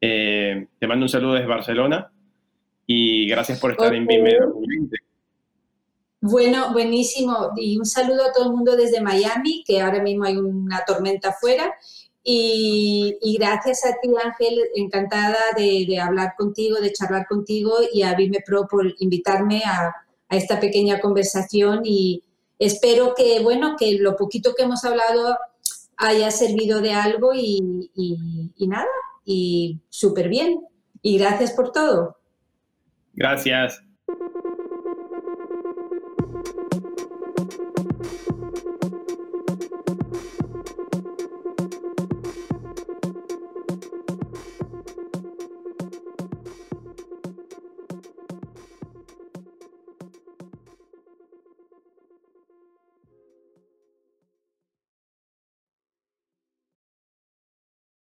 Eh, 0.00 0.66
te 0.78 0.86
mando 0.86 1.04
un 1.04 1.08
saludo 1.08 1.34
desde 1.34 1.46
Barcelona 1.46 2.12
y 2.86 3.28
gracias 3.28 3.60
por 3.60 3.72
estar 3.72 3.94
en 3.94 4.06
Vimeo. 4.06 4.54
Bueno, 6.20 6.72
buenísimo. 6.72 7.50
Y 7.56 7.78
un 7.78 7.84
saludo 7.84 8.24
a 8.24 8.32
todo 8.32 8.46
el 8.46 8.52
mundo 8.52 8.76
desde 8.76 9.00
Miami, 9.00 9.64
que 9.66 9.80
ahora 9.80 10.02
mismo 10.02 10.24
hay 10.24 10.36
una 10.36 10.84
tormenta 10.84 11.30
afuera. 11.30 11.74
Y, 12.24 13.36
gracias 13.36 13.84
a 13.84 13.96
ti, 14.00 14.08
Ángel, 14.22 14.60
encantada 14.76 15.38
de, 15.56 15.98
hablar 15.98 16.34
contigo, 16.38 16.80
de 16.80 16.92
charlar 16.92 17.26
contigo 17.26 17.78
y 17.92 18.02
a 18.02 18.14
Vime 18.14 18.38
Pro 18.46 18.68
por 18.68 18.94
invitarme 19.00 19.62
a, 19.64 19.92
a 20.28 20.36
esta 20.36 20.60
pequeña 20.60 21.00
conversación. 21.00 21.80
Y 21.84 22.22
espero 22.58 23.14
que, 23.16 23.40
bueno, 23.40 23.74
que 23.76 23.98
lo 23.98 24.14
poquito 24.14 24.54
que 24.54 24.62
hemos 24.62 24.84
hablado 24.84 25.36
haya 25.96 26.30
servido 26.30 26.80
de 26.80 26.92
algo 26.92 27.32
y, 27.34 27.90
nada, 28.58 28.86
y 29.24 29.80
súper 29.88 30.28
bien. 30.28 30.60
Y 31.02 31.18
gracias 31.18 31.52
por 31.52 31.72
todo. 31.72 32.16
Gracias. 33.14 33.82